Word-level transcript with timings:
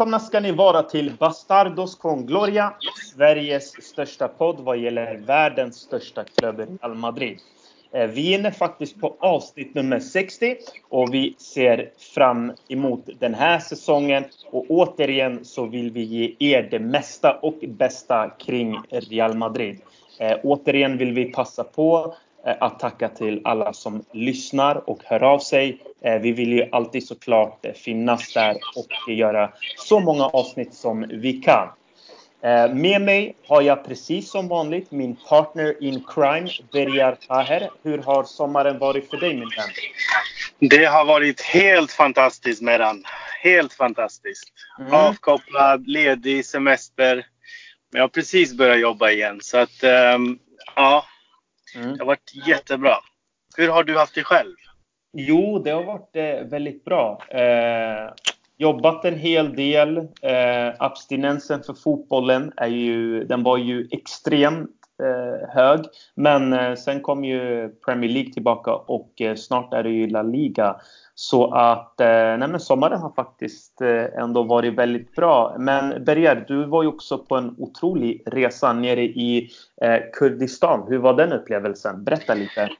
Välkomna 0.00 0.20
ska 0.20 0.40
ni 0.40 0.52
vara 0.52 0.82
till 0.82 1.12
Bastardos 1.18 1.96
con 1.96 2.26
Gloria, 2.26 2.74
Sveriges 3.14 3.82
största 3.84 4.28
podd 4.28 4.60
vad 4.60 4.78
gäller 4.78 5.16
världens 5.16 5.76
största 5.76 6.24
klubb 6.24 6.58
Real 6.58 6.94
Madrid. 6.94 7.38
Eh, 7.92 8.06
vi 8.06 8.34
är 8.34 8.38
inne 8.38 8.52
faktiskt 8.52 9.00
på 9.00 9.16
avsnitt 9.20 9.74
nummer 9.74 10.00
60 10.00 10.56
och 10.88 11.14
vi 11.14 11.34
ser 11.38 11.90
fram 12.14 12.52
emot 12.68 13.08
den 13.18 13.34
här 13.34 13.58
säsongen. 13.58 14.24
Och 14.50 14.64
återigen 14.68 15.44
så 15.44 15.66
vill 15.66 15.90
vi 15.90 16.02
ge 16.02 16.36
er 16.38 16.68
det 16.70 16.78
mesta 16.78 17.38
och 17.42 17.58
bästa 17.68 18.30
kring 18.30 18.78
Real 18.90 19.34
Madrid. 19.34 19.80
Eh, 20.18 20.38
återigen 20.42 20.98
vill 20.98 21.12
vi 21.12 21.24
passa 21.24 21.64
på 21.64 22.14
att 22.44 22.80
tacka 22.80 23.08
till 23.08 23.40
alla 23.44 23.72
som 23.72 24.04
lyssnar 24.12 24.90
och 24.90 25.00
hör 25.04 25.22
av 25.22 25.38
sig. 25.38 25.78
Eh, 26.04 26.18
vi 26.20 26.32
vill 26.32 26.52
ju 26.52 26.68
alltid 26.72 27.06
såklart 27.06 27.66
eh, 27.66 27.72
finnas 27.72 28.32
där 28.32 28.56
och 28.76 29.12
göra 29.12 29.52
så 29.76 30.00
många 30.00 30.24
avsnitt 30.24 30.74
som 30.74 31.06
vi 31.08 31.32
kan. 31.32 31.68
Med 32.72 33.02
mig 33.02 33.36
har 33.46 33.62
jag 33.62 33.84
precis 33.84 34.30
som 34.30 34.48
vanligt 34.48 34.90
min 34.90 35.16
partner 35.28 35.82
in 35.82 36.04
crime, 36.08 36.48
Beriar 36.72 37.16
Taher. 37.28 37.70
Hur 37.82 37.98
har 37.98 38.24
sommaren 38.24 38.78
varit 38.78 39.10
för 39.10 39.16
dig 39.16 39.34
min 39.34 39.50
vän? 39.56 39.68
Det 40.70 40.84
har 40.84 41.04
varit 41.04 41.40
helt 41.40 41.92
fantastiskt 41.92 42.62
Meran. 42.62 43.04
Helt 43.42 43.72
fantastiskt. 43.72 44.52
Mm. 44.78 44.92
Avkopplad, 44.92 45.88
ledig, 45.88 46.46
semester. 46.46 47.14
Men 47.92 47.98
jag 47.98 48.02
har 48.02 48.08
precis 48.08 48.54
börjat 48.54 48.80
jobba 48.80 49.10
igen 49.10 49.38
så 49.42 49.58
att 49.58 49.84
um, 50.14 50.38
ja, 50.76 51.04
Mm. 51.74 51.92
Det 51.92 51.98
har 51.98 52.06
varit 52.06 52.32
jättebra. 52.46 52.94
Hur 53.56 53.68
har 53.68 53.84
du 53.84 53.98
haft 53.98 54.14
det 54.14 54.24
själv? 54.24 54.56
Jo, 55.12 55.58
det 55.58 55.70
har 55.70 55.84
varit 55.84 56.16
eh, 56.16 56.50
väldigt 56.50 56.84
bra. 56.84 57.22
Eh, 57.30 58.12
jobbat 58.56 59.04
en 59.04 59.18
hel 59.18 59.56
del. 59.56 59.98
Eh, 59.98 60.74
abstinensen 60.78 61.62
för 61.62 61.74
fotbollen 61.74 62.52
är 62.56 62.66
ju, 62.66 63.24
den 63.24 63.42
var 63.42 63.58
ju 63.58 63.88
extremt 63.90 64.70
eh, 64.70 64.79
hög. 65.54 65.80
Men 66.14 66.52
eh, 66.52 66.74
sen 66.74 67.00
kom 67.00 67.24
ju 67.24 67.68
Premier 67.68 68.10
League 68.10 68.32
tillbaka 68.32 68.72
och 68.72 69.20
eh, 69.20 69.34
snart 69.34 69.74
är 69.74 69.82
det 69.82 69.90
ju 69.90 70.06
La 70.06 70.22
Liga. 70.22 70.76
Så 71.14 71.54
att 71.54 72.00
eh, 72.00 72.36
nej 72.36 72.60
sommaren 72.60 73.00
har 73.00 73.12
faktiskt 73.12 73.80
eh, 73.80 74.22
ändå 74.22 74.42
varit 74.42 74.74
väldigt 74.74 75.14
bra. 75.14 75.56
Men 75.58 76.04
Berger, 76.04 76.44
du 76.48 76.64
var 76.64 76.82
ju 76.82 76.88
också 76.88 77.18
på 77.18 77.36
en 77.36 77.54
otrolig 77.58 78.22
resa 78.26 78.72
nere 78.72 79.02
i 79.02 79.50
eh, 79.82 79.98
Kurdistan. 80.12 80.86
Hur 80.88 80.98
var 80.98 81.14
den 81.14 81.32
upplevelsen? 81.32 82.04
Berätta 82.04 82.34
lite. 82.34 82.70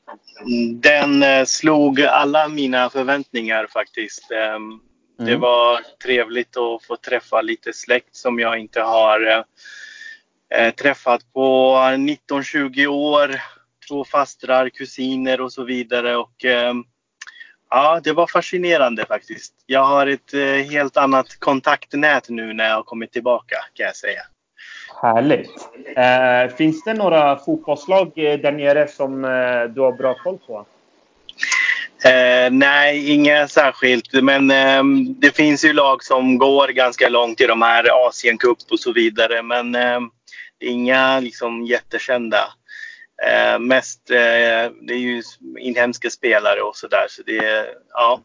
Den 0.75 1.47
slog 1.47 2.01
alla 2.01 2.49
mina 2.49 2.91
förväntningar 2.91 3.67
faktiskt. 3.67 4.31
Ehm, 4.31 4.81
det 5.19 5.31
mm. 5.31 5.41
var 5.41 5.81
trevligt 6.03 6.57
att 6.57 6.85
få 6.85 6.97
träffa 6.97 7.43
lite 7.43 7.73
släkt 7.73 8.17
som 8.17 8.39
jag 8.39 8.59
inte 8.59 8.81
har 8.81 9.45
träffat 10.77 11.33
på 11.33 11.77
19-20 11.77 12.87
år. 12.87 13.41
Två 13.89 14.05
fastrar, 14.05 14.69
kusiner 14.69 15.41
och 15.41 15.53
så 15.53 15.65
vidare. 15.65 16.17
Och, 16.17 16.45
ehm, 16.45 16.85
Ja, 17.71 18.01
det 18.05 18.13
var 18.13 18.27
fascinerande 18.27 19.07
faktiskt. 19.07 19.55
Jag 19.67 19.85
har 19.85 20.07
ett 20.07 20.35
eh, 20.35 20.71
helt 20.71 20.97
annat 20.97 21.27
kontaktnät 21.39 22.29
nu 22.29 22.53
när 22.53 22.69
jag 22.69 22.75
har 22.75 22.83
kommit 22.83 23.13
tillbaka 23.13 23.57
kan 23.75 23.87
jag 23.87 23.97
säga. 23.97 24.21
Härligt. 25.03 25.51
Eh, 25.97 26.57
finns 26.57 26.85
det 26.85 26.95
några 26.95 27.37
fotbollslag 27.37 28.13
eh, 28.17 28.39
där 28.39 28.53
nere 28.53 28.89
som 28.89 29.25
eh, 29.25 29.63
du 29.75 29.81
har 29.81 29.93
bra 29.93 30.15
koll 30.15 30.39
på? 30.47 30.67
Eh, 32.05 32.51
nej, 32.51 33.11
inga 33.15 33.49
särskilt. 33.49 34.23
Men 34.23 34.51
eh, 34.51 34.83
det 35.17 35.37
finns 35.37 35.65
ju 35.65 35.73
lag 35.73 36.05
som 36.05 36.39
går 36.39 36.69
ganska 36.69 37.09
långt 37.09 37.41
i 37.41 37.47
de 37.47 37.63
här 37.63 38.09
Asiencup 38.09 38.59
och 38.71 38.81
så 38.81 38.93
vidare. 38.93 39.43
Men 39.43 39.77
inga 40.61 41.21
liksom 41.21 41.65
jättekända. 41.65 42.53
Eh, 43.23 43.59
mest, 43.59 44.11
eh, 44.11 44.73
det 44.83 44.95
är 44.95 44.99
ju 44.99 45.23
inhemska 45.59 46.11
spelare 46.11 46.61
och 46.61 46.77
sådär. 46.77 47.07
Så 47.09 47.23
det 47.23 47.39
är, 47.39 47.75
ja. 47.93 48.21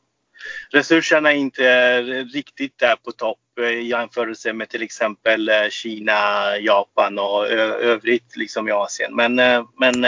Resurserna 0.70 1.32
är 1.32 1.36
inte 1.36 2.02
riktigt 2.24 2.80
där 2.80 2.96
på 2.96 3.12
topp 3.12 3.40
eh, 3.60 3.70
i 3.70 3.88
jämförelse 3.88 4.54
med 4.54 4.70
till 4.70 4.84
exempel 4.84 5.50
eh, 5.50 5.70
Kina, 5.70 6.58
Japan 6.60 7.20
och 7.20 7.48
övrigt 7.48 8.38
liksom 8.38 8.68
i 8.68 8.72
Asien. 8.72 9.16
Men, 9.16 9.40
eh, 9.40 9.66
men 9.78 10.02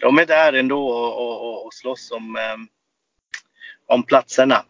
de 0.00 0.18
är 0.18 0.26
där 0.26 0.52
ändå 0.52 0.88
och, 0.88 1.42
och, 1.42 1.66
och 1.66 1.74
slåss 1.74 2.10
om, 2.10 2.38
om 3.86 4.02
platserna. 4.02 4.64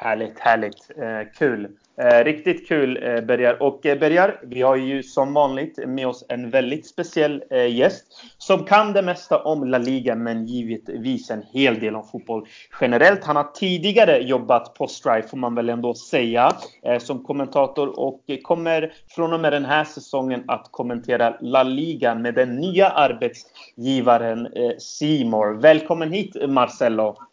Härligt, 0.00 0.38
härligt. 0.38 0.90
Eh, 0.96 1.32
kul. 1.38 1.68
Eh, 2.00 2.24
riktigt 2.24 2.68
kul 2.68 2.96
eh, 3.02 3.20
Bergar. 3.20 3.62
Och 3.62 3.86
eh, 3.86 3.98
Bergar, 3.98 4.40
vi 4.42 4.62
har 4.62 4.76
ju 4.76 5.02
som 5.02 5.34
vanligt 5.34 5.78
med 5.86 6.06
oss 6.06 6.24
en 6.28 6.50
väldigt 6.50 6.86
speciell 6.86 7.42
eh, 7.50 7.76
gäst 7.76 8.04
som 8.38 8.64
kan 8.64 8.92
det 8.92 9.02
mesta 9.02 9.42
om 9.42 9.64
La 9.64 9.78
Liga 9.78 10.14
men 10.14 10.46
givetvis 10.46 11.30
en 11.30 11.42
hel 11.52 11.80
del 11.80 11.96
om 11.96 12.04
fotboll 12.08 12.46
generellt. 12.80 13.24
Han 13.24 13.36
har 13.36 13.44
tidigare 13.54 14.18
jobbat 14.18 14.74
på 14.74 14.86
Strife 14.86 15.28
får 15.28 15.36
man 15.36 15.54
väl 15.54 15.68
ändå 15.68 15.94
säga 15.94 16.52
eh, 16.82 16.98
som 16.98 17.24
kommentator 17.24 18.00
och 18.00 18.20
kommer 18.42 18.92
från 19.08 19.32
och 19.32 19.40
med 19.40 19.52
den 19.52 19.64
här 19.64 19.84
säsongen 19.84 20.44
att 20.46 20.68
kommentera 20.70 21.36
La 21.40 21.62
Liga 21.62 22.14
med 22.14 22.34
den 22.34 22.56
nya 22.56 22.88
arbetsgivaren 22.88 24.46
eh, 24.46 24.76
Seymour. 24.78 25.60
Välkommen 25.60 26.12
hit 26.12 26.36
Marcello! 26.48 27.27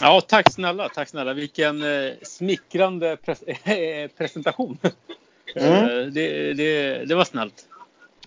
Ja, 0.00 0.20
tack 0.20 0.52
snälla, 0.52 0.88
tack 0.88 1.08
snälla. 1.08 1.32
Vilken 1.32 1.82
eh, 1.82 2.12
smickrande 2.22 3.16
pres 3.16 3.44
presentation. 4.18 4.78
Mm. 5.54 5.72
Eh, 5.72 6.06
det, 6.06 6.52
det, 6.52 7.04
det, 7.04 7.14
var 7.14 7.24
snällt. 7.24 7.66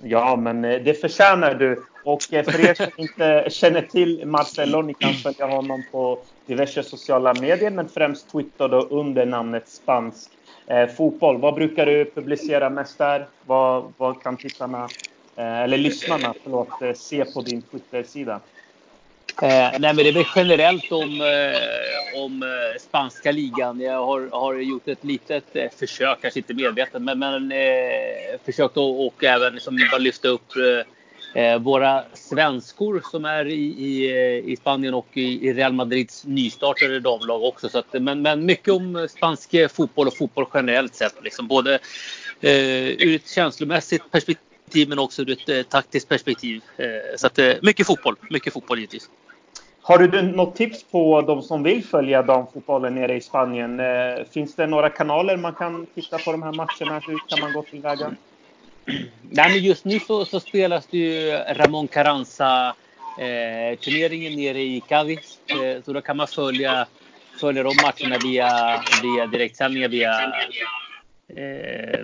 Ja, 0.02 0.36
men 0.36 0.66
eh, 0.66 0.82
det 0.82 0.94
förtjänar 0.94 1.54
du. 1.54 1.84
Och 2.04 2.34
eh, 2.34 2.46
för 2.46 2.70
er 2.70 2.74
som 2.74 2.92
inte 2.98 3.46
känner 3.50 3.82
till 3.82 4.26
Marcelo, 4.26 4.82
ni 4.82 4.94
kan 4.94 5.14
följa 5.14 5.46
honom 5.46 5.84
på 5.92 6.20
diverse 6.46 6.84
sociala 6.84 7.34
medier, 7.34 7.72
men 7.72 7.90
främst 7.90 8.32
Twitter 8.32 8.68
då 8.70 8.82
under 8.82 9.26
namnet 9.26 9.70
Spansk 9.70 10.30
eh, 10.68 10.88
fotboll. 10.88 11.38
Vad 11.38 11.54
brukar 11.54 11.86
du 11.86 12.06
publicera 12.06 12.70
mest 12.70 12.98
där? 12.98 13.28
Vad, 13.46 13.94
vad 13.98 14.24
kan 14.24 14.38
tittarna, 14.38 14.90
eh, 15.36 15.60
eller 15.62 15.78
lyssnarna, 15.78 16.34
förlåt, 16.44 16.98
se 16.98 17.26
på 17.26 17.42
din 17.42 17.62
Twitter-sida? 17.62 18.40
Eh, 19.42 19.80
nej, 19.80 19.80
men 19.80 19.96
det 19.96 20.08
är 20.08 20.14
väl 20.14 20.26
generellt 20.36 20.92
om, 20.92 21.22
eh, 21.22 22.22
om 22.22 22.44
eh, 22.44 22.82
spanska 22.82 23.32
ligan. 23.32 23.80
Jag 23.80 24.06
har, 24.06 24.30
har 24.32 24.54
gjort 24.54 24.88
ett 24.88 25.04
litet 25.04 25.56
eh, 25.56 25.70
försök, 25.80 26.22
kanske 26.22 26.40
inte 26.40 26.54
medvetet, 26.54 27.02
men, 27.02 27.20
men 27.20 27.52
eh, 27.52 28.40
försökt 28.46 28.72
att 28.72 28.78
och 28.78 29.24
även 29.24 29.54
liksom 29.54 29.80
bara 29.92 29.98
lyfta 29.98 30.28
upp 30.28 30.56
eh, 30.56 31.44
eh, 31.44 31.60
våra 31.60 32.04
svenskor 32.14 33.02
som 33.12 33.26
är 33.26 33.46
i, 33.46 33.64
i, 33.64 34.12
eh, 34.12 34.52
i 34.52 34.58
Spanien 34.62 34.94
och 34.94 35.08
i, 35.14 35.48
i 35.48 35.54
Real 35.54 35.74
Madrids 35.74 36.26
nystartade 36.26 37.00
damlag 37.00 37.44
också. 37.44 37.70
Så 37.70 37.80
att, 37.80 37.94
men, 37.94 38.22
men 38.22 38.46
mycket 38.46 38.74
om 38.74 39.08
spansk 39.18 39.56
fotboll 39.72 40.08
och 40.08 40.18
fotboll 40.18 40.46
generellt 40.54 40.96
sett. 40.96 41.24
Liksom, 41.24 41.48
både 41.48 41.74
eh, 42.42 42.88
ur 42.88 43.16
ett 43.16 43.30
känslomässigt 43.30 44.12
perspektiv 44.12 44.90
men 44.90 45.00
också 45.00 45.22
ur 45.22 45.50
ett 45.50 45.70
taktiskt 45.70 46.10
perspektiv. 46.10 46.62
så 47.18 47.28
att, 47.28 47.40
mycket 47.62 47.88
fotboll, 47.88 48.16
mycket 48.30 48.54
fotboll 48.54 48.78
givetvis. 48.78 49.10
Har 49.88 49.98
du 49.98 50.22
något 50.22 50.56
tips 50.56 50.84
på 50.84 51.22
de 51.22 51.42
som 51.42 51.64
vill 51.64 51.84
följa 51.84 52.22
damfotbollen 52.22 52.96
nere 52.96 53.16
i 53.16 53.22
Spanien? 53.22 53.80
Eh, 53.80 54.26
finns 54.34 54.56
det 54.56 54.68
några 54.68 54.90
kanaler 54.90 55.38
man 55.38 55.54
kan 55.54 55.86
titta 55.96 56.18
på 56.18 56.32
de 56.32 56.44
här 56.44 56.52
matcherna? 56.52 57.02
Hur 57.08 57.30
kan 57.30 57.40
man 57.40 57.54
gå 57.54 57.64
tillväga? 57.64 58.16
Nej, 59.30 59.50
men 59.50 59.64
just 59.64 59.86
nu 59.86 60.00
så, 60.00 60.26
så 60.26 60.40
spelas 60.40 60.88
det 60.88 60.98
ju 60.98 61.32
Ramon 61.32 61.88
Carranza 61.88 62.76
eh, 63.20 63.80
turneringen 63.80 64.36
nere 64.36 64.62
i 64.62 64.82
Cadiz. 64.88 65.40
Eh, 65.48 65.84
så 65.84 65.94
då 65.94 66.02
kan 66.02 66.18
man 66.18 66.28
följa, 66.28 66.88
följa 67.40 67.64
de 67.64 67.74
matcherna 67.82 68.18
via, 68.24 68.82
via 69.04 69.26
direktsändningar 69.26 69.90
via 69.90 70.34
eh, 71.28 72.00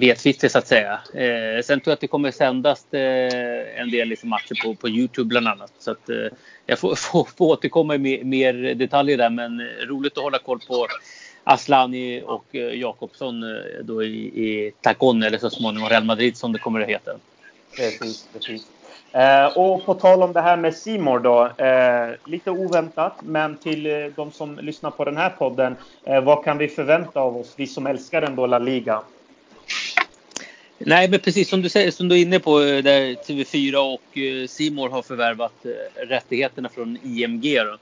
via 0.00 0.16
så 0.16 0.58
att 0.58 0.68
säga. 0.68 1.00
Eh, 1.14 1.62
sen 1.62 1.80
tror 1.80 1.90
jag 1.90 1.94
att 1.94 2.00
det 2.00 2.06
kommer 2.06 2.30
sändas 2.30 2.94
eh, 2.94 3.80
en 3.80 3.90
del 3.90 4.08
liksom 4.08 4.28
matcher 4.28 4.62
på, 4.64 4.74
på 4.74 4.88
Youtube 4.88 5.28
bland 5.28 5.48
annat. 5.48 5.72
Så 5.78 5.90
att, 5.90 6.08
eh, 6.08 6.28
jag 6.66 6.78
får, 6.78 6.94
får, 6.96 7.24
får 7.24 7.46
återkomma 7.46 7.98
med 7.98 8.26
mer 8.26 8.74
detaljer 8.74 9.18
där 9.18 9.30
men 9.30 9.60
eh, 9.60 9.86
roligt 9.86 10.16
att 10.16 10.24
hålla 10.24 10.38
koll 10.38 10.60
på 10.68 10.86
Aslani 11.44 12.22
och 12.26 12.54
eh, 12.54 12.80
Jakobsson 12.80 13.42
eh, 13.42 13.84
då 13.84 14.02
i, 14.02 14.26
i 14.26 14.72
Tacon 14.80 15.22
eller 15.22 15.38
så 15.38 15.50
småningom 15.50 15.88
Real 15.88 16.04
Madrid 16.04 16.36
som 16.36 16.52
det 16.52 16.58
kommer 16.58 16.80
att 16.80 16.88
heta. 16.88 17.12
Precis, 17.76 18.28
precis. 18.32 18.66
Eh, 19.12 19.46
och 19.58 19.84
på 19.84 19.94
tal 19.94 20.22
om 20.22 20.32
det 20.32 20.40
här 20.40 20.56
med 20.56 20.76
Simor 20.76 21.18
då. 21.18 21.64
Eh, 21.64 22.14
lite 22.24 22.50
oväntat, 22.50 23.14
men 23.22 23.56
till 23.56 23.86
eh, 23.86 24.06
de 24.16 24.32
som 24.32 24.58
lyssnar 24.58 24.90
på 24.90 25.04
den 25.04 25.16
här 25.16 25.30
podden. 25.30 25.76
Eh, 26.04 26.20
vad 26.20 26.44
kan 26.44 26.58
vi 26.58 26.68
förvänta 26.68 27.20
av 27.20 27.36
oss, 27.36 27.52
vi 27.56 27.66
som 27.66 27.86
älskar 27.86 28.22
ändå 28.22 28.46
La 28.46 28.58
Liga? 28.58 29.02
Nej, 30.78 31.08
men 31.10 31.20
precis 31.20 31.48
som 31.48 31.62
du, 31.62 31.68
säger, 31.68 31.90
som 31.90 32.08
du 32.08 32.14
är 32.14 32.22
inne 32.22 32.38
på, 32.38 32.60
eh, 32.60 32.82
där 32.82 33.14
TV4 33.14 33.94
och 33.94 34.18
eh, 34.18 34.46
Simor 34.46 34.88
har 34.88 35.02
förvärvat 35.02 35.66
rättigheterna 35.94 36.68
från 36.68 36.98
IMG. 37.02 37.58
Då. 37.58 37.76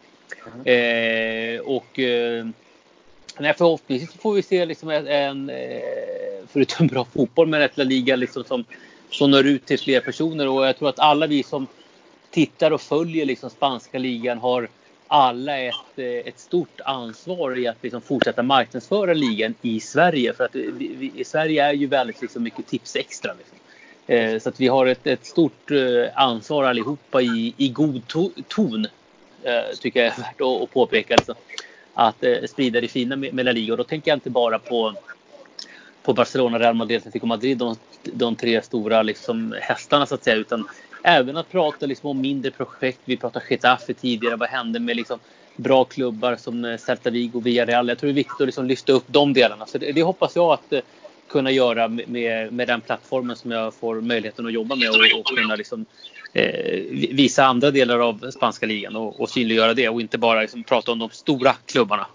Mm. 0.65 1.61
och 1.65 1.99
Nej, 3.41 3.55
förhoppningsvis 3.59 4.21
får 4.21 4.35
vi 4.35 4.43
se 4.43 4.65
liksom 4.65 4.91
en, 4.91 5.51
förutom 6.49 6.87
bra 6.87 7.05
fotboll, 7.05 7.47
men 7.49 7.63
ett 7.63 7.77
La 7.77 7.85
Liga 7.85 8.17
liksom 8.17 8.45
som, 8.45 8.65
som 9.11 9.31
når 9.31 9.47
ut 9.47 9.67
till 9.67 9.79
fler 9.79 10.01
personer. 10.01 10.49
Och 10.49 10.67
jag 10.67 10.79
tror 10.79 10.89
att 10.89 10.99
alla 10.99 11.27
vi 11.27 11.43
som 11.43 11.67
tittar 12.31 12.71
och 12.71 12.81
följer 12.81 13.27
liksom 13.27 13.51
spanska 13.51 13.99
ligan 13.99 14.39
har 14.39 14.69
alla 15.09 15.59
ett, 15.59 15.75
eh, 15.97 16.07
ett 16.07 16.39
stort 16.39 16.81
ansvar 16.85 17.59
i 17.59 17.69
att 17.69 17.83
liksom 17.83 18.01
fortsätta 18.01 18.43
marknadsföra 18.43 19.15
ligan 19.15 19.55
i 19.63 19.81
Sverige. 19.81 20.33
För 20.33 20.45
att 20.45 20.55
vi, 20.55 20.95
vi, 20.99 21.13
i 21.15 21.25
Sverige 21.25 21.65
är 21.65 21.73
ju 21.73 21.87
väldigt 21.87 22.23
liksom 22.23 22.43
mycket 22.43 22.67
tips 22.67 22.97
extra. 22.97 23.33
Liksom. 23.35 23.59
Eh, 24.07 24.39
så 24.39 24.49
att 24.49 24.61
vi 24.61 24.69
har 24.69 24.87
ett, 24.87 25.07
ett 25.07 25.27
stort 25.27 25.71
eh, 25.71 26.05
ansvar 26.15 26.65
allihopa 26.65 27.23
i, 27.23 27.55
i 27.57 27.69
god 27.69 28.07
to, 28.07 28.31
ton. 28.49 28.87
Eh, 29.43 29.77
tycker 29.81 30.01
jag 30.01 30.07
är 30.07 30.23
värt 30.23 30.41
att, 30.41 30.63
att 30.63 30.71
påpeka. 30.71 31.15
Liksom. 31.17 31.35
Att 31.95 32.25
eh, 32.25 32.45
sprida 32.49 32.81
det 32.81 32.89
fina 32.89 33.17
med, 33.17 33.35
med 33.35 33.45
La 33.45 33.53
Liga. 33.53 33.73
Och 33.73 33.79
då 33.79 33.85
tänker 33.85 34.11
jag 34.11 34.17
inte 34.17 34.31
bara 34.31 34.59
på 34.59 34.95
på 36.09 36.15
Barcelona, 36.15 36.59
Real 36.59 36.75
Madrid, 36.75 36.99
Atletico 36.99 37.27
Madrid, 37.27 37.59
de, 37.59 37.77
de 38.03 38.37
tre 38.37 38.63
stora 38.63 39.03
liksom, 39.03 39.55
hästarna 39.61 40.07
så 40.07 40.15
att 40.15 40.25
säga. 40.25 40.37
Utan 40.37 40.69
även 41.03 41.37
att 41.37 41.51
prata 41.51 41.87
liksom, 41.87 42.11
om 42.11 42.21
mindre 42.21 42.51
projekt. 42.51 42.99
Vi 43.05 43.17
pratade 43.17 43.45
Getafe 43.51 43.95
tidigare. 43.95 44.37
Vad 44.37 44.49
hände 44.49 44.81
med 44.81 44.97
liksom, 44.97 45.19
bra 45.57 45.85
klubbar 45.85 46.37
som 46.37 46.65
eh, 46.65 46.77
Celta 46.77 47.11
Vigo, 47.11 47.41
Villarreal. 47.41 47.89
Jag 47.89 47.99
tror 47.99 48.09
det 48.09 48.13
är 48.13 48.15
viktigt 48.15 48.41
att 48.41 48.47
liksom, 48.47 48.67
lyfta 48.67 48.93
upp 48.93 49.05
de 49.07 49.33
delarna. 49.33 49.67
Så 49.67 49.79
det, 49.79 49.93
det 49.93 50.03
hoppas 50.03 50.37
jag 50.37 50.53
att 50.53 50.73
eh, 50.73 50.81
kunna 51.29 51.51
göra 51.51 51.89
med, 51.89 52.53
med 52.53 52.69
den 52.69 52.81
plattformen 52.81 53.37
som 53.37 53.51
jag 53.51 53.75
får 53.75 54.01
möjligheten 54.01 54.47
att 54.47 54.53
jobba 54.53 54.77
med 54.77 54.89
och, 54.89 55.21
och 55.21 55.27
kunna 55.27 55.57
liksom, 55.57 55.87
eh, 56.33 56.83
visa 56.91 57.45
andra 57.45 57.71
delar 57.71 57.99
av 57.99 58.31
spanska 58.31 58.67
ligan 58.67 58.97
och, 58.97 59.21
och 59.21 59.31
synliggöra 59.31 59.75
det 59.75 59.89
och 59.89 60.01
inte 60.01 60.19
bara 60.19 60.41
liksom, 60.41 60.65
prata 60.65 60.93
om 60.93 60.99
de 60.99 61.11
stora 61.11 61.53
klubbarna. 61.67 62.07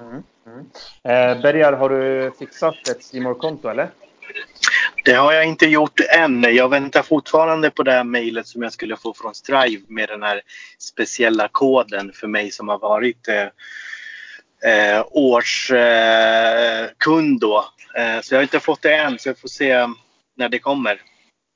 Mm, 0.00 0.22
mm. 0.46 0.66
Eh, 1.04 1.42
Bergar, 1.42 1.72
har 1.72 1.88
du 1.88 2.32
fixat 2.38 2.88
ett 2.88 3.02
simor 3.02 3.34
konto 3.34 3.68
eller? 3.68 3.90
Det 5.04 5.12
har 5.12 5.32
jag 5.32 5.44
inte 5.46 5.66
gjort 5.66 6.00
än. 6.00 6.42
Jag 6.42 6.68
väntar 6.68 7.02
fortfarande 7.02 7.70
på 7.70 7.82
det 7.82 7.92
här 7.92 8.04
mejlet 8.04 8.46
som 8.46 8.62
jag 8.62 8.72
skulle 8.72 8.96
få 8.96 9.14
från 9.14 9.34
Strive 9.34 9.82
med 9.88 10.08
den 10.08 10.22
här 10.22 10.40
speciella 10.78 11.48
koden 11.48 12.12
för 12.14 12.26
mig 12.26 12.50
som 12.50 12.68
har 12.68 12.78
varit 12.78 13.28
eh, 13.28 13.48
eh, 14.72 15.04
årskund 15.10 16.20
då. 17.40 17.64
Eh, 17.96 18.20
så 18.20 18.34
jag 18.34 18.38
har 18.38 18.42
inte 18.42 18.60
fått 18.60 18.82
det 18.82 18.94
än 18.94 19.18
så 19.18 19.28
jag 19.28 19.38
får 19.38 19.48
se 19.48 19.86
när 20.36 20.48
det 20.48 20.58
kommer. 20.58 21.02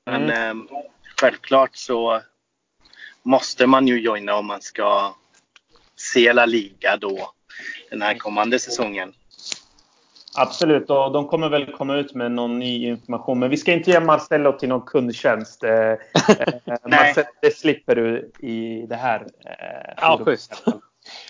Men 0.05 0.23
mm. 0.23 0.61
eh, 0.61 0.79
självklart 1.21 1.75
så 1.75 2.21
måste 3.23 3.67
man 3.67 3.87
ju 3.87 3.99
joina 3.99 4.35
om 4.35 4.45
man 4.45 4.61
ska 4.61 5.15
se 5.95 6.33
La 6.33 6.45
Liga 6.45 6.97
då 6.97 7.33
den 7.89 8.01
här 8.01 8.17
kommande 8.17 8.59
säsongen. 8.59 9.13
Absolut, 10.39 10.89
och 10.89 11.11
de 11.11 11.27
kommer 11.27 11.49
väl 11.49 11.71
komma 11.71 11.95
ut 11.95 12.13
med 12.13 12.31
någon 12.31 12.59
ny 12.59 12.87
information. 12.87 13.39
Men 13.39 13.49
vi 13.49 13.57
ska 13.57 13.73
inte 13.73 13.91
ge 13.91 13.99
Marcello 13.99 14.59
till 14.59 14.69
någon 14.69 14.81
kundtjänst. 14.81 15.63
Eh, 15.63 15.71
eh 15.71 15.97
Marcello, 16.83 17.27
det 17.41 17.55
slipper 17.55 17.95
du 17.95 18.31
i 18.39 18.85
det 18.89 18.95
här. 18.95 19.27
Eh, 19.45 19.93
ja, 19.97 20.19
schysst. 20.25 20.63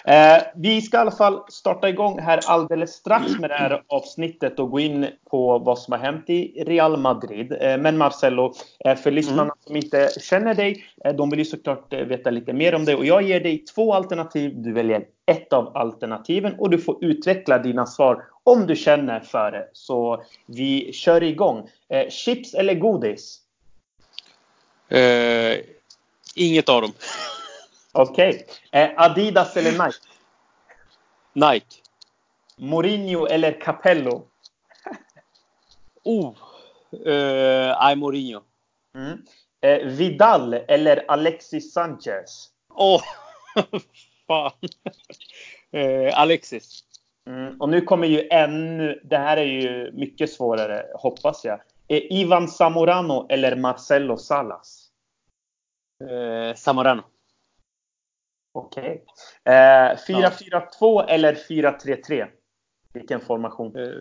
Eh, 0.05 0.43
vi 0.55 0.81
ska 0.81 0.97
i 0.97 0.99
alla 0.99 1.11
fall 1.11 1.41
starta 1.49 1.89
igång 1.89 2.19
här 2.19 2.39
alldeles 2.47 2.93
strax 2.93 3.39
med 3.39 3.49
det 3.49 3.55
här 3.55 3.83
avsnittet 3.87 4.59
och 4.59 4.71
gå 4.71 4.79
in 4.79 5.07
på 5.29 5.59
vad 5.59 5.79
som 5.79 5.91
har 5.91 5.99
hänt 5.99 6.29
i 6.29 6.63
Real 6.63 6.97
Madrid. 6.97 7.57
Eh, 7.61 7.77
men 7.77 7.97
Marcello, 7.97 8.53
eh, 8.85 8.95
för 8.95 9.11
lyssnarna 9.11 9.41
mm. 9.41 9.55
som 9.65 9.75
inte 9.75 10.09
känner 10.21 10.53
dig, 10.53 10.85
eh, 11.05 11.15
de 11.15 11.29
vill 11.29 11.39
ju 11.39 11.45
såklart 11.45 11.93
eh, 11.93 11.99
veta 11.99 12.29
lite 12.29 12.53
mer 12.53 12.75
om 12.75 12.85
dig. 12.85 12.95
Och 12.95 13.05
jag 13.05 13.21
ger 13.21 13.39
dig 13.39 13.57
två 13.57 13.93
alternativ. 13.93 14.53
Du 14.55 14.73
väljer 14.73 15.05
ett 15.25 15.53
av 15.53 15.77
alternativen 15.77 16.55
och 16.59 16.69
du 16.69 16.77
får 16.77 17.05
utveckla 17.05 17.57
dina 17.57 17.85
svar 17.85 18.23
om 18.43 18.67
du 18.67 18.75
känner 18.75 19.19
för 19.19 19.51
det. 19.51 19.69
Så 19.73 20.23
vi 20.45 20.93
kör 20.93 21.23
igång. 21.23 21.69
Eh, 21.89 22.09
chips 22.09 22.53
eller 22.53 22.73
godis? 22.73 23.41
inget 26.35 26.69
av 26.69 26.81
dem. 26.81 26.91
Okej. 27.97 28.29
Okay. 28.29 28.81
Eh, 28.81 28.89
Adidas 28.97 29.57
eller 29.57 29.71
Nike? 29.71 29.97
Nike. 31.33 31.81
Mourinho 32.57 33.27
eller 33.27 33.61
Capello? 33.61 34.27
oh. 36.03 36.35
Eh, 37.05 37.95
Mourinho. 37.95 38.41
Mm. 38.95 39.25
Eh, 39.61 39.87
Vidal 39.87 40.53
eller 40.53 41.05
Alexis 41.07 41.73
Sanchez? 41.73 42.49
Åh, 42.69 43.01
oh. 43.55 43.79
fan. 44.27 44.51
Eh, 45.71 46.19
Alexis. 46.19 46.83
Mm. 47.27 47.61
Och 47.61 47.69
nu 47.69 47.81
kommer 47.81 48.07
ju 48.07 48.27
ännu, 48.31 49.01
det 49.03 49.17
här 49.17 49.37
är 49.37 49.45
ju 49.45 49.91
mycket 49.91 50.33
svårare, 50.33 50.85
hoppas 50.93 51.45
jag. 51.45 51.59
Eh, 51.87 52.01
Ivan 52.09 52.47
Zamorano 52.47 53.27
eller 53.29 53.55
Marcelo 53.55 54.17
Salas? 54.17 54.89
Eh, 56.09 56.55
Zamorano. 56.55 57.03
Okej. 58.57 59.03
Okay. 59.43 59.55
Eh, 59.55 59.95
4-4-2 59.95 60.69
ja. 60.79 61.05
eller 61.07 61.33
4-3-3? 61.33 62.27
Vilken 62.93 63.19
formation? 63.19 63.75
Eh, 63.75 63.91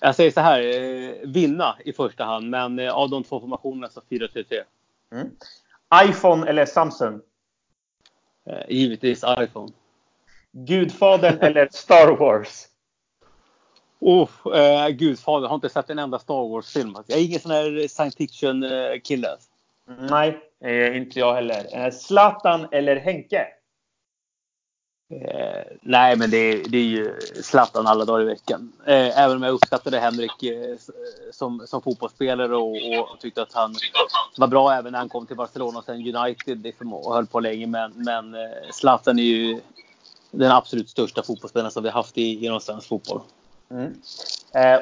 jag 0.00 0.14
säger 0.14 0.30
så 0.30 0.40
här, 0.40 0.60
eh, 0.60 1.14
vinna 1.24 1.76
i 1.84 1.92
första 1.92 2.24
hand, 2.24 2.50
men 2.50 2.78
eh, 2.78 2.94
av 2.94 3.10
de 3.10 3.24
två 3.24 3.40
formationerna 3.40 3.88
så 3.88 4.00
4-3-3. 4.10 4.62
Mm. 5.12 5.30
iPhone 6.08 6.48
eller 6.48 6.66
Samsung? 6.66 7.20
Givetvis 8.68 9.24
iPhone. 9.38 9.72
Gudfadern 10.52 11.38
eller 11.40 11.68
Star 11.72 12.16
Wars? 12.16 12.66
Oh, 14.00 14.30
eh, 14.56 14.88
Gudfadern. 14.88 15.42
Jag 15.42 15.48
har 15.48 15.54
inte 15.54 15.68
sett 15.68 15.90
en 15.90 15.98
enda 15.98 16.18
Star 16.18 16.48
Wars-film. 16.48 16.96
Jag 17.06 17.18
är 17.18 17.24
ingen 17.24 17.40
sån 17.40 17.50
här 17.50 17.88
science 17.88 18.16
fiction-kille. 18.16 19.36
Nej, 19.86 20.40
eh, 20.64 20.96
inte 20.96 21.18
jag 21.18 21.34
heller. 21.34 21.84
Eh, 21.84 21.90
Zlatan 21.90 22.68
eller 22.72 22.96
Henke? 22.96 23.46
Eh, 25.10 25.62
nej, 25.82 26.16
men 26.16 26.30
det 26.30 26.36
är, 26.36 26.68
det 26.68 26.78
är 26.78 26.84
ju 26.84 27.20
Zlatan 27.42 27.86
alla 27.86 28.04
dagar 28.04 28.22
i 28.22 28.24
veckan. 28.24 28.72
Eh, 28.86 29.18
även 29.18 29.36
om 29.36 29.42
jag 29.42 29.52
uppskattade 29.52 29.98
Henrik 29.98 30.42
eh, 30.42 30.76
som, 31.32 31.66
som 31.66 31.82
fotbollsspelare 31.82 32.56
och, 32.56 32.76
och, 33.00 33.20
tyckte 33.20 33.42
att 33.42 33.52
han 33.52 33.74
var 34.36 34.46
bra 34.46 34.74
även 34.74 34.92
när 34.92 34.98
han 34.98 35.08
kom 35.08 35.26
till 35.26 35.36
Barcelona 35.36 35.78
och 35.78 35.84
sen 35.84 36.16
United 36.16 36.62
liksom, 36.62 36.94
och 36.94 37.14
höll 37.14 37.26
på 37.26 37.40
länge. 37.40 37.66
Men, 37.66 37.92
men 37.96 38.34
eh, 38.34 38.70
Zlatan 38.72 39.18
är 39.18 39.22
ju 39.22 39.60
den 40.30 40.50
absolut 40.50 40.90
största 40.90 41.22
fotbollsspelaren 41.22 41.70
som 41.70 41.82
vi 41.82 41.90
haft 41.90 42.18
i, 42.18 42.34
genom 42.34 42.60
svensk 42.60 42.88
fotboll. 42.88 43.20
Mm. 43.70 43.94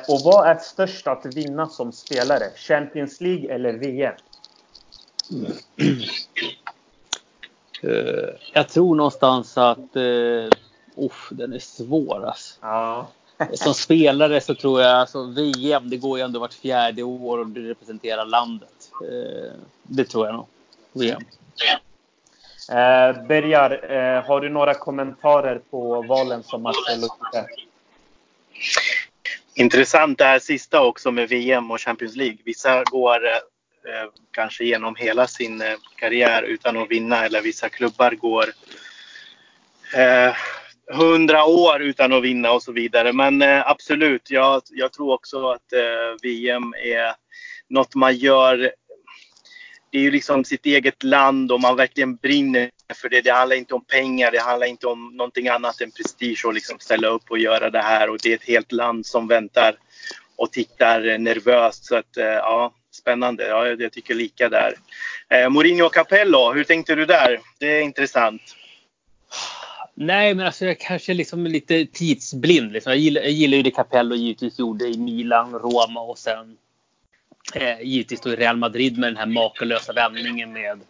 Och 0.09 0.21
vad 0.25 0.49
är 0.49 0.59
störst 0.59 1.07
att 1.07 1.27
vinna 1.27 1.67
som 1.67 1.93
spelare? 1.93 2.45
Champions 2.57 3.21
League 3.21 3.55
eller 3.55 3.73
VM? 3.73 4.15
Uh, 7.85 8.29
jag 8.53 8.69
tror 8.69 8.95
någonstans 8.97 9.59
att 9.59 9.97
uh, 9.97 10.49
uff, 10.97 11.29
den 11.31 11.53
är 11.53 11.59
svår. 11.59 12.27
Alltså. 12.27 12.55
Ja. 12.61 13.09
Som 13.53 13.75
spelare 13.75 14.41
så 14.41 14.55
tror 14.55 14.81
jag 14.81 14.91
alltså 14.91 15.23
VM, 15.25 15.91
det 15.91 15.97
går 15.97 16.19
ju 16.19 16.25
ändå 16.25 16.41
vart 16.41 16.53
fjärde 16.53 17.03
år 17.03 17.39
och 17.39 17.47
du 17.47 17.69
representerar 17.69 18.27
landet. 18.27 18.91
Uh, 19.03 19.53
det 19.83 20.05
tror 20.05 20.27
jag 20.27 20.35
nog. 20.35 20.47
VM. 20.93 21.23
Eh, 22.71 23.27
Bergar, 23.27 23.93
eh, 23.93 24.25
har 24.25 24.41
du 24.41 24.49
några 24.49 24.75
kommentarer 24.75 25.61
på 25.71 26.03
valen 26.03 26.43
som 26.43 26.63
Marcelo 26.63 27.03
gjorde? 27.03 27.47
Intressant 29.55 30.19
det 30.19 30.25
här 30.25 30.39
sista 30.39 30.83
också 30.83 31.11
med 31.11 31.29
VM 31.29 31.71
och 31.71 31.81
Champions 31.81 32.17
League. 32.17 32.39
Vissa 32.45 32.85
går 32.85 33.27
Eh, 33.27 33.39
Eh, 33.85 34.09
kanske 34.31 34.65
genom 34.65 34.97
hela 34.97 35.27
sin 35.27 35.61
eh, 35.61 35.75
karriär 35.97 36.43
utan 36.43 36.77
att 36.77 36.91
vinna 36.91 37.25
eller 37.25 37.43
vissa 37.43 37.69
klubbar 37.69 38.11
går 38.11 38.45
eh, 39.95 40.35
hundra 40.93 41.45
år 41.45 41.83
utan 41.83 42.13
att 42.13 42.23
vinna 42.23 42.53
och 42.53 42.63
så 42.63 42.73
vidare. 42.73 43.13
Men 43.13 43.43
eh, 43.43 43.71
absolut, 43.71 44.31
jag, 44.31 44.63
jag 44.71 44.93
tror 44.93 45.15
också 45.15 45.49
att 45.49 45.73
VM 46.23 46.75
är 46.85 47.15
något 47.69 47.95
man 47.95 48.17
gör 48.17 48.73
det 49.91 49.99
är 49.99 50.03
ju 50.03 50.11
liksom 50.11 50.45
sitt 50.45 50.67
eget 50.67 51.03
land 51.03 51.53
och 51.53 51.61
man 51.61 51.77
verkligen 51.77 52.17
brinner 52.17 52.71
för 52.95 53.09
det. 53.09 53.21
Det 53.21 53.31
handlar 53.31 53.57
inte 53.57 53.75
om 53.75 53.85
pengar, 53.85 54.31
det 54.31 54.41
handlar 54.41 54.67
inte 54.67 54.87
om 54.87 55.17
någonting 55.17 55.49
annat 55.49 55.81
än 55.81 55.91
prestige 55.91 56.45
och 56.45 56.55
liksom 56.55 56.79
ställa 56.79 57.09
upp 57.09 57.31
och 57.31 57.39
göra 57.39 57.71
det 57.71 57.83
här. 57.83 58.11
Och 58.11 58.19
det 58.23 58.31
är 58.31 58.35
ett 58.35 58.49
helt 58.49 58.73
land 58.73 59.07
som 59.07 59.29
väntar 59.29 59.77
och 60.37 60.53
tittar 60.53 61.19
nervöst. 61.19 61.85
Så 61.85 61.97
att 61.97 62.17
ja, 62.17 62.73
spännande. 63.03 63.47
Ja, 63.47 63.67
jag 63.67 63.93
tycker 63.93 64.15
lika 64.15 64.49
där. 64.49 64.75
Eh, 65.29 65.49
Mourinho 65.49 65.87
och 65.87 65.95
Capello, 65.95 66.53
hur 66.53 66.65
tänkte 66.65 66.95
du 66.95 67.07
där? 67.07 67.41
Det 67.59 67.79
är 67.79 67.83
intressant. 67.83 68.43
Nej, 69.95 70.35
men 70.35 70.47
alltså 70.47 70.65
jag 70.65 70.81
kanske 70.81 71.15
liksom 71.15 71.47
är 71.47 71.51
lite 71.51 71.87
tidsblind. 71.87 72.73
Liksom. 72.73 72.93
Jag, 72.93 72.99
gillar, 72.99 73.23
jag 73.23 73.31
gillar 73.31 73.57
ju 73.57 73.63
det 73.63 73.71
Capello 73.71 74.15
givetvis 74.15 74.59
gjorde 74.59 74.85
i 74.85 74.99
Milan, 74.99 75.53
Roma 75.53 76.01
och 76.01 76.19
sen 76.19 76.57
eh, 77.55 77.81
givetvis 77.83 78.21
då 78.21 78.31
i 78.31 78.37
Real 78.37 78.57
Madrid 78.57 78.99
med 78.99 79.09
den 79.09 79.17
här 79.17 79.27
makalösa 79.27 79.93
vändningen 79.93 80.53
med 80.53 80.81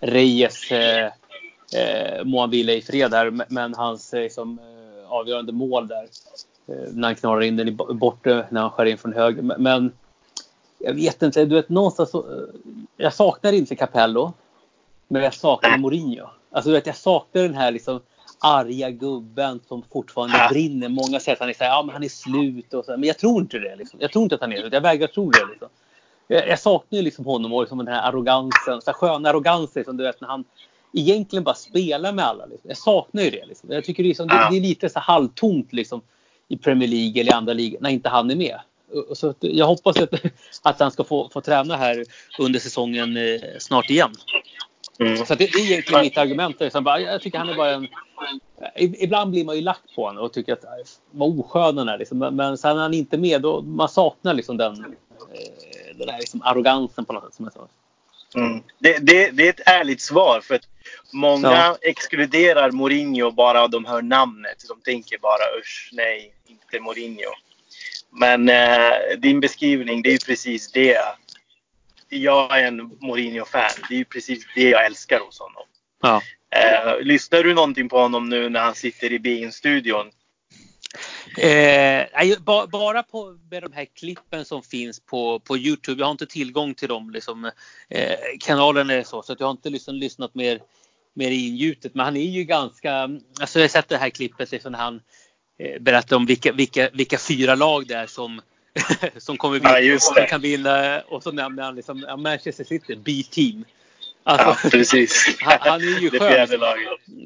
Reyes. 0.00 0.70
Eh, 0.70 1.06
eh, 1.74 2.24
må 2.24 2.40
han 2.40 2.50
vila 2.50 2.72
i 2.72 2.82
fred 2.82 3.14
här, 3.14 3.44
men 3.48 3.74
hans 3.74 4.14
eh, 4.14 4.22
liksom, 4.22 4.58
eh, 4.58 5.12
avgörande 5.12 5.52
mål 5.52 5.88
där. 5.88 6.06
Eh, 6.68 6.92
när 6.92 7.08
han 7.08 7.14
knarar 7.14 7.40
in 7.40 7.56
den 7.56 7.68
i 7.68 7.72
bortre 7.72 8.46
när 8.50 8.60
han 8.60 8.70
skär 8.70 8.86
in 8.86 8.98
från 8.98 9.12
höger. 9.12 9.42
Men 9.42 9.92
jag 10.84 10.94
vet 10.94 11.22
inte, 11.22 11.44
du 11.44 11.54
vet 11.54 11.68
någonstans 11.68 12.10
så, 12.10 12.18
eh, 12.18 12.44
Jag 12.96 13.14
saknar 13.14 13.52
inte 13.52 13.76
Capello. 13.76 14.32
Men 15.08 15.22
jag 15.22 15.34
saknar 15.34 15.78
Mourinho. 15.78 16.26
Alltså 16.50 16.70
du 16.70 16.74
vet, 16.74 16.86
jag 16.86 16.96
saknar 16.96 17.42
den 17.42 17.54
här 17.54 17.70
liksom 17.70 18.00
arga 18.38 18.90
gubben 18.90 19.60
som 19.68 19.82
fortfarande 19.92 20.38
ja. 20.38 20.48
brinner. 20.48 20.88
Många 20.88 21.20
säger 21.20 21.36
att 21.36 21.40
han 21.40 21.48
är, 21.48 21.52
så 21.54 21.64
här, 21.64 21.70
ja, 21.70 21.82
men 21.82 21.92
han 21.92 22.02
är 22.02 22.08
slut 22.08 22.74
och 22.74 22.84
så. 22.84 22.90
Men 22.90 23.04
jag 23.04 23.18
tror 23.18 23.40
inte 23.40 23.58
det. 23.58 23.76
Liksom. 23.76 24.00
Jag 24.02 24.12
tror 24.12 24.22
inte 24.22 24.34
att 24.34 24.40
han 24.40 24.52
är 24.52 24.62
det. 24.62 24.76
Jag 24.76 24.80
vägrar 24.80 25.06
tro 25.06 25.30
det. 25.30 25.46
Liksom. 25.50 25.68
Jag, 26.28 26.48
jag 26.48 26.58
saknar 26.58 26.96
ju 26.96 27.02
liksom 27.02 27.24
honom 27.24 27.52
och 27.52 27.62
liksom 27.62 27.78
den 27.78 27.88
här 27.88 28.08
arrogansen. 28.08 28.80
Så 28.82 28.86
här 28.86 28.92
skön 28.92 29.26
arrogans 29.26 29.74
liksom, 29.74 29.96
du 29.96 30.04
vet, 30.04 30.20
när 30.20 30.28
han 30.28 30.44
egentligen 30.92 31.44
bara 31.44 31.54
spelar 31.54 32.12
med 32.12 32.24
alla. 32.24 32.46
Liksom. 32.46 32.68
Jag 32.68 32.78
saknar 32.78 33.22
ju 33.22 33.30
det. 33.30 33.46
Liksom. 33.46 33.70
Jag 33.72 33.84
tycker 33.84 34.02
liksom, 34.02 34.28
det, 34.28 34.46
det, 34.50 34.56
är 34.56 34.60
lite 34.60 34.88
så 34.88 34.98
halvtomt 34.98 35.72
liksom, 35.72 36.00
i 36.48 36.56
Premier 36.56 36.88
League 36.88 37.20
eller 37.20 37.32
i 37.32 37.34
andra 37.34 37.52
ligor 37.52 37.78
när 37.80 37.90
inte 37.90 38.08
han 38.08 38.30
är 38.30 38.36
med. 38.36 38.60
Så 39.14 39.34
jag 39.40 39.66
hoppas 39.66 39.96
att, 39.96 40.14
att 40.62 40.80
han 40.80 40.90
ska 40.90 41.04
få, 41.04 41.28
få 41.28 41.40
träna 41.40 41.76
här 41.76 42.04
under 42.38 42.60
säsongen 42.60 43.16
eh, 43.16 43.40
snart 43.58 43.90
igen. 43.90 44.12
Mm. 44.98 45.16
Så 45.26 45.34
det, 45.34 45.52
det, 45.52 45.58
är 45.58 45.70
egentligen 45.70 46.02
mitt 46.02 46.18
argument. 46.18 46.60
Liksom. 46.60 46.84
Jag 46.86 47.22
tycker 47.22 47.38
han 47.38 47.48
är 47.48 47.54
bara 47.54 47.70
en... 47.70 47.88
Ibland 48.76 49.30
blir 49.30 49.44
man 49.44 49.56
ju 49.56 49.62
lack 49.62 49.80
på 49.94 50.06
honom 50.06 50.24
och 50.24 50.32
tycker 50.32 50.52
att 50.52 50.64
vad 51.10 51.40
oskön 51.40 51.78
han 51.78 51.88
är. 51.88 51.98
Liksom. 51.98 52.18
Men 52.18 52.58
sen 52.58 52.76
när 52.76 52.82
han 52.82 52.94
inte 52.94 53.16
är 53.16 53.20
med, 53.20 53.42
då 53.42 53.62
man 53.62 53.88
saknar 53.88 54.34
liksom 54.34 54.56
den, 54.56 54.72
eh, 54.72 55.96
den 55.96 56.06
där 56.06 56.18
liksom 56.18 56.42
arrogansen 56.42 57.04
på 57.04 57.12
något 57.12 57.24
sätt. 57.24 57.34
Som 57.34 57.44
jag 57.44 57.52
sa. 57.52 57.68
Mm. 58.34 58.62
Det, 58.78 58.98
det, 58.98 59.30
det, 59.30 59.46
är 59.46 59.50
ett 59.50 59.68
ärligt 59.68 60.00
svar. 60.00 60.40
för 60.42 60.54
att 60.54 60.68
Många 61.12 61.50
ja. 61.50 61.76
exkluderar 61.80 62.70
Mourinho 62.70 63.30
bara 63.30 63.68
de 63.68 63.84
hör 63.84 64.02
namnet. 64.02 64.64
De 64.68 64.80
tänker 64.80 65.18
bara 65.18 65.60
usch, 65.60 65.90
nej, 65.92 66.34
inte 66.46 66.80
Mourinho. 66.80 67.30
Men 68.12 68.48
eh, 68.48 69.18
din 69.18 69.40
beskrivning, 69.40 70.02
det 70.02 70.12
är 70.12 70.18
precis 70.26 70.72
det 70.72 70.98
jag 72.08 72.58
är 72.58 72.66
en 72.66 72.98
Mourinho-fan. 73.00 73.70
Det 73.88 73.94
är 73.94 73.98
ju 73.98 74.04
precis 74.04 74.46
det 74.54 74.68
jag 74.68 74.86
älskar 74.86 75.20
hos 75.20 75.38
honom. 75.38 75.62
Ja. 76.02 76.22
Eh, 76.56 77.00
lyssnar 77.00 77.42
du 77.42 77.54
någonting 77.54 77.88
på 77.88 77.98
honom 77.98 78.28
nu 78.28 78.48
när 78.48 78.60
han 78.60 78.74
sitter 78.74 79.12
i 79.12 79.18
BIN-studion? 79.18 80.10
Eh, 81.38 82.38
bara 82.68 83.02
på 83.02 83.38
med 83.50 83.62
de 83.62 83.72
här 83.72 83.84
klippen 83.84 84.44
som 84.44 84.62
finns 84.62 85.00
på, 85.00 85.40
på 85.40 85.58
Youtube. 85.58 86.00
Jag 86.00 86.06
har 86.06 86.12
inte 86.12 86.26
tillgång 86.26 86.74
till 86.74 86.88
dem. 86.88 87.10
Liksom, 87.10 87.50
eh, 87.88 88.16
kanalen 88.40 88.90
är 88.90 89.02
så, 89.02 89.22
så 89.22 89.36
jag 89.38 89.46
har 89.46 89.50
inte 89.50 89.70
liksom 89.70 89.94
lyssnat 89.94 90.34
mer, 90.34 90.60
mer 91.14 91.30
ingjutet. 91.30 91.94
Men 91.94 92.04
han 92.04 92.16
är 92.16 92.30
ju 92.30 92.44
ganska... 92.44 93.02
Alltså 93.40 93.58
jag 93.58 93.64
har 93.64 93.68
sett 93.68 93.88
det 93.88 93.96
här 93.96 94.10
klippet 94.10 94.52
liksom 94.52 94.72
när 94.72 94.78
han 94.78 95.00
eh, 95.58 95.80
berättar 95.80 96.16
om 96.16 96.26
vilka, 96.26 96.52
vilka, 96.52 96.90
vilka 96.92 97.18
fyra 97.18 97.54
lag 97.54 97.86
det 97.86 97.94
är 97.94 98.06
som 98.06 98.40
som 99.16 99.36
kommer 99.36 99.58
vinna. 99.58 99.80
Ja, 99.80 99.98
som 99.98 100.26
kan 100.28 100.40
vinna. 100.40 101.00
Och 101.00 101.22
så 101.22 101.32
nämner 101.32 101.62
han 101.62 101.74
liksom, 101.74 102.06
Manchester 102.18 102.64
City, 102.64 102.96
B-team. 103.04 103.64
Alltså, 104.24 104.66
ja, 104.66 104.70
precis. 104.70 105.36
Han, 105.40 105.58
han, 105.60 105.80
är 105.80 106.00
ju 106.00 106.10
skön. 106.18 106.62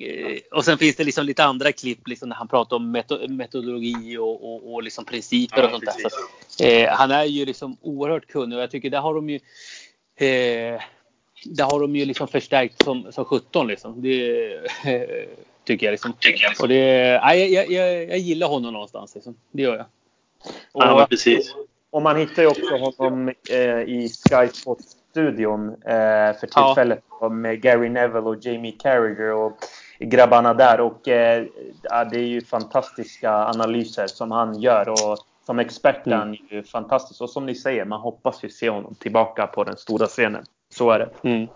Eh, 0.02 0.38
och 0.50 0.64
sen 0.64 0.78
finns 0.78 0.96
det 0.96 1.04
liksom 1.04 1.26
lite 1.26 1.44
andra 1.44 1.72
klipp 1.72 2.08
liksom 2.08 2.28
när 2.28 2.36
han 2.36 2.48
pratar 2.48 2.76
om 2.76 3.04
metodologi 3.28 4.16
och, 4.18 4.44
och, 4.44 4.74
och 4.74 4.82
liksom 4.82 5.04
principer 5.04 5.58
ja, 5.58 5.64
och 5.64 5.70
sånt 5.70 5.84
precis. 5.84 6.02
där. 6.02 6.10
Så, 6.48 6.64
eh, 6.64 6.92
han 6.92 7.10
är 7.10 7.24
ju 7.24 7.44
liksom 7.44 7.76
oerhört 7.80 8.26
kunnig 8.26 8.56
och 8.56 8.62
jag 8.62 8.70
tycker 8.70 8.90
där 8.90 9.00
har 9.00 9.14
de 9.14 9.30
ju 9.30 9.36
eh, 10.16 10.80
där 11.44 11.64
har 11.64 11.80
de 11.80 11.96
ju 11.96 12.04
liksom 12.04 12.28
förstärkt 12.28 12.84
som, 12.84 13.12
som 13.12 13.24
17 13.24 13.66
liksom. 13.66 14.02
Det 14.02 14.54
eh, 14.84 15.28
tycker 15.66 15.86
jag 15.86 15.92
liksom. 15.92 16.12
Och 16.60 16.68
det, 16.68 17.20
nej, 17.24 17.54
jag, 17.54 17.70
jag, 17.70 18.08
jag 18.08 18.18
gillar 18.18 18.48
honom 18.48 18.72
någonstans 18.72 19.14
liksom. 19.14 19.36
Det 19.50 19.62
gör 19.62 19.76
jag. 19.76 19.86
Och, 20.72 20.82
ja, 20.82 21.06
precis. 21.10 21.54
Och 21.90 22.02
man 22.02 22.16
hittar 22.16 22.42
ju 22.42 22.48
också 22.48 22.76
honom 22.76 23.28
eh, 23.50 23.80
i 23.80 24.08
Sky 24.08 24.48
Sports-studion 24.52 25.68
eh, 25.68 26.38
för 26.40 26.46
tillfället. 26.46 27.02
Ja. 27.20 27.28
Med 27.28 27.60
Gary 27.62 27.88
Neville 27.88 28.20
och 28.20 28.36
Jamie 28.46 28.72
Carragher 28.72 29.32
och 29.32 29.58
grabbarna 29.98 30.54
där. 30.54 30.80
Och 30.80 31.08
eh, 31.08 31.44
det 32.10 32.16
är 32.16 32.26
ju 32.26 32.40
fantastiska 32.40 33.32
analyser 33.32 34.06
som 34.06 34.30
han 34.30 34.60
gör. 34.60 34.88
Och 34.88 35.18
som 35.46 35.58
expert 35.58 36.06
är 36.06 36.10
han 36.10 36.28
mm. 36.28 36.38
ju 36.50 36.62
fantastisk. 36.62 37.20
Och 37.20 37.30
som 37.30 37.46
ni 37.46 37.54
säger, 37.54 37.84
man 37.84 38.00
hoppas 38.00 38.44
ju 38.44 38.50
se 38.50 38.70
honom 38.70 38.94
tillbaka 38.94 39.46
på 39.46 39.64
den 39.64 39.76
stora 39.76 40.06
scenen. 40.06 40.44
Så 40.74 40.90
är 40.90 40.98
det. 40.98 41.28
Mm. 41.28 41.46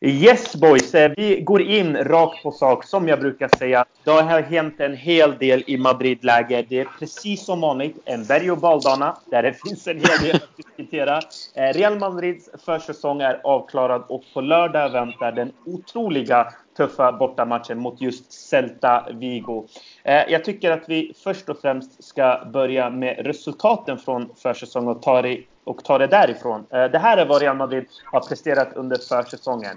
Yes 0.00 0.56
boys, 0.56 0.94
eh, 0.94 1.12
vi 1.16 1.40
går 1.40 1.62
in 1.62 1.96
rakt 1.96 2.42
på 2.42 2.52
sak 2.52 2.84
som 2.84 3.08
jag 3.08 3.20
brukar 3.20 3.50
säga. 3.58 3.84
Det 4.04 4.10
har 4.10 4.42
hänt 4.42 4.80
en 4.80 4.96
hel 4.96 5.38
del 5.38 5.64
i 5.66 5.76
Madrid-läger. 5.76 6.66
Det 6.68 6.80
är 6.80 6.88
precis 6.98 7.44
som 7.44 7.60
vanligt 7.60 7.96
en 8.04 8.24
berg 8.24 8.50
och 8.50 8.58
dalbana 8.58 9.16
där 9.30 9.42
det 9.42 9.52
finns 9.66 9.86
en 9.86 9.96
hel 9.96 10.22
del 10.22 10.36
att 10.36 10.56
diskutera. 10.56 11.20
Eh, 11.54 11.72
Real 11.72 11.98
Madrids 11.98 12.48
försäsong 12.64 13.20
är 13.20 13.40
avklarad 13.44 14.04
och 14.08 14.22
på 14.34 14.40
lördag 14.40 14.90
väntar 14.90 15.32
den 15.32 15.52
otroliga 15.66 16.52
tuffa 16.76 17.12
bortamatchen 17.12 17.78
mot 17.78 18.00
just 18.00 18.32
Celta 18.32 19.06
Vigo. 19.12 19.66
Eh, 20.04 20.22
jag 20.28 20.44
tycker 20.44 20.70
att 20.70 20.88
vi 20.88 21.12
först 21.24 21.48
och 21.48 21.60
främst 21.60 22.04
ska 22.04 22.44
börja 22.52 22.90
med 22.90 23.26
resultaten 23.26 23.98
från 23.98 24.30
försäsongen 24.36 24.88
och 24.88 25.02
ta 25.02 25.22
det, 25.22 25.40
och 25.64 25.84
ta 25.84 25.98
det 25.98 26.06
därifrån. 26.06 26.66
Det 26.70 26.98
här 26.98 27.16
är 27.16 27.26
vad 27.26 27.42
Real 27.42 27.56
Madrid 27.56 27.86
har 28.04 28.20
presterat 28.20 28.68
under 28.74 28.96
försäsongen. 28.96 29.76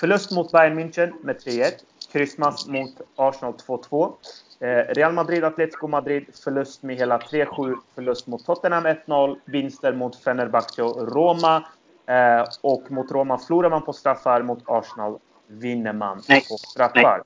Förlust 0.00 0.30
mot 0.30 0.52
Bayern 0.52 0.78
München 0.78 1.12
med 1.22 1.36
3-1. 1.36 1.72
Kryssmatch 2.12 2.66
mot 2.66 3.00
Arsenal 3.16 3.54
2-2. 3.54 4.12
Eh, 4.60 4.94
Real 4.94 5.12
Madrid, 5.12 5.44
Atletico 5.44 5.88
Madrid, 5.88 6.24
förlust 6.44 6.82
med 6.82 6.96
hela 6.96 7.18
3-7. 7.18 7.76
Förlust 7.94 8.26
mot 8.26 8.46
Tottenham 8.46 8.86
1-0. 8.86 9.36
Vinster 9.44 9.92
mot 9.92 10.16
Fenerbahce 10.16 10.82
och 10.82 11.12
Roma. 11.12 11.64
Eh, 12.06 12.44
och 12.60 12.90
mot 12.90 13.10
Roma 13.10 13.38
förlorar 13.38 13.70
man 13.70 13.82
på 13.82 13.92
straffar. 13.92 14.42
Mot 14.42 14.62
Arsenal 14.66 15.18
vinner 15.46 15.92
man 15.92 16.22
Nej. 16.28 16.44
på 16.48 16.56
straffar. 16.56 17.22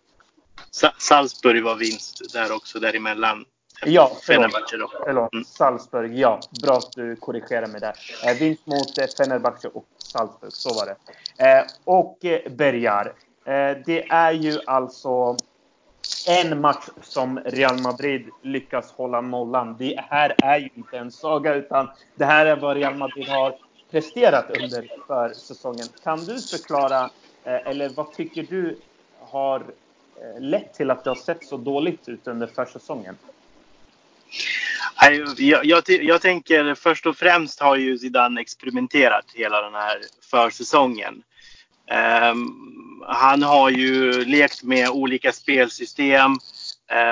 Nej. 0.83 0.93
Salzburg 0.99 1.65
var 1.65 1.77
vinst 1.77 2.33
där 2.33 2.57
också, 2.57 2.79
däremellan. 2.79 3.45
Ja, 3.87 4.13
förlåt. 4.23 4.53
förlåt. 5.05 5.33
Mm. 5.33 5.45
Salzburg, 5.45 6.19
ja. 6.19 6.41
Bra 6.63 6.77
att 6.77 6.93
du 6.93 7.17
korrigerar 7.17 7.67
mig 7.67 7.81
där. 7.81 7.95
Eh, 8.27 8.39
vinst 8.39 8.67
mot 8.67 8.99
eh, 8.99 9.07
Fenerbahce 9.19 9.69
och 9.69 9.85
Salzburg, 9.99 10.53
så 10.53 10.75
var 10.75 10.87
det. 10.87 10.97
Eh, 11.51 11.65
och 11.85 12.25
eh, 12.25 12.53
Bergar. 12.53 13.13
Eh, 13.45 13.77
det 13.87 14.09
är 14.11 14.33
ju 14.33 14.61
alltså 14.67 15.37
en 16.29 16.61
match 16.61 16.89
som 17.03 17.39
Real 17.39 17.79
Madrid 17.81 18.29
lyckas 18.43 18.93
hålla 18.93 19.21
nollan. 19.21 19.77
Det 19.79 20.01
här 20.11 20.35
är 20.43 20.59
ju 20.59 20.69
inte 20.75 20.99
en 20.99 21.11
saga, 21.11 21.55
utan 21.55 21.89
det 22.15 22.25
här 22.25 22.47
är 22.47 22.57
vad 22.57 22.77
Real 22.77 22.95
Madrid 22.95 23.29
har 23.29 23.57
presterat 23.91 24.51
under 24.51 24.89
för 25.07 25.29
säsongen. 25.29 25.87
Kan 26.05 26.19
du 26.25 26.41
förklara, 26.41 27.11
eh, 27.45 27.67
eller 27.67 27.89
vad 27.89 28.13
tycker 28.13 28.43
du 28.43 28.79
har 29.21 29.63
lett 30.39 30.75
till 30.75 30.91
att 30.91 31.05
det 31.05 31.11
har 31.11 31.15
sett 31.15 31.45
så 31.45 31.57
dåligt 31.57 32.09
ut 32.09 32.27
under 32.27 32.47
försäsongen? 32.47 33.17
Jag, 35.11 35.65
jag, 35.65 35.83
jag, 35.89 36.21
tänker 36.21 36.75
först 36.75 37.07
och 37.07 37.17
främst 37.17 37.61
har 37.61 37.77
ju 37.77 37.99
Zidane 37.99 38.41
experimenterat 38.41 39.25
hela 39.35 39.63
den 39.63 39.75
här 39.75 40.01
försäsongen. 40.31 41.23
Um, 42.31 43.03
han 43.07 43.43
har 43.43 43.71
ju 43.71 44.25
lekt 44.25 44.63
med 44.63 44.89
olika 44.89 45.33
spelsystem. 45.33 46.31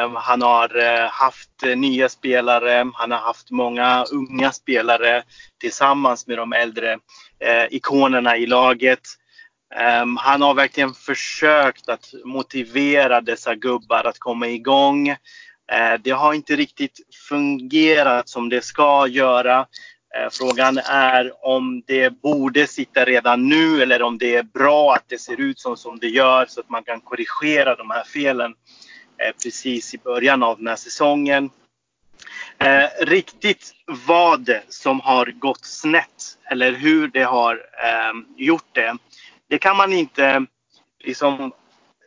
Um, 0.05 0.17
han 0.17 0.43
har 0.43 0.77
uh, 0.77 1.09
haft 1.11 1.63
eh, 1.63 1.77
nya 1.77 2.09
spelare. 2.09 2.91
Han 2.95 3.11
har 3.11 3.19
haft 3.19 3.51
många 3.51 4.05
unga 4.05 4.53
spelare 4.53 5.23
tillsammans 5.61 6.27
med 6.27 6.39
de 6.39 6.53
äldre 6.53 6.95
uh, 6.95 7.67
ikonerna 7.71 8.37
i 8.37 8.47
laget. 8.47 9.01
Um, 10.03 10.17
han 10.17 10.43
har 10.43 10.55
verkligen 10.55 10.95
försökt 10.95 11.89
att 11.89 12.15
motivera 12.25 13.21
dessa 13.21 13.55
gubbar 13.55 14.05
att 14.05 14.19
komma 14.19 14.49
igång. 14.49 15.17
Eh, 15.73 16.01
det 16.01 16.11
har 16.11 16.35
inte 16.35 16.57
riktigt 16.57 17.01
fungerat 17.29 18.29
som 18.29 18.49
det 18.49 18.65
ska 18.65 19.07
göra. 19.07 19.67
Eh, 20.17 20.29
frågan 20.31 20.79
är 20.79 21.47
om 21.47 21.83
det 21.87 22.11
borde 22.11 22.67
sitta 22.67 23.05
redan 23.05 23.49
nu 23.49 23.83
eller 23.83 24.03
om 24.03 24.19
det 24.19 24.37
är 24.37 24.43
bra 24.43 24.95
att 24.95 25.05
det 25.09 25.19
ser 25.19 25.41
ut 25.41 25.59
som, 25.59 25.77
som 25.77 25.99
det 25.99 26.09
gör 26.09 26.47
så 26.49 26.61
att 26.61 26.71
man 26.71 26.85
kan 26.85 27.01
korrigera 27.01 27.77
de 27.77 27.91
här 27.91 28.05
felen 28.05 28.55
eh, 29.19 29.35
precis 29.43 29.95
i 29.95 29.99
början 29.99 30.43
av 30.43 30.59
den 30.59 30.67
här 30.67 30.77
säsongen. 30.77 31.51
riktigt 33.01 33.73
vad 33.87 34.51
som 34.69 35.01
har 35.01 35.27
gått 35.27 35.65
snett 35.65 36.39
eller 36.51 36.73
hur 36.73 37.09
det 37.09 37.23
har 37.23 37.63
gjort 38.37 38.69
det, 38.73 38.97
det 39.49 39.59
kan 39.59 39.77
man 39.77 39.93
inte 39.93 40.47
liksom 41.05 41.53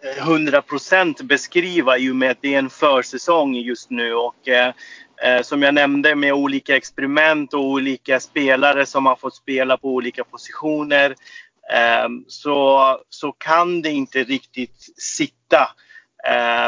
Eh, 0.03 0.23
100% 0.23 1.23
beskriva 1.23 1.97
i 1.97 2.11
och 2.11 2.15
med 2.15 2.31
att 2.31 2.41
det 2.41 2.53
är 2.53 2.59
en 2.59 2.69
försäsong 2.69 3.55
just 3.55 3.89
nu. 3.89 4.13
Och, 4.13 4.47
eh, 4.47 4.73
eh, 5.23 5.41
som 5.41 5.61
jag 5.61 5.73
nämnde 5.73 6.15
med 6.15 6.33
olika 6.33 6.75
experiment 6.75 7.53
och 7.53 7.65
olika 7.65 8.19
spelare 8.19 8.85
som 8.85 9.05
har 9.05 9.15
fått 9.15 9.35
spela 9.35 9.77
på 9.77 9.87
olika 9.87 10.23
positioner 10.23 11.15
eh, 11.73 12.09
så, 12.27 12.97
så 13.09 13.31
kan 13.31 13.81
det 13.81 13.89
inte 13.89 14.23
riktigt 14.23 14.93
sitta 14.97 15.57
Eh, 15.57 15.92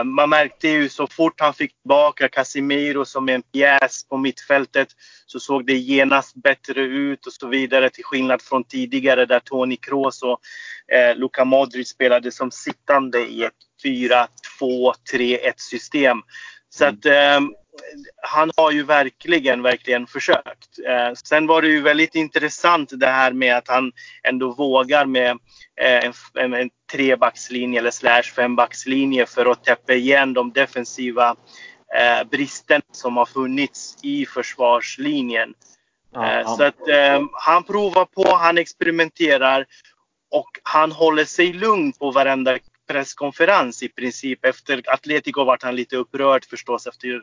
man 0.06 0.30
märkte 0.30 0.68
ju 0.68 0.90
så 0.90 1.08
fort 1.08 1.42
han 1.42 1.54
fick 1.54 1.82
tillbaka 1.82 2.28
Casimiro 2.28 3.06
som 3.06 3.30
en 3.30 3.42
pjäs 3.42 4.08
på 4.10 4.18
mittfältet 4.18 4.88
så 5.26 5.40
såg 5.40 5.66
det 5.66 5.78
genast 5.78 6.36
bättre 6.36 6.82
ut 6.82 7.26
och 7.26 7.34
så 7.34 7.48
vidare 7.48 7.90
till 7.90 8.04
skillnad 8.04 8.42
från 8.42 8.64
tidigare 8.64 9.26
där 9.26 9.40
Toni 9.40 9.76
Kroos 9.76 10.24
och 10.24 10.40
eh, 10.96 11.16
Luka 11.16 11.46
Modric 11.46 11.90
spelade 11.90 12.32
som 12.32 12.52
sittande 12.52 13.20
i 13.20 13.44
ett 13.44 13.54
4-2-3-1 13.86 15.54
system. 15.58 16.18
Så 16.70 16.86
att 16.86 17.06
eh, 17.06 17.40
han 18.22 18.51
har 18.58 18.72
ju 18.72 18.84
verkligen, 18.84 19.62
verkligen 19.62 20.08
försökt. 20.08 20.79
Eh, 20.88 21.13
sen 21.13 21.48
var 21.48 21.62
det 21.62 21.67
ju 21.67 21.82
väldigt 21.82 22.15
intressant 22.15 22.89
det 22.94 23.08
här 23.08 23.32
med 23.32 23.58
att 23.58 23.67
han 23.67 23.91
ändå 24.24 24.51
vågar 24.51 25.05
med 25.05 25.32
eh, 25.82 26.12
en, 26.34 26.53
en 26.53 26.70
trebackslinje 26.91 27.79
eller 27.79 27.91
slash 27.91 28.24
fembackslinje 28.24 29.25
för 29.25 29.46
att 29.46 29.63
täppa 29.63 29.94
igen 29.94 30.34
de 30.34 30.51
defensiva 30.51 31.36
eh, 32.00 32.27
bristerna 32.32 32.84
som 32.91 33.17
har 33.17 33.25
funnits 33.25 33.98
i 34.01 34.25
försvarslinjen. 34.25 35.53
Eh, 36.15 36.55
så 36.55 36.63
att 36.63 36.88
eh, 36.88 37.22
han 37.34 37.63
provar 37.63 38.05
på, 38.05 38.36
han 38.36 38.58
experimenterar 38.58 39.65
och 40.32 40.50
han 40.63 40.91
håller 40.91 41.25
sig 41.25 41.53
lugn 41.53 41.94
på 41.94 42.12
varenda 42.12 42.58
presskonferens 42.88 43.84
i 43.84 43.89
princip. 43.89 44.46
Efter 44.46 44.82
Atletico 44.88 45.44
vart 45.44 45.63
han 45.63 45.75
lite 45.75 45.98
upprörd 45.98 46.46
förstås 46.46 46.88
efter 46.88 47.22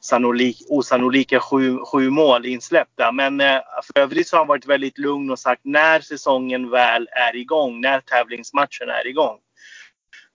sannolik, 0.00 0.62
osannolika 0.68 1.40
sju, 1.40 1.78
sju 1.78 2.10
mål 2.10 2.46
insläppta. 2.46 3.12
Men 3.12 3.40
eh, 3.40 3.60
för 3.82 4.00
övrigt 4.00 4.28
så 4.28 4.36
har 4.36 4.40
han 4.40 4.48
varit 4.48 4.66
väldigt 4.66 4.98
lugn 4.98 5.30
och 5.30 5.38
sagt 5.38 5.60
när 5.64 6.00
säsongen 6.00 6.70
väl 6.70 7.08
är 7.12 7.36
igång, 7.36 7.80
när 7.80 8.00
tävlingsmatchen 8.00 8.88
är 8.88 9.06
igång, 9.06 9.38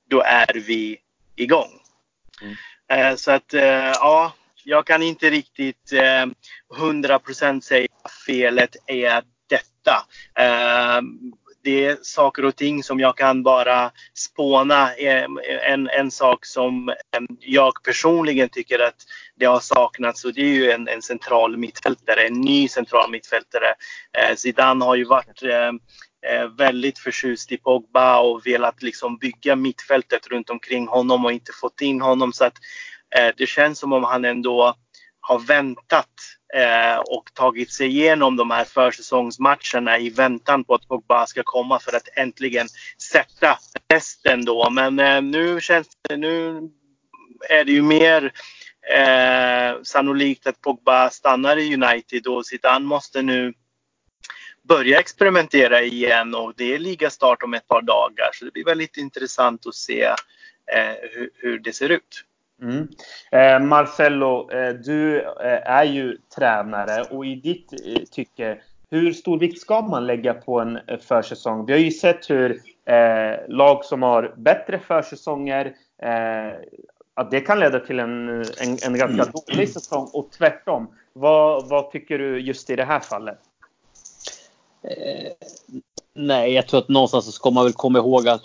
då 0.10 0.22
är 0.22 0.54
vi 0.54 0.98
igång. 1.36 1.80
Mm. 2.42 2.56
Eh, 2.90 3.16
så 3.16 3.32
att 3.32 3.54
eh, 3.54 3.92
ja, 3.94 4.34
jag 4.64 4.86
kan 4.86 5.04
inte 5.04 5.30
riktigt 5.30 5.94
eh, 5.94 6.26
100% 6.80 7.62
säga 7.62 7.88
felet 8.26 8.76
är 8.88 9.24
detta. 9.50 10.06
Det 11.64 11.86
är 11.86 11.98
saker 12.02 12.46
och 12.46 12.56
ting 12.56 12.84
som 12.84 13.00
jag 13.00 13.18
kan 13.18 13.44
bara 13.44 13.92
spåna. 14.14 14.96
Eh, 14.96 15.28
en, 15.72 15.90
en 15.90 16.12
sak 16.12 16.46
som 16.46 16.94
jag 17.40 17.74
personligen 17.84 18.50
tycker 18.50 18.80
att 18.80 18.96
det 19.36 19.46
har 19.46 19.60
saknats 19.60 20.26
och 20.26 20.34
det 20.34 20.42
är 20.42 20.54
ju 20.54 20.72
en, 20.72 20.88
en 20.88 21.02
central 21.02 21.58
mittfältare, 21.58 22.28
en 22.28 22.42
ny 22.42 22.68
central 22.68 23.12
mittfältare. 23.12 23.74
Eh, 24.18 24.36
Zidane 24.36 24.86
har 24.86 24.96
ju 24.96 25.04
varit 25.04 25.44
eh, 25.44 26.48
väldigt 26.58 27.00
förtjust 27.00 27.52
i 27.52 27.58
Pogba 27.58 28.20
och 28.20 28.46
velat 28.46 28.84
liksom 28.84 29.18
bygga 29.18 29.56
mittfältet 29.56 30.28
runt 30.28 30.50
omkring 30.50 30.88
honom 30.88 31.26
och 31.26 31.32
inte 31.32 31.52
fått 31.62 31.82
in 31.82 32.02
honom. 32.02 32.34
Så 32.34 32.46
att 32.46 32.58
eh, 33.18 33.34
det 33.38 33.48
känns 33.48 33.80
som 33.80 33.94
om 33.94 34.04
han 34.04 34.26
ändå 34.26 34.76
har 35.20 35.40
väntat 35.40 36.14
Eh, 36.54 36.98
och 36.98 37.34
tagit 37.34 37.72
sig 37.72 37.88
igenom 37.88 38.36
de 38.36 38.52
här 38.52 38.64
försäsongsmatcherna 38.64 40.00
i 40.00 40.10
väntan 40.10 40.64
på 40.64 40.76
att 40.76 40.88
Pogba 40.88 41.26
ska 41.26 41.42
komma 41.44 41.80
för 41.80 41.96
att 41.96 42.10
äntligen 42.16 42.68
sätta 43.12 43.60
resten 43.90 44.46
då. 44.46 44.70
Men 44.70 45.00
eh, 45.00 45.22
nu 45.22 45.62
känns 45.62 45.88
det, 46.10 46.18
nu 46.18 46.70
är 47.50 47.66
det 47.66 47.72
ju 47.72 47.82
mer 47.82 48.34
eh, 48.96 49.82
sannolikt 49.84 50.48
att 50.48 50.62
Pogba 50.62 51.10
stannar 51.10 51.58
i 51.58 51.74
United 51.74 52.28
och 52.28 52.46
Zidane 52.46 52.86
måste 52.86 53.22
nu 53.22 53.54
börja 54.64 55.00
experimentera 55.00 55.82
igen 55.82 56.36
och 56.36 56.54
det 56.58 56.74
är 56.74 56.80
ligastart 56.80 57.44
om 57.44 57.54
ett 57.54 57.68
par 57.68 57.82
dagar. 57.82 58.30
Så 58.34 58.46
det 58.46 58.52
blir 58.52 58.66
väldigt 58.66 58.98
intressant 58.98 59.68
att 59.68 59.76
se 59.76 60.04
eh, 60.74 60.96
hur, 61.12 61.30
hur 61.36 61.60
det 61.60 61.74
ser 61.74 61.90
ut. 61.90 62.24
Mm. 62.62 62.88
Eh, 63.32 63.60
Marcello, 63.60 64.52
eh, 64.52 64.74
du 64.74 65.22
eh, 65.22 65.72
är 65.72 65.84
ju 65.84 66.18
tränare 66.36 67.04
och 67.04 67.26
i 67.26 67.36
ditt 67.36 67.74
eh, 67.74 68.04
tycke, 68.12 68.62
hur 68.90 69.14
stor 69.14 69.40
vikt 69.40 69.62
ska 69.62 69.82
man 69.82 70.08
lägga 70.08 70.34
på 70.34 70.60
en 70.60 70.78
eh, 70.88 71.00
försäsong? 71.00 71.66
Vi 71.66 71.74
har 71.74 71.80
ju 71.80 71.92
sett 71.92 72.30
hur 72.30 72.62
eh, 72.86 73.48
lag 73.48 73.86
som 73.86 74.02
har 74.02 74.34
bättre 74.38 74.80
försäsonger, 74.80 75.76
att 77.16 77.32
det 77.32 77.40
kan 77.40 77.60
leda 77.60 77.80
till 77.80 78.00
en, 78.00 78.30
en, 78.30 78.44
en 78.86 78.98
ganska 78.98 79.24
mm. 79.24 79.32
dålig 79.48 79.70
säsong 79.70 80.10
och 80.14 80.32
tvärtom. 80.32 80.96
Vad, 81.14 81.70
vad 81.70 81.92
tycker 81.92 82.18
du 82.18 82.40
just 82.40 82.70
i 82.70 82.76
det 82.76 82.86
här 82.86 83.00
fallet? 83.00 83.40
nej, 86.14 86.54
jag 86.54 86.68
tror 86.68 86.80
att 86.80 86.90
någonstans 86.90 87.26
så 87.26 87.32
ska 87.32 87.52
man 87.52 87.64
väl 87.64 87.74
komma 87.74 88.00
ihåg 88.00 88.28
att 88.28 88.42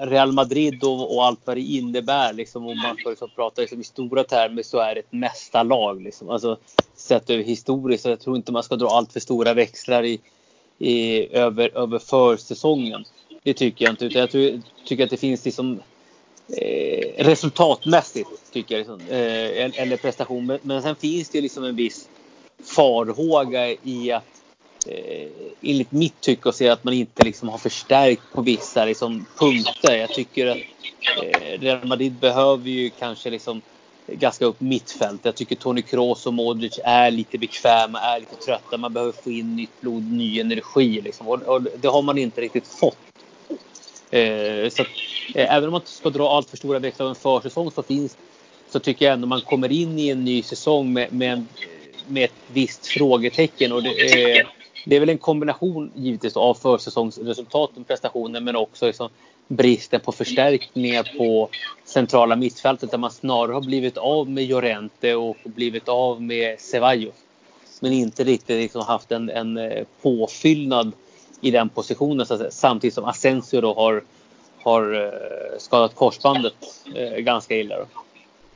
Real 0.00 0.32
Madrid 0.32 0.84
och, 0.84 1.16
och, 1.16 1.24
allt 1.24 1.40
vad 1.44 1.56
det 1.56 1.60
innebär. 1.60 2.32
Liksom, 2.32 2.66
om 2.66 2.78
man 2.78 2.96
ska 2.96 3.10
liksom 3.10 3.30
prata 3.34 3.60
liksom, 3.60 3.80
i 3.80 3.84
stora 3.84 4.24
termer 4.24 4.62
så 4.62 4.78
är 4.78 4.94
det 4.94 5.00
ett 5.00 5.12
mästarlag. 5.12 6.02
Liksom. 6.02 6.30
Alltså, 6.30 6.58
sett 6.94 7.30
över 7.30 7.44
historiskt. 7.44 8.02
Så 8.02 8.08
jag 8.08 8.20
tror 8.20 8.36
inte 8.36 8.52
man 8.52 8.62
ska 8.62 8.76
dra 8.76 8.88
allt 8.88 9.12
för 9.12 9.20
stora 9.20 9.54
växlar 9.54 10.02
i, 10.02 10.20
i, 10.78 11.26
över, 11.36 11.76
över 11.76 11.98
försäsongen. 11.98 13.04
Det 13.42 13.54
tycker 13.54 13.84
jag 13.84 13.92
inte. 13.92 14.04
Utan 14.04 14.20
jag 14.20 14.30
tror, 14.30 14.60
tycker 14.84 15.04
att 15.04 15.10
det 15.10 15.16
finns 15.16 15.44
liksom, 15.44 15.80
eh, 16.48 17.24
resultatmässigt, 17.24 18.30
tycker 18.52 18.74
jag, 18.74 18.78
liksom, 18.78 19.00
eh, 19.00 19.82
eller 19.82 19.96
prestation. 19.96 20.46
Men, 20.46 20.58
men 20.62 20.82
sen 20.82 20.96
finns 20.96 21.28
det 21.28 21.40
liksom 21.40 21.64
en 21.64 21.76
viss 21.76 22.08
farhåga 22.64 23.70
i 23.70 24.12
att 24.12 24.35
eh, 24.88 25.28
enligt 25.62 25.92
mitt 25.92 26.20
tycke 26.20 26.48
att 26.48 26.56
se 26.56 26.68
att 26.68 26.84
man 26.84 26.94
inte 26.94 27.24
liksom 27.24 27.48
har 27.48 27.58
förstärkt 27.58 28.22
på 28.32 28.42
vissa 28.42 28.84
liksom, 28.84 29.26
punkter. 29.38 29.96
Jag 29.96 30.08
tycker 30.08 30.46
att 30.46 30.56
eh, 31.22 31.60
Real 31.60 31.86
Madrid 31.86 32.12
behöver 32.12 32.70
ju 32.70 32.90
kanske 32.90 33.30
liksom 33.30 33.62
gaska 34.06 34.44
upp 34.44 34.60
mittfält. 34.60 35.20
Jag 35.22 35.34
tycker 35.34 35.56
Toni 35.56 35.82
Kroos 35.82 36.26
och 36.26 36.34
Modric 36.34 36.78
är 36.84 37.10
lite 37.10 37.38
bekväma, 37.38 38.00
är 38.00 38.20
lite 38.20 38.36
trötta. 38.36 38.76
Man 38.76 38.92
behöver 38.92 39.12
få 39.12 39.30
in 39.30 39.56
nytt 39.56 39.80
blod, 39.80 40.12
ny 40.12 40.40
energi. 40.40 41.00
Liksom. 41.00 41.28
Och, 41.28 41.42
och 41.42 41.62
det 41.62 41.88
har 41.88 42.02
man 42.02 42.18
inte 42.18 42.40
riktigt 42.40 42.66
fått. 42.66 42.98
Eh, 44.10 44.68
så 44.70 44.82
att, 44.82 44.88
eh, 45.34 45.54
även 45.54 45.64
om 45.64 45.72
man 45.72 45.80
inte 45.80 45.90
ska 45.90 46.10
dra 46.10 46.36
allt 46.36 46.50
för 46.50 46.56
stora 46.56 46.78
växlar 46.78 47.06
av 47.06 47.10
en 47.10 47.16
försäsong 47.16 47.70
så 47.70 47.82
finns 47.82 48.16
så 48.70 48.78
tycker 48.78 49.04
jag 49.04 49.12
ändå 49.12 49.26
man 49.26 49.40
kommer 49.40 49.72
in 49.72 49.98
i 49.98 50.08
en 50.08 50.24
ny 50.24 50.42
säsong 50.42 50.92
med, 50.92 51.12
med, 51.12 51.46
med 52.06 52.24
ett 52.24 52.32
visst 52.52 52.86
frågetecken. 52.86 53.72
Och 53.72 53.82
det 53.82 54.38
eh, 54.38 54.46
det 54.88 54.96
är 54.96 55.00
väl 55.00 55.08
en 55.08 55.18
kombination 55.18 55.90
givetvis 55.94 56.36
av 56.36 56.54
försäsongsresultaten, 56.54 57.84
prestationen 57.84 58.44
men 58.44 58.56
också 58.56 58.86
liksom 58.86 59.08
bristen 59.48 60.00
på 60.00 60.12
förstärkningar 60.12 61.12
på 61.18 61.48
centrala 61.84 62.36
mittfältet 62.36 62.90
där 62.90 62.98
man 62.98 63.10
snarare 63.10 63.52
har 63.52 63.60
blivit 63.60 63.96
av 63.96 64.30
med 64.30 64.48
Llorente 64.48 65.14
och 65.14 65.36
blivit 65.44 65.88
av 65.88 66.22
med 66.22 66.60
Ceballos. 66.60 67.14
Men 67.80 67.92
inte 67.92 68.24
riktigt 68.24 68.56
liksom 68.56 68.82
haft 68.82 69.12
en, 69.12 69.30
en 69.30 69.56
eh, 69.56 69.84
påfyllnad 70.02 70.92
i 71.40 71.50
den 71.50 71.68
positionen 71.68 72.26
så 72.26 72.46
samtidigt 72.50 72.94
som 72.94 73.04
Asensio 73.04 73.60
då 73.60 73.74
har, 73.74 74.02
har 74.62 75.04
eh, 75.04 75.58
skadat 75.58 75.94
korsbandet 75.94 76.54
eh, 76.94 77.18
ganska 77.18 77.56
illa. 77.56 77.76
Då. 77.78 77.86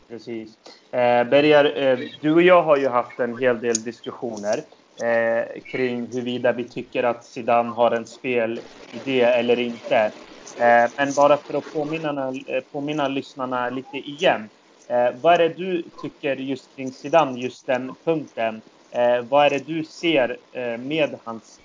Precis. 0.08 0.48
Eh, 0.90 1.24
Berger, 1.24 1.82
eh, 1.82 1.98
du 2.20 2.34
och 2.34 2.42
jag 2.42 2.62
har 2.62 2.76
ju 2.76 2.88
haft 2.88 3.20
en 3.20 3.38
hel 3.38 3.60
del 3.60 3.82
diskussioner 3.82 4.60
eh, 5.02 5.62
kring 5.62 6.06
huruvida 6.06 6.52
vi 6.52 6.64
tycker 6.64 7.02
att 7.02 7.24
Zidane 7.24 7.70
har 7.70 7.90
en 7.90 8.06
spelidé 8.06 9.20
eller 9.22 9.58
inte. 9.58 10.12
Eh, 10.58 10.90
men 10.96 11.12
bara 11.16 11.36
för 11.36 11.58
att 11.58 11.72
påminna, 11.72 12.32
eh, 12.46 12.62
påminna 12.72 13.08
lyssnarna 13.08 13.70
lite 13.70 13.96
igen. 13.96 14.48
Eh, 14.88 15.10
vad 15.20 15.34
är 15.34 15.38
det 15.38 15.48
du 15.48 15.82
tycker 16.02 16.36
just 16.36 16.76
kring 16.76 16.92
Zidane, 16.92 17.40
just 17.40 17.66
den 17.66 17.94
punkten? 18.04 18.62
Eh, 18.90 19.22
vad 19.28 19.46
är 19.46 19.50
det 19.50 19.66
du 19.66 19.84
ser 19.84 20.36
eh, 20.52 20.78
med 20.78 21.18
hans 21.24 21.60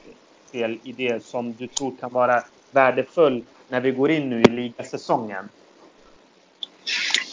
spelidé 0.48 1.20
som 1.20 1.54
du 1.54 1.68
tror 1.68 1.98
kan 1.98 2.14
vara 2.14 2.44
värdefull 2.72 3.44
när 3.68 3.82
vi 3.82 3.92
går 3.92 4.12
in 4.12 4.30
nu 4.30 4.42
i 4.42 4.50
ligasäsongen? 4.50 5.50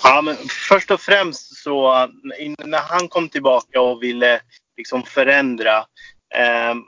Ja, 0.02 0.22
men 0.22 0.36
först 0.68 0.90
och 0.90 1.00
främst 1.00 1.62
så 1.62 1.92
eh, 1.94 2.08
när 2.66 2.78
han 2.78 3.08
kom 3.08 3.28
tillbaka 3.28 3.80
och 3.80 4.02
ville 4.02 4.40
liksom 4.76 5.02
förändra. 5.02 5.84
Ehm, 6.34 6.82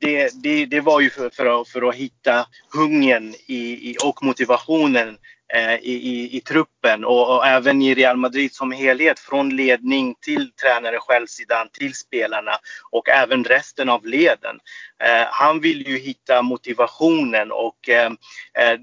det, 0.00 0.42
det, 0.42 0.66
det, 0.66 0.80
var 0.80 1.00
ju 1.00 1.10
för, 1.10 1.30
för, 1.30 1.60
att, 1.60 1.68
för 1.68 1.88
att 1.88 1.94
hitta 1.94 2.46
hungern 2.74 3.34
i, 3.46 3.90
i 3.90 3.96
och 4.04 4.22
motivationen 4.22 5.18
eh, 5.54 5.74
i, 5.74 5.92
i, 5.92 6.36
i, 6.36 6.40
truppen 6.40 7.04
och, 7.04 7.36
och, 7.36 7.46
även 7.46 7.82
i 7.82 7.94
Real 7.94 8.16
Madrid 8.16 8.54
som 8.54 8.72
helhet. 8.72 9.18
Från 9.18 9.56
ledning 9.56 10.14
till 10.20 10.52
tränare 10.52 10.98
självsidan 11.00 11.68
till 11.72 11.94
spelarna 11.94 12.52
och 12.90 13.08
även 13.08 13.44
resten 13.44 13.88
av 13.88 14.06
leden. 14.06 14.58
Eh, 15.04 15.26
han 15.30 15.60
vill 15.60 15.88
ju 15.88 15.98
hitta 15.98 16.42
motivationen 16.42 17.52
och 17.52 17.88
eh, 17.88 18.12
eh 18.58 18.78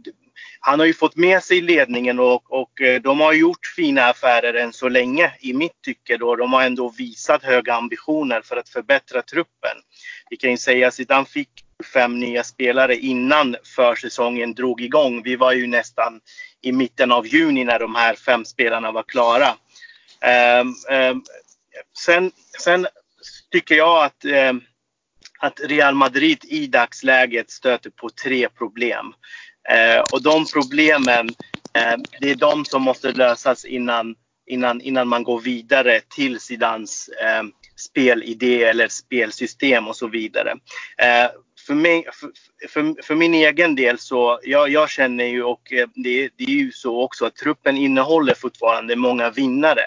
han 0.59 0.79
har 0.79 0.85
ju 0.85 0.93
fått 0.93 1.15
med 1.15 1.43
sig 1.43 1.61
ledningen 1.61 2.19
och, 2.19 2.53
och 2.53 2.81
eh, 2.81 3.01
de 3.01 3.19
har 3.19 3.33
gjort 3.33 3.65
fina 3.75 4.05
affärer 4.05 4.53
än 4.53 4.73
så 4.73 4.89
länge 4.89 5.31
i 5.39 5.53
mitt 5.53 5.81
tycke. 5.81 6.17
Då. 6.17 6.35
De 6.35 6.53
har 6.53 6.63
ändå 6.63 6.89
visat 6.89 7.43
höga 7.43 7.73
ambitioner 7.73 8.41
för 8.41 8.57
att 8.57 8.69
förbättra 8.69 9.21
truppen. 9.21 9.77
Vi 10.29 10.37
kan 10.37 10.51
ju 10.51 10.57
säga 10.57 10.87
att 10.87 10.93
Zidane 10.93 11.25
fick 11.25 11.49
fem 11.93 12.19
nya 12.19 12.43
spelare 12.43 12.95
innan 12.95 13.55
försäsongen 13.75 14.53
drog 14.53 14.81
igång. 14.81 15.23
Vi 15.23 15.35
var 15.35 15.51
ju 15.51 15.67
nästan 15.67 16.19
i 16.61 16.71
mitten 16.71 17.11
av 17.11 17.27
juni 17.27 17.63
när 17.63 17.79
de 17.79 17.95
här 17.95 18.15
fem 18.15 18.45
spelarna 18.45 18.91
var 18.91 19.03
klara. 19.03 19.55
Um, 20.61 20.75
um, 20.97 21.23
sen, 22.05 22.31
sen 22.59 22.87
tycker 23.51 23.75
jag 23.75 24.05
att, 24.05 24.25
um, 24.25 24.63
att 25.39 25.59
Real 25.59 25.95
Madrid 25.95 26.45
i 26.45 26.67
dagsläget 26.67 27.51
stöter 27.51 27.89
på 27.89 28.09
tre 28.09 28.49
problem. 28.49 29.13
Eh, 29.69 29.99
och 30.11 30.21
de 30.21 30.45
problemen, 30.53 31.29
eh, 31.73 31.97
det 32.21 32.29
är 32.29 32.35
de 32.35 32.65
som 32.65 32.81
måste 32.81 33.11
lösas 33.11 33.65
innan, 33.65 34.15
innan, 34.47 34.81
innan 34.81 35.07
man 35.07 35.23
går 35.23 35.39
vidare 35.39 36.01
till 36.15 36.39
Sidans 36.39 37.09
eh, 37.09 37.43
spelidé 37.75 38.63
eller 38.63 38.87
spelsystem 38.87 39.87
och 39.87 39.95
så 39.95 40.07
vidare. 40.07 40.51
Eh, 40.97 41.29
för, 41.67 41.73
mig, 41.73 42.05
för, 42.13 42.31
för, 42.69 43.03
för, 43.03 43.15
min 43.15 43.33
egen 43.33 43.75
del 43.75 43.97
så, 43.97 44.39
jag, 44.43 44.69
jag 44.69 44.89
känner 44.89 45.25
ju 45.25 45.43
och 45.43 45.61
det, 45.95 46.29
det, 46.37 46.43
är 46.43 46.49
ju 46.49 46.71
så 46.71 47.01
också 47.01 47.25
att 47.25 47.35
truppen 47.35 47.77
innehåller 47.77 48.33
fortfarande 48.33 48.95
många 48.95 49.29
vinnare. 49.29 49.81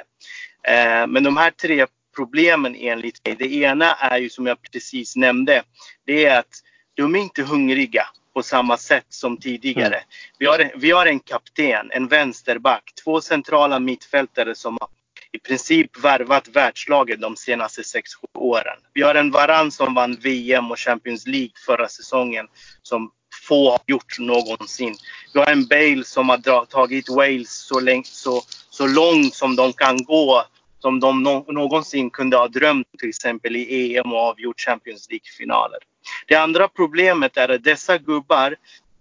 Eh, 0.68 1.06
men 1.06 1.22
de 1.22 1.36
här 1.36 1.50
tre 1.50 1.86
problemen 2.16 2.76
enligt 2.78 3.26
mig, 3.26 3.36
det 3.38 3.54
ena 3.54 3.94
är 3.94 4.18
ju 4.18 4.30
som 4.30 4.46
jag 4.46 4.58
precis 4.72 5.16
nämnde, 5.16 5.62
det 6.06 6.26
är 6.26 6.38
att 6.38 6.62
de 6.94 7.14
är 7.14 7.18
inte 7.18 7.42
hungriga 7.42 8.06
på 8.34 8.42
samma 8.42 8.76
sätt 8.76 9.06
som 9.08 9.36
tidigare. 9.36 9.94
Mm. 9.94 10.06
Vi, 10.38 10.46
har, 10.46 10.72
vi 10.76 10.90
har 10.90 11.06
en 11.06 11.20
kapten, 11.20 11.90
en 11.90 12.08
vänsterback, 12.08 12.92
två 13.04 13.20
centrala 13.20 13.80
mittfältare 13.80 14.54
som 14.54 14.78
har 14.80 14.88
i 15.32 15.38
princip 15.38 16.04
värvat 16.04 16.48
världslaget 16.48 17.20
de 17.20 17.36
senaste 17.36 17.82
6-7 17.82 18.02
åren. 18.34 18.76
Vi 18.92 19.02
har 19.02 19.14
en 19.14 19.30
Varann 19.30 19.70
som 19.70 19.94
vann 19.94 20.16
VM 20.16 20.70
och 20.70 20.78
Champions 20.78 21.26
League 21.26 21.52
förra 21.66 21.88
säsongen 21.88 22.46
som 22.82 23.10
få 23.48 23.70
har 23.70 23.80
gjort 23.86 24.18
någonsin. 24.18 24.94
Vi 25.34 25.40
har 25.40 25.46
en 25.46 25.66
Bale 25.66 26.04
som 26.04 26.28
har 26.28 26.66
tagit 26.66 27.08
Wales 27.08 27.66
så, 27.66 27.80
länge, 27.80 28.04
så, 28.04 28.42
så 28.70 28.86
långt 28.86 29.34
som 29.34 29.56
de 29.56 29.72
kan 29.72 30.04
gå 30.04 30.44
som 30.78 31.00
de 31.00 31.22
no 31.22 31.44
någonsin 31.48 32.10
kunde 32.10 32.36
ha 32.36 32.48
drömt 32.48 32.86
till 32.98 33.08
exempel 33.08 33.56
i 33.56 33.96
EM 33.96 34.12
och 34.12 34.18
avgjort 34.18 34.60
Champions 34.60 35.10
League-finaler. 35.10 35.78
Det 36.26 36.34
andra 36.34 36.68
problemet 36.68 37.36
är 37.36 37.48
att 37.48 37.64
dessa 37.64 37.98
gubbar, 37.98 38.56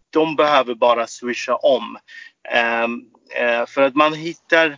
de 0.10 0.36
behöver 0.36 0.76
bara 0.76 1.08
swisha 1.08 1.56
om. 1.56 1.98
Um, 2.84 3.06
uh, 3.42 3.66
för 3.66 3.82
att 3.82 3.96
man 3.96 4.13
hittar 4.13 4.78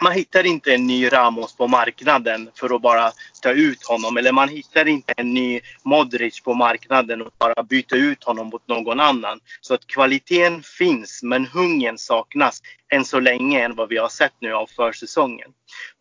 man 0.00 0.12
hittar 0.12 0.46
inte 0.46 0.74
en 0.74 0.86
ny 0.86 1.12
Ramos 1.12 1.56
på 1.56 1.68
marknaden 1.68 2.50
för 2.54 2.74
att 2.74 2.82
bara 2.82 3.12
ta 3.40 3.50
ut 3.50 3.86
honom. 3.86 4.16
Eller 4.16 4.32
man 4.32 4.48
hittar 4.48 4.88
inte 4.88 5.14
en 5.16 5.34
ny 5.34 5.60
Modric 5.82 6.40
på 6.40 6.54
marknaden 6.54 7.22
och 7.22 7.32
bara 7.38 7.62
byta 7.62 7.96
ut 7.96 8.24
honom 8.24 8.46
mot 8.46 8.68
någon 8.68 9.00
annan. 9.00 9.40
Så 9.60 9.74
att 9.74 9.86
kvaliteten 9.86 10.62
finns 10.62 11.22
men 11.22 11.46
hungern 11.46 11.98
saknas 11.98 12.62
än 12.92 13.04
så 13.04 13.20
länge 13.20 13.64
än 13.64 13.74
vad 13.74 13.88
vi 13.88 13.96
har 13.96 14.08
sett 14.08 14.34
nu 14.40 14.52
av 14.52 14.66
försäsongen. 14.66 15.50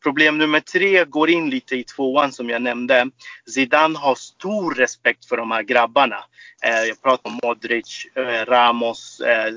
Problem 0.04 0.38
nummer 0.38 0.60
tre 0.60 1.06
går 1.06 1.30
in 1.30 1.50
lite 1.50 1.76
i 1.76 1.84
tvåan 1.84 2.32
som 2.32 2.50
jag 2.50 2.62
nämnde. 2.62 3.10
Zidane 3.50 4.00
har 4.00 4.15
stor 4.15 4.76
respekt 4.76 5.26
för 5.26 5.38
de 5.38 5.52
här 5.52 5.63
grabbarna. 5.63 6.23
Eh, 6.63 6.84
jag 6.84 7.02
pratar 7.02 7.30
om 7.30 7.39
Modric, 7.43 8.06
eh, 8.15 8.45
Ramos, 8.45 9.19
eh, 9.19 9.54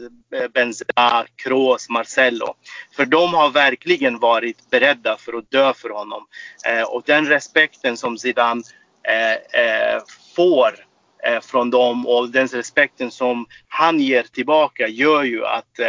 Benzema, 0.55 1.27
Kroos, 1.37 1.89
Marcelo. 1.89 2.55
För 2.97 3.07
de 3.07 3.35
har 3.35 3.51
verkligen 3.51 4.19
varit 4.19 4.71
beredda 4.71 5.17
för 5.17 5.33
att 5.33 5.51
dö 5.51 5.73
för 5.75 5.89
honom. 5.89 6.27
Och 6.89 7.03
den 7.07 7.27
respekten 7.27 7.70
som 7.97 8.19
Zidane 8.19 8.63
får 10.37 10.75
från 11.43 11.71
dem 11.71 12.07
och 12.07 12.31
den 12.31 12.47
respekten 12.47 13.11
som 13.11 13.47
han 13.69 14.01
ger 14.01 14.23
tillbaka 14.23 14.89
gör 14.89 15.23
ju 15.23 15.47
att 15.47 15.81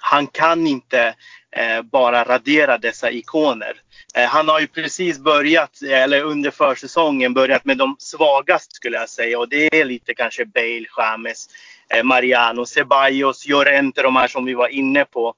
han 0.00 0.26
kan 0.26 0.66
inte 0.66 1.14
eh, 1.56 1.82
bara 1.82 2.24
radera 2.24 2.78
dessa 2.78 3.10
ikoner. 3.10 3.72
Eh, 4.14 4.24
han 4.24 4.48
har 4.48 4.60
ju 4.60 4.66
precis 4.66 5.18
börjat, 5.18 5.82
eller 5.82 6.22
under 6.22 6.50
försäsongen 6.50 7.34
börjat 7.34 7.64
med 7.64 7.78
de 7.78 7.96
svagaste 7.98 8.74
skulle 8.74 8.96
jag 8.96 9.08
säga 9.08 9.38
och 9.38 9.48
det 9.48 9.80
är 9.80 9.84
lite 9.84 10.14
kanske 10.14 10.44
Bale, 10.44 10.86
James, 10.96 11.48
eh, 11.94 12.02
Mariano, 12.02 12.66
Ceballos, 12.66 13.48
Llorente, 13.48 14.02
de 14.02 14.16
här 14.16 14.28
som 14.28 14.44
vi 14.44 14.54
var 14.54 14.68
inne 14.68 15.04
på. 15.04 15.34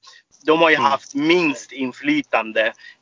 De 0.46 0.60
har 0.60 0.70
ju 0.70 0.76
mm. 0.76 0.90
haft 0.90 1.14
minst 1.14 1.72
inflytande 1.72 2.72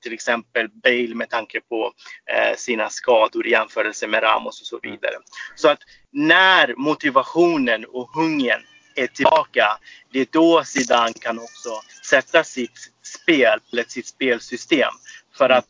till 0.00 0.12
exempel 0.12 0.68
Bale 0.68 1.14
med 1.14 1.30
tanke 1.30 1.60
på 1.60 1.92
eh, 2.30 2.56
sina 2.56 2.90
skador 2.90 3.46
i 3.46 3.50
jämförelse 3.50 4.06
med 4.06 4.22
Ramos 4.22 4.60
och 4.60 4.66
så 4.66 4.78
vidare. 4.82 5.14
Så 5.54 5.68
att 5.68 5.78
när 6.12 6.74
motivationen 6.76 7.84
och 7.84 8.08
hungern 8.08 8.62
är 8.94 9.06
tillbaka, 9.06 9.78
det 10.12 10.20
är 10.20 10.26
då 10.30 10.64
Zidane 10.64 11.12
kan 11.12 11.38
också 11.38 11.70
sätta 12.04 12.44
sitt 12.44 12.92
spel, 13.02 13.58
eller 13.72 13.84
sitt 13.88 14.06
spelsystem. 14.06 14.92
För 15.38 15.50
att 15.50 15.68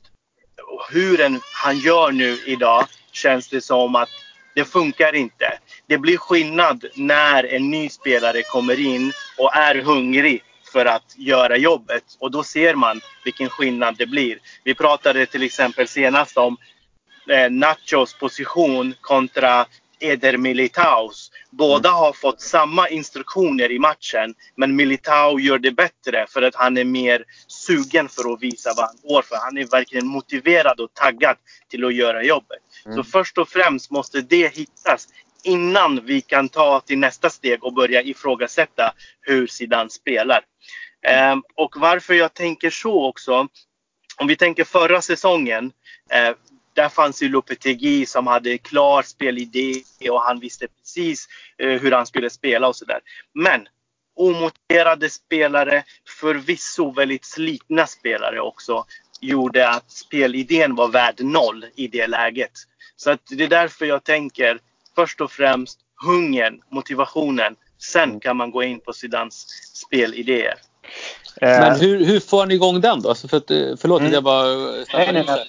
hur 0.91 1.21
en, 1.21 1.41
han 1.55 1.79
gör 1.79 2.13
nu 2.13 2.39
idag 2.47 2.87
känns 3.13 3.49
det 3.49 3.61
som 3.61 3.95
att 3.95 4.09
det 4.55 4.65
funkar 4.65 5.15
inte. 5.15 5.59
Det 5.87 5.99
blir 5.99 6.17
skillnad 6.17 6.85
när 6.95 7.45
en 7.45 7.71
ny 7.71 7.89
spelare 7.89 8.43
kommer 8.43 8.81
in 8.81 9.13
och 9.39 9.57
är 9.57 9.75
hungrig 9.75 10.43
för 10.79 10.85
att 10.85 11.15
göra 11.17 11.57
jobbet. 11.57 12.05
Och 12.19 12.31
då 12.31 12.43
ser 12.43 12.75
man 12.75 13.01
vilken 13.25 13.49
skillnad 13.49 13.97
det 13.99 14.07
blir. 14.07 14.39
Vi 14.65 14.75
pratade 14.75 15.27
till 15.27 15.43
exempel 15.43 15.89
senast 15.89 16.37
om 16.37 16.57
eh, 17.31 17.51
Nachos 17.51 18.19
position 18.19 18.95
kontra 19.01 19.67
Eder 20.01 20.37
Militaus. 20.37 21.31
Båda 21.51 21.91
har 21.91 22.13
fått 22.13 22.41
samma 22.41 22.89
instruktioner 22.89 23.73
i 23.73 23.79
matchen 23.79 24.35
men 24.57 24.77
Militao 24.77 25.41
gör 25.41 25.59
det 25.59 25.73
bättre 25.73 26.27
för 26.29 26.43
att 26.43 26.55
han 26.55 26.79
är 26.79 26.85
mer 26.85 27.25
sugen 27.47 28.09
för 28.09 28.33
att 28.33 28.43
visa 28.43 28.73
vad 28.77 28.87
han 28.87 28.97
går 29.03 29.23
för. 29.23 29.37
Han 29.37 29.59
är 29.59 29.67
verkligen 29.67 30.07
motiverad 30.07 30.81
och 30.81 30.95
taggad 30.95 31.37
till 31.71 31.85
att 31.85 31.95
göra 31.95 32.23
jobbet. 32.23 32.59
Mm. 32.87 32.97
Så 32.97 33.05
först 33.05 33.39
och 33.39 33.49
främst 33.49 33.91
måste 33.91 34.21
det 34.21 34.55
hittas 34.55 35.09
innan 35.49 36.05
vi 36.05 36.21
kan 36.21 36.49
ta 36.49 36.81
till 36.81 36.99
nästa 36.99 37.31
steg 37.31 37.65
och 37.65 37.75
börja 37.75 38.03
ifrågasätta 38.03 38.93
hur 39.21 39.47
Zidane 39.47 39.91
spelar. 39.91 40.41
Mm. 41.03 41.39
Eh, 41.39 41.45
och 41.55 41.75
varför 41.77 42.15
jag 42.15 42.35
tänker 42.35 42.71
så 42.71 43.07
också. 43.09 43.49
Om 44.17 44.27
vi 44.27 44.37
tänker 44.37 44.65
förra 44.65 45.03
säsongen. 45.03 45.73
Eh, 46.11 46.35
där 46.75 46.89
fanns 46.89 47.23
ju 47.23 47.29
Lopetegui 47.29 48.07
som 48.07 48.27
hade 48.27 48.59
klar 48.59 49.03
spelidé 49.03 49.83
och 50.11 50.23
han 50.23 50.41
visste 50.41 50.67
precis 50.69 51.29
eh, 51.59 51.81
hur 51.81 51.93
han 51.93 52.07
skulle 52.07 52.31
spela 52.31 52.69
och 52.69 52.77
sådär. 52.77 53.01
Men 53.35 53.69
omotiverade 54.17 55.11
spelare, 55.11 55.85
förvisso 56.21 56.91
väldigt 56.91 57.25
slitna 57.25 57.87
spelare 57.87 58.41
också, 58.41 58.85
gjorde 59.21 59.69
att 59.69 59.91
spelidén 59.91 60.75
var 60.75 60.89
värd 60.89 61.21
noll 61.21 61.67
i 61.77 61.89
det 61.89 62.07
läget. 62.07 62.53
Så 62.97 63.11
att 63.11 63.21
det 63.31 63.45
är 63.45 63.49
därför 63.49 63.87
jag 63.87 64.05
tänker 64.05 64.59
först 64.99 65.21
och 65.21 65.31
främst 65.31 65.79
hungern, 66.07 66.61
motivationen. 66.71 67.57
Sen 67.79 68.21
kan 68.21 68.37
man 68.37 68.51
gå 68.51 68.63
in 68.63 68.81
på 68.81 68.93
Zidans 68.93 69.47
spelidéer. 69.75 70.55
Men 71.41 71.73
eh. 71.73 71.79
hur, 71.79 72.05
hur 72.05 72.21
får 72.21 72.41
han 72.41 72.51
igång 72.51 72.81
den 72.81 73.03
då? 73.03 73.09
Alltså 73.09 73.29
för 73.29 73.37
att, 73.37 73.51
eh, 73.51 73.77
förlåt 73.77 74.01
mm. 74.01 74.09
att 74.09 74.15
jag 74.15 74.25
bara 74.25 74.47
nej, 74.95 75.13
nej, 75.13 75.25
nej. 75.27 75.47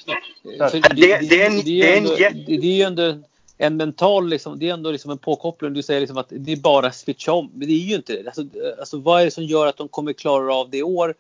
Det, 2.48 2.68
är 2.68 2.76
ju 2.76 2.82
ändå 2.82 3.18
en 3.58 3.78
mental, 3.78 4.30
liksom, 4.30 4.60
det 4.60 4.70
är 4.70 4.74
ändå 4.74 4.92
liksom 4.92 5.12
en 5.12 5.18
påkoppling. 5.18 5.74
Du 5.74 5.84
säger 5.84 6.00
liksom 6.00 6.18
att 6.18 6.28
det 6.30 6.52
är 6.52 6.58
bara 6.58 6.92
switcha 6.92 7.32
om. 7.32 7.52
Men 7.54 7.68
det 7.68 7.74
är 7.74 7.86
ju 7.86 7.96
inte 7.96 8.14
det. 8.14 8.26
Alltså, 8.26 8.44
alltså, 8.80 8.98
vad 8.98 9.22
är 9.22 9.26
det 9.26 9.32
som 9.32 9.44
gör 9.44 9.68
att 9.68 9.78
de 9.78 9.88
kommer 9.88 10.14
klara 10.14 10.56
av 10.56 10.70
det 10.70 10.78
i 10.78 10.84
år? 10.84 11.16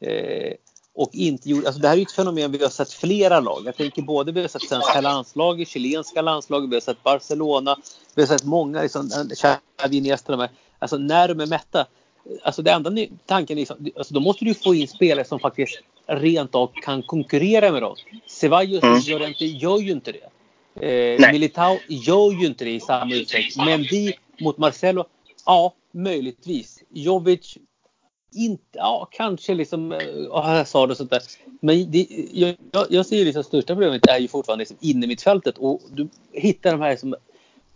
Eh, 0.00 0.52
och 0.96 1.10
inte 1.12 1.50
gjorde, 1.50 1.66
alltså 1.66 1.80
det 1.80 1.88
här 1.88 1.98
är 1.98 2.02
ett 2.02 2.12
fenomen 2.12 2.52
vi 2.52 2.62
har 2.62 2.70
sett 2.70 2.92
flera 2.92 3.40
lag. 3.40 3.62
Jag 3.64 3.76
tänker 3.76 4.02
både 4.02 4.32
vi 4.32 4.40
har 4.40 4.48
sett 4.48 4.62
svenska 4.62 5.00
landslaget, 5.00 5.68
chilenska 5.68 6.22
landslaget, 6.22 6.70
vi 6.70 6.74
har 6.74 6.80
sett 6.80 7.02
Barcelona, 7.02 7.76
vi 8.14 8.22
har 8.22 8.26
sett 8.26 8.44
många, 8.44 8.82
liksom, 8.82 9.10
Xavi. 9.34 10.16
Alltså 10.78 10.98
när 10.98 11.28
de 11.28 11.40
är 11.40 11.46
mätta, 11.46 11.86
alltså 12.42 12.62
det 12.62 12.70
enda 12.70 12.90
tanken 13.26 13.58
är 13.58 13.66
alltså 13.96 14.14
då 14.14 14.20
måste 14.20 14.44
du 14.44 14.54
få 14.54 14.74
in 14.74 14.88
spelare 14.88 15.24
som 15.24 15.38
faktiskt 15.38 15.80
rent 16.06 16.54
av 16.54 16.70
kan 16.82 17.02
konkurrera 17.02 17.72
med 17.72 17.82
dem. 17.82 17.96
Ceballos 18.26 18.82
mm. 18.82 19.00
Llorente 19.06 19.44
gör 19.44 19.78
ju 19.78 19.92
inte 19.92 20.12
det. 20.12 20.30
Eh, 20.86 21.32
Militao 21.32 21.78
gör 21.88 22.40
ju 22.40 22.46
inte 22.46 22.64
det 22.64 22.70
i 22.70 22.80
samma 22.80 23.14
utsträckning. 23.14 23.66
Men 23.66 23.82
vi 23.82 24.14
mot 24.40 24.58
Marcelo, 24.58 25.04
ja, 25.46 25.74
möjligtvis. 25.92 26.82
Jovic, 26.90 27.58
inte, 28.34 28.62
ja, 28.72 29.08
kanske 29.12 29.54
liksom, 29.54 29.92
eh, 29.92 29.98
ja, 30.28 30.56
jag 30.56 30.68
sa 30.68 30.86
det 30.86 30.94
sånt 30.94 31.10
där. 31.10 31.22
Men 31.60 31.90
det, 31.90 32.06
jag, 32.32 32.56
jag 32.90 33.06
ser 33.06 33.24
liksom 33.24 33.44
största 33.44 33.74
problemet 33.74 34.06
är 34.06 34.18
ju 34.18 34.28
fortfarande 34.28 34.62
liksom 34.62 34.76
inne 34.80 35.06
mitt 35.06 35.22
fältet 35.22 35.58
och 35.58 35.80
du 35.90 36.08
hittar 36.32 36.70
de 36.70 36.80
här 36.80 36.96
som 36.96 37.14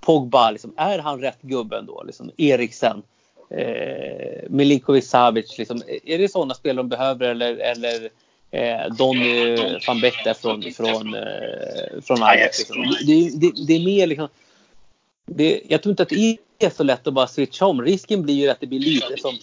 Pogba, 0.01 0.51
liksom, 0.51 0.75
är 0.77 0.99
han 0.99 1.21
rätt 1.21 1.43
gubben 1.43 1.87
då? 1.87 2.03
Liksom, 2.03 2.31
Eriksen 2.37 3.03
eh, 3.51 4.51
Milinkovic 4.51 5.09
Savic. 5.09 5.59
Liksom, 5.59 5.83
är 6.05 6.19
det 6.19 6.29
sådana 6.29 6.55
spelare 6.55 6.83
de 6.83 6.89
behöver 6.89 7.29
eller, 7.29 7.57
eller 7.57 8.11
eh, 8.51 8.95
Donny 8.95 9.57
van 9.87 10.01
Beek 10.01 10.25
där 10.25 10.35
från, 10.35 10.63
från, 10.73 11.15
eh, 11.15 12.03
från 12.03 12.23
Ajax? 12.23 12.59
Liksom. 12.59 12.95
Det, 13.07 13.31
det, 13.41 13.67
det, 13.67 13.75
är 13.75 13.85
mer 13.85 14.07
liksom, 14.07 14.29
det, 15.27 15.63
jag 15.69 15.83
tror 15.83 15.91
inte 15.91 16.03
att 16.03 16.09
det 16.09 16.39
är 16.59 16.71
så 16.71 16.83
lätt 16.83 17.07
att 17.07 17.15
bara 17.15 17.27
switcha 17.27 17.67
om. 17.67 17.83
Risken 17.83 18.23
blir 18.23 18.35
ju 18.35 18.49
att 18.49 18.61
det 18.61 18.67
blir 18.67 18.81
lite 18.81 19.17
som, 19.17 19.35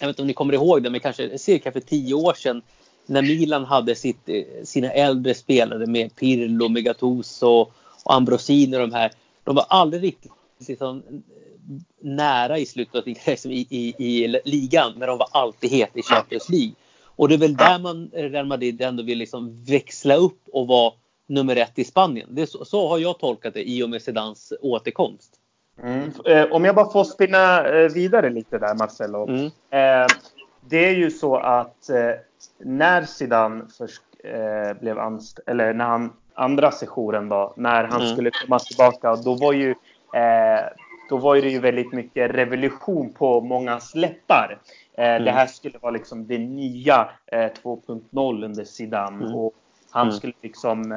jag 0.00 0.08
vet 0.08 0.14
inte 0.14 0.22
om 0.22 0.26
ni 0.26 0.34
kommer 0.34 0.54
ihåg 0.54 0.82
det, 0.82 0.90
men 0.90 1.00
kanske 1.00 1.38
cirka 1.38 1.72
för 1.72 1.80
tio 1.80 2.14
år 2.14 2.34
sedan 2.34 2.62
när 3.06 3.22
Milan 3.22 3.64
hade 3.64 3.94
sitt, 3.94 4.28
eh, 4.28 4.44
sina 4.64 4.90
äldre 4.90 5.34
spelare 5.34 5.86
med 5.86 6.16
Pirlo, 6.16 6.68
Megatuso 6.68 7.70
och 8.04 8.14
Ambrosini 8.14 8.76
och 8.76 8.80
de 8.80 8.92
här. 8.92 9.12
De 9.44 9.54
var 9.54 9.66
aldrig 9.68 10.02
riktigt 10.02 10.32
liksom, 10.58 10.96
eh, 10.98 11.14
nära 12.00 12.58
i 12.58 12.66
slutet 12.66 13.06
liksom, 13.26 13.50
i, 13.50 13.66
i, 13.70 14.04
i 14.04 14.40
ligan, 14.44 14.92
men 14.96 15.08
de 15.08 15.18
var 15.18 15.28
alltid 15.32 15.70
heta 15.70 15.98
i 15.98 16.02
Champions 16.02 16.48
League. 16.48 16.72
Och 17.04 17.28
det 17.28 17.34
är 17.34 17.38
väl 17.38 17.56
där 17.56 17.78
man, 17.78 18.10
eh, 18.12 18.22
Real 18.22 18.46
Madrid 18.46 18.82
ändå 18.82 19.02
vill 19.02 19.18
liksom 19.18 19.64
växla 19.64 20.14
upp 20.14 20.40
och 20.52 20.66
vara 20.66 20.92
nummer 21.26 21.56
ett 21.56 21.78
i 21.78 21.84
Spanien. 21.84 22.28
Det 22.30 22.46
så, 22.46 22.64
så, 22.64 22.88
har 22.88 22.98
jag 22.98 23.18
tolkat 23.18 23.54
det 23.54 23.70
i 23.70 23.82
och 23.82 23.90
med 23.90 24.02
Sedans 24.02 24.52
återkomst. 24.60 25.37
Mm. 25.82 26.12
Eh, 26.26 26.52
om 26.52 26.64
jag 26.64 26.74
bara 26.74 26.90
får 26.90 27.04
spinna 27.04 27.68
eh, 27.68 27.92
vidare 27.92 28.30
lite 28.30 28.58
där 28.58 28.74
Marcelo. 28.74 29.28
Mm. 29.28 29.44
Eh, 29.46 30.06
det 30.60 30.88
är 30.88 30.94
ju 30.94 31.10
så 31.10 31.36
att 31.36 31.90
när 32.58 33.02
Zidane 33.02 33.64
först 33.78 34.02
blev 34.80 34.98
anställd, 34.98 35.48
eller 35.48 35.74
när 35.74 35.84
han 35.84 36.12
andra 36.34 36.70
sessionen 36.70 37.28
då, 37.28 37.54
när 37.56 37.84
han 37.84 38.00
mm. 38.00 38.12
skulle 38.12 38.30
komma 38.30 38.58
tillbaka, 38.58 39.16
då 39.16 39.34
var 39.34 39.52
ju 39.52 39.74
då 41.08 41.16
var 41.16 41.36
det 41.36 41.48
ju 41.48 41.58
väldigt 41.58 41.92
mycket 41.92 42.30
revolution 42.30 43.12
på 43.12 43.40
många 43.40 43.80
läppar. 43.94 44.58
Mm. 44.96 45.24
Det 45.24 45.30
här 45.30 45.46
skulle 45.46 45.78
vara 45.78 45.92
liksom 45.92 46.26
det 46.26 46.38
nya 46.38 47.08
2.0 47.32 48.44
under 48.44 48.64
Zidane. 48.64 49.24
Mm. 49.24 49.34
Och 49.34 49.52
han 49.90 50.06
mm. 50.06 50.16
skulle 50.16 50.32
liksom 50.42 50.92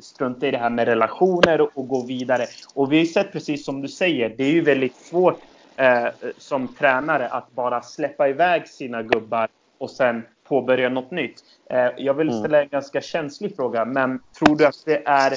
strunta 0.00 0.46
i 0.46 0.50
det 0.50 0.58
här 0.58 0.70
med 0.70 0.88
relationer 0.88 1.60
och, 1.60 1.70
och, 1.74 1.88
gå 1.88 2.02
vidare. 2.02 2.46
Och 2.74 2.92
vi 2.92 2.98
har 2.98 3.04
sett 3.04 3.32
precis 3.32 3.64
som 3.64 3.82
du 3.82 3.88
säger, 3.88 4.34
det 4.36 4.44
är 4.44 4.52
ju 4.52 4.60
väldigt 4.60 4.96
svårt 4.96 5.40
eh, 5.76 6.06
som 6.38 6.68
tränare 6.68 7.28
att 7.28 7.52
bara 7.52 7.82
släppa 7.82 8.28
iväg 8.28 8.68
sina 8.68 9.02
gubbar 9.02 9.48
och 9.78 9.90
sen 9.90 10.22
påbörja 10.48 10.88
något 10.88 11.10
nytt. 11.10 11.44
Eh, 11.70 11.88
jag 11.96 12.14
vill 12.14 12.28
mm. 12.28 12.40
ställa 12.40 12.62
en 12.62 12.68
ganska 12.68 13.00
känslig 13.00 13.56
fråga, 13.56 13.84
men 13.84 14.20
tror 14.38 14.56
du 14.56 14.66
att 14.66 14.82
det 14.84 15.02
är 15.06 15.32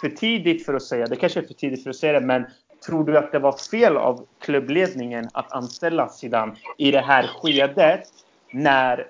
för 0.00 0.08
tidigt 0.08 0.66
för 0.66 0.74
att 0.74 0.82
säga, 0.82 1.06
det 1.06 1.16
kanske 1.16 1.40
är 1.40 1.44
för 1.44 1.54
tidigt 1.54 1.82
för 1.82 1.90
att 1.90 1.96
säga 1.96 2.20
det, 2.20 2.26
men 2.26 2.44
tror 2.86 3.04
du 3.04 3.18
att 3.18 3.32
det 3.32 3.38
var 3.38 3.52
fel 3.52 3.96
av 3.96 4.26
klubbledningen 4.40 5.28
att 5.32 5.52
anställa 5.52 6.08
Zidane 6.08 6.52
i 6.78 6.90
det 6.90 7.00
här 7.00 7.22
skedet 7.22 8.02
när 8.52 9.06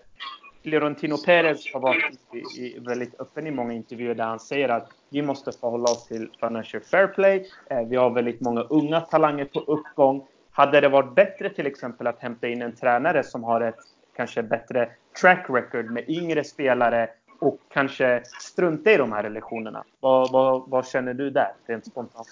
Florentino 0.62 1.16
Perez 1.16 1.72
har 1.72 1.80
varit 1.80 2.18
i, 2.32 2.62
i, 2.62 2.78
väldigt 2.78 3.20
öppen 3.20 3.46
i 3.46 3.50
många 3.50 3.72
intervjuer 3.72 4.14
där 4.14 4.24
han 4.24 4.40
säger 4.40 4.68
att 4.68 4.88
vi 5.10 5.22
måste 5.22 5.52
förhålla 5.52 5.84
oss 5.84 6.06
till 6.06 6.28
financial 6.40 6.82
fair 6.82 7.06
play. 7.06 7.50
Eh, 7.70 7.80
vi 7.88 7.96
har 7.96 8.10
väldigt 8.10 8.40
många 8.40 8.62
unga 8.62 9.00
talanger 9.00 9.44
på 9.44 9.60
uppgång. 9.60 10.26
Hade 10.50 10.80
det 10.80 10.88
varit 10.88 11.14
bättre 11.14 11.50
till 11.50 11.66
exempel 11.66 12.06
att 12.06 12.20
hämta 12.20 12.48
in 12.48 12.62
en 12.62 12.76
tränare 12.76 13.24
som 13.24 13.44
har 13.44 13.60
ett 13.60 13.78
kanske 14.16 14.42
bättre 14.42 14.88
track 15.20 15.46
record 15.48 15.90
med 15.90 16.04
yngre 16.08 16.44
spelare 16.44 17.08
och 17.40 17.58
kanske 17.72 18.22
strunta 18.40 18.92
i 18.92 18.96
de 18.96 19.12
här 19.12 19.22
relationerna? 19.22 19.84
Vad, 20.00 20.32
vad, 20.32 20.70
vad 20.70 20.88
känner 20.88 21.14
du 21.14 21.30
där 21.30 21.52
rent 21.66 21.86
spontant? 21.86 22.28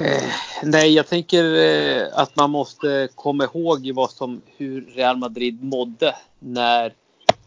Eh, 0.00 0.22
nej, 0.62 0.94
jag 0.94 1.06
tänker 1.06 1.44
eh, 1.44 2.02
att 2.14 2.36
man 2.36 2.50
måste 2.50 3.08
komma 3.14 3.44
ihåg 3.44 3.90
vad 3.94 4.10
som, 4.10 4.42
hur 4.56 4.86
Real 4.86 5.16
Madrid 5.16 5.64
mådde 5.64 6.14
när 6.38 6.92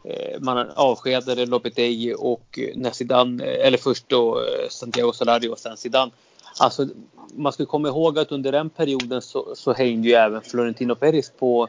Eh, 0.08 0.39
man 0.39 0.70
avskedade 0.76 1.46
Lopetegui 1.46 2.15
och 2.18 2.60
eh, 2.60 2.70
när 2.76 2.91
Zidane, 2.91 3.44
eh, 3.44 3.68
eller 3.68 3.78
först 3.78 4.10
då 4.10 4.41
Santiago 4.70 5.12
Solari 5.13 5.48
och 5.48 5.60
sen 5.60 5.78
Zidane. 5.78 6.12
Alltså, 6.60 6.88
man 7.34 7.54
ska 7.54 7.65
komma 7.65 7.88
ihåg 7.88 8.20
att 8.20 8.32
under 8.32 8.52
den 8.52 8.70
perioden 8.70 9.22
så, 9.22 9.56
så 9.56 9.74
hängde 9.74 10.08
ju 10.08 10.13
även 10.13 10.41
Florentino 10.41 10.96
Perez 10.96 11.32
på, 11.39 11.68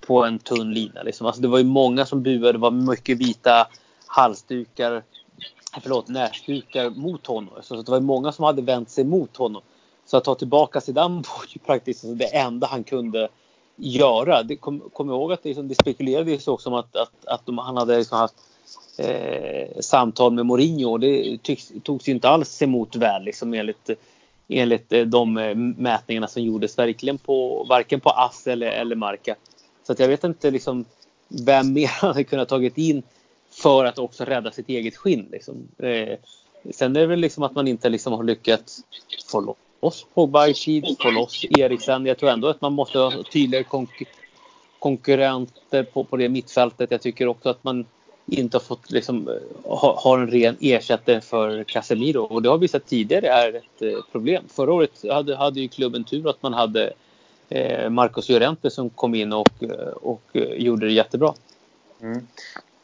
på 0.00 0.24
en 0.24 0.38
tunn 0.38 0.74
lina. 0.74 1.02
Liksom. 1.02 1.26
Alltså, 1.26 1.42
det 1.42 1.48
var 1.48 1.58
ju 1.58 1.64
många 1.64 2.06
som 2.06 2.22
buade, 2.22 2.52
det 2.52 2.58
var 2.58 2.70
mycket 2.70 3.18
vita 3.18 3.68
halsdukar, 4.06 5.02
förlåt, 5.82 6.08
näsdukar 6.08 6.90
mot 6.90 7.26
honom. 7.26 7.54
Så 7.62 7.82
det 7.82 7.88
var 7.88 8.00
många 8.00 8.32
som 8.32 8.44
hade 8.44 8.62
vänt 8.62 8.90
sig 8.90 9.04
mot 9.04 9.36
honom. 9.36 9.62
Så 10.06 10.16
att 10.16 10.24
ta 10.24 10.34
tillbaka 10.34 10.80
Zidane 10.80 11.14
var 11.14 11.44
ju 11.48 11.58
praktiskt 11.58 12.04
det 12.04 12.36
enda 12.36 12.66
han 12.66 12.84
kunde 12.84 13.28
göra. 13.76 14.42
Det, 14.42 14.56
kom, 14.56 14.90
kom 14.92 15.10
ihåg 15.10 15.32
att 15.32 15.42
det, 15.42 15.48
liksom, 15.48 15.68
det 15.68 15.74
spekulerades 15.74 16.48
också 16.48 16.68
om 16.68 16.74
att, 16.74 16.96
att, 16.96 17.26
att 17.26 17.46
de, 17.46 17.58
han 17.58 17.76
hade 17.76 17.98
liksom 17.98 18.18
haft 18.18 18.34
eh, 18.98 19.80
samtal 19.80 20.32
med 20.32 20.46
Mourinho 20.46 20.90
och 20.90 21.00
det 21.00 21.38
tycks, 21.42 21.72
togs 21.82 22.08
ju 22.08 22.12
inte 22.12 22.28
alls 22.28 22.62
emot 22.62 22.96
väl 22.96 23.22
liksom, 23.22 23.54
enligt, 23.54 23.90
enligt 24.48 24.92
eh, 24.92 25.02
de 25.02 25.36
eh, 25.38 25.54
mätningarna 25.54 26.28
som 26.28 26.42
gjordes 26.42 26.78
verkligen 26.78 27.18
på 27.18 27.66
varken 27.68 28.00
på 28.00 28.10
ASS 28.10 28.46
eller, 28.46 28.66
eller 28.66 28.96
Marca. 28.96 29.34
Så 29.86 29.92
att 29.92 29.98
jag 29.98 30.08
vet 30.08 30.24
inte 30.24 30.50
liksom 30.50 30.84
vem 31.28 31.72
mer 31.72 31.86
han 31.86 32.08
hade 32.12 32.24
kunnat 32.24 32.48
tagit 32.48 32.78
in 32.78 33.02
för 33.50 33.84
att 33.84 33.98
också 33.98 34.24
rädda 34.24 34.50
sitt 34.50 34.68
eget 34.68 34.96
skinn. 34.96 35.28
Liksom. 35.32 35.68
Eh, 35.78 36.18
sen 36.74 36.96
är 36.96 37.00
det 37.00 37.06
väl 37.06 37.20
liksom 37.20 37.42
att 37.42 37.54
man 37.54 37.68
inte 37.68 37.88
liksom 37.88 38.12
har 38.12 38.24
lyckats 38.24 38.80
få 39.30 39.40
loss 39.40 39.56
Pogba, 40.14 40.54
Sheed, 40.54 40.96
få 41.00 41.10
loss 41.10 41.44
Eriksen. 41.50 42.06
Jag 42.06 42.18
tror 42.18 42.30
ändå 42.30 42.48
att 42.48 42.60
man 42.60 42.72
måste 42.72 42.98
ha 42.98 43.22
tydligare 43.32 43.64
konk 43.64 44.02
konkurrenter 44.78 45.82
på, 45.82 46.04
på 46.04 46.16
det 46.16 46.28
mittfältet. 46.28 46.90
Jag 46.90 47.02
tycker 47.02 47.28
också 47.28 47.48
att 47.48 47.64
man 47.64 47.86
inte 48.26 48.56
har 48.56 48.62
fått 48.62 48.90
liksom, 48.90 49.28
eh, 49.28 49.70
ha, 49.70 50.00
ha 50.00 50.14
en 50.14 50.30
ren 50.30 50.56
ersättare 50.60 51.20
för 51.20 51.64
Casemiro 51.64 52.22
och 52.22 52.42
det 52.42 52.48
har 52.48 52.58
vi 52.58 52.68
sett 52.68 52.86
tidigare 52.86 53.28
är 53.28 53.54
ett 53.54 53.82
eh, 53.82 54.02
problem. 54.12 54.44
Förra 54.48 54.72
året 54.72 55.04
hade, 55.10 55.36
hade 55.36 55.60
ju 55.60 55.68
klubben 55.68 56.04
tur 56.04 56.30
att 56.30 56.42
man 56.42 56.54
hade 56.54 56.92
eh, 57.48 57.90
Marcos 57.90 58.28
Llorente 58.28 58.70
som 58.70 58.90
kom 58.90 59.14
in 59.14 59.32
och, 59.32 59.62
eh, 59.62 59.88
och 59.88 60.22
gjorde 60.56 60.86
det 60.86 60.92
jättebra. 60.92 61.34
Mm. 62.00 62.26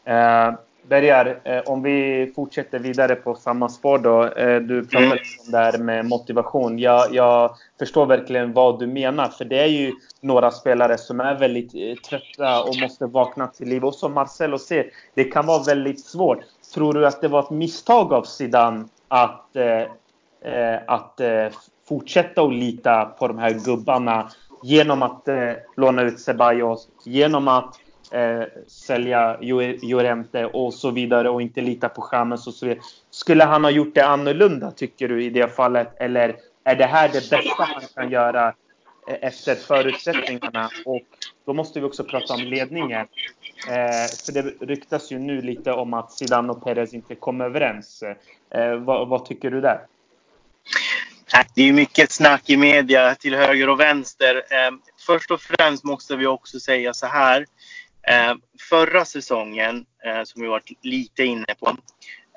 Eh, 0.05 0.55
Bergar, 0.88 1.40
eh, 1.45 1.62
om 1.66 1.83
vi 1.83 2.33
fortsätter 2.37 2.79
vidare 2.79 3.14
på 3.14 3.35
samma 3.35 3.68
spår 3.68 3.99
då. 3.99 4.25
Eh, 4.25 4.61
du 4.61 4.85
pratade 4.87 5.07
mm. 5.07 5.18
om 5.47 5.51
det 5.53 5.59
här 5.59 5.79
med 5.79 6.07
motivation. 6.07 6.79
Jag, 6.79 7.14
jag, 7.14 7.55
förstår 7.79 8.07
verkligen 8.07 8.53
vad 8.53 8.79
du 8.79 8.87
menar. 8.87 9.29
För 9.29 9.45
det 9.45 9.59
är 9.59 9.66
ju 9.66 9.92
några 10.21 10.51
spelare 10.51 10.99
som 10.99 11.21
är 11.21 11.35
väldigt 11.35 11.75
eh, 11.75 11.95
trötta 12.09 12.62
och 12.62 12.77
måste 12.81 13.07
vakna 13.07 13.47
till 13.47 13.68
liv. 13.68 13.85
Och 13.85 13.95
som 13.95 14.14
Marcelo 14.14 14.59
säger, 14.59 14.87
det 15.14 15.25
kan 15.25 15.47
vara 15.47 15.62
väldigt 15.62 16.05
svårt. 16.05 16.38
Tror 16.75 16.95
du 16.95 17.07
att 17.07 17.21
det 17.21 17.29
var 17.29 17.40
ett 17.40 17.51
misstag 17.51 18.12
av 18.12 18.23
Zidane 18.23 18.85
att, 19.09 19.57
eh, 19.57 20.79
att 20.87 21.21
eh, 21.21 21.47
fortsätta 21.88 22.42
att 22.42 22.55
lita 22.55 23.05
på 23.05 23.29
de 23.29 23.38
här 23.38 23.51
gubbarna 23.51 24.31
genom 24.62 25.03
att 25.03 25.29
eh, 25.29 25.53
låna 25.77 26.03
ut 26.03 26.21
Ceballos, 26.21 26.88
genom 27.05 27.49
att 27.49 27.79
eh, 28.12 28.42
sälja 28.66 29.37
Llorente 29.40 30.46
och 30.46 30.75
så 30.75 30.90
vidare 30.90 31.29
och 31.31 31.42
inte 31.42 31.61
lita 31.61 31.88
på 31.88 32.03
Chamez 32.03 32.46
och 32.46 32.55
så 32.55 32.66
vidare. 32.66 32.83
Skulle 33.11 33.44
han 33.44 33.64
ha 33.64 33.70
gjort 33.70 33.94
det 33.94 34.07
annorlunda 34.07 34.70
tycker 34.70 35.09
du 35.09 35.25
i 35.25 35.31
det 35.31 35.48
fallet? 35.48 35.88
Eller 35.96 36.37
är 36.64 36.77
det 36.77 36.87
här 36.87 37.09
det 37.09 37.31
bästa 37.31 37.64
han 37.64 37.83
kan 37.94 38.11
göra 38.11 38.55
eh, 39.09 39.16
efter 39.20 39.55
förutsättningarna? 39.55 40.70
Och 40.85 41.03
då 41.44 41.53
måste 41.53 41.81
vi 41.81 41.87
också 41.87 42.05
prata 42.05 42.35
om 42.35 42.40
ledningen. 42.40 43.07
Eh, 43.68 44.09
för 44.27 44.33
det 44.33 44.42
ryktas 44.61 45.12
ju 45.12 45.18
nu 45.18 45.42
lite 45.42 45.72
om 45.72 45.94
att 45.94 46.12
Zidane 46.12 46.53
och 46.53 46.64
Perez 46.64 46.94
inte 46.94 47.14
kom 47.14 47.40
överens. 47.40 48.03
Eh, 48.51 48.75
vad, 48.75 49.09
vad 49.09 49.25
tycker 49.25 49.51
du 49.51 49.61
där? 49.61 49.81
Äh, 51.35 51.46
det 51.55 51.68
är 51.68 51.72
mycket 51.72 52.12
snack 52.12 52.51
i 52.51 52.57
media 52.57 53.14
till 53.14 53.35
höger 53.35 53.68
och 53.68 53.81
vänster. 53.81 54.37
Eh, 54.37 54.70
först 55.07 55.31
och 55.31 55.40
främst 55.40 55.85
måste 55.85 56.16
vi 56.16 56.27
också 56.27 56.61
säga 56.61 56.94
så 56.94 57.07
här. 57.07 57.46
Eh, 58.09 58.35
förra 58.69 59.05
säsongen, 59.05 59.87
eh, 60.05 60.25
som 60.25 60.43
vi 60.43 60.49
varit 60.49 60.79
lite 60.83 61.25
inne 61.25 61.55
på, 61.61 61.77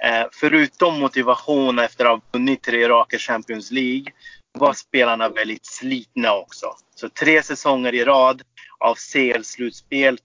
eh, 0.04 0.26
förutom 0.32 1.00
motivation 1.00 1.80
efter 1.80 2.06
att 2.06 2.12
ha 2.12 2.22
vunnit 2.32 2.64
tre 2.64 2.90
raka 2.90 3.18
Champions 3.18 3.72
League, 3.72 4.06
var 4.52 4.74
spelarna 4.74 5.30
väldigt 5.30 5.66
slitna 5.66 6.34
också. 6.34 6.76
Så 6.96 7.10
tre 7.10 7.44
säsonger 7.44 7.96
i 7.96 8.04
rad 8.04 8.42
av 8.80 8.96
CL-slutspel 8.96 10.18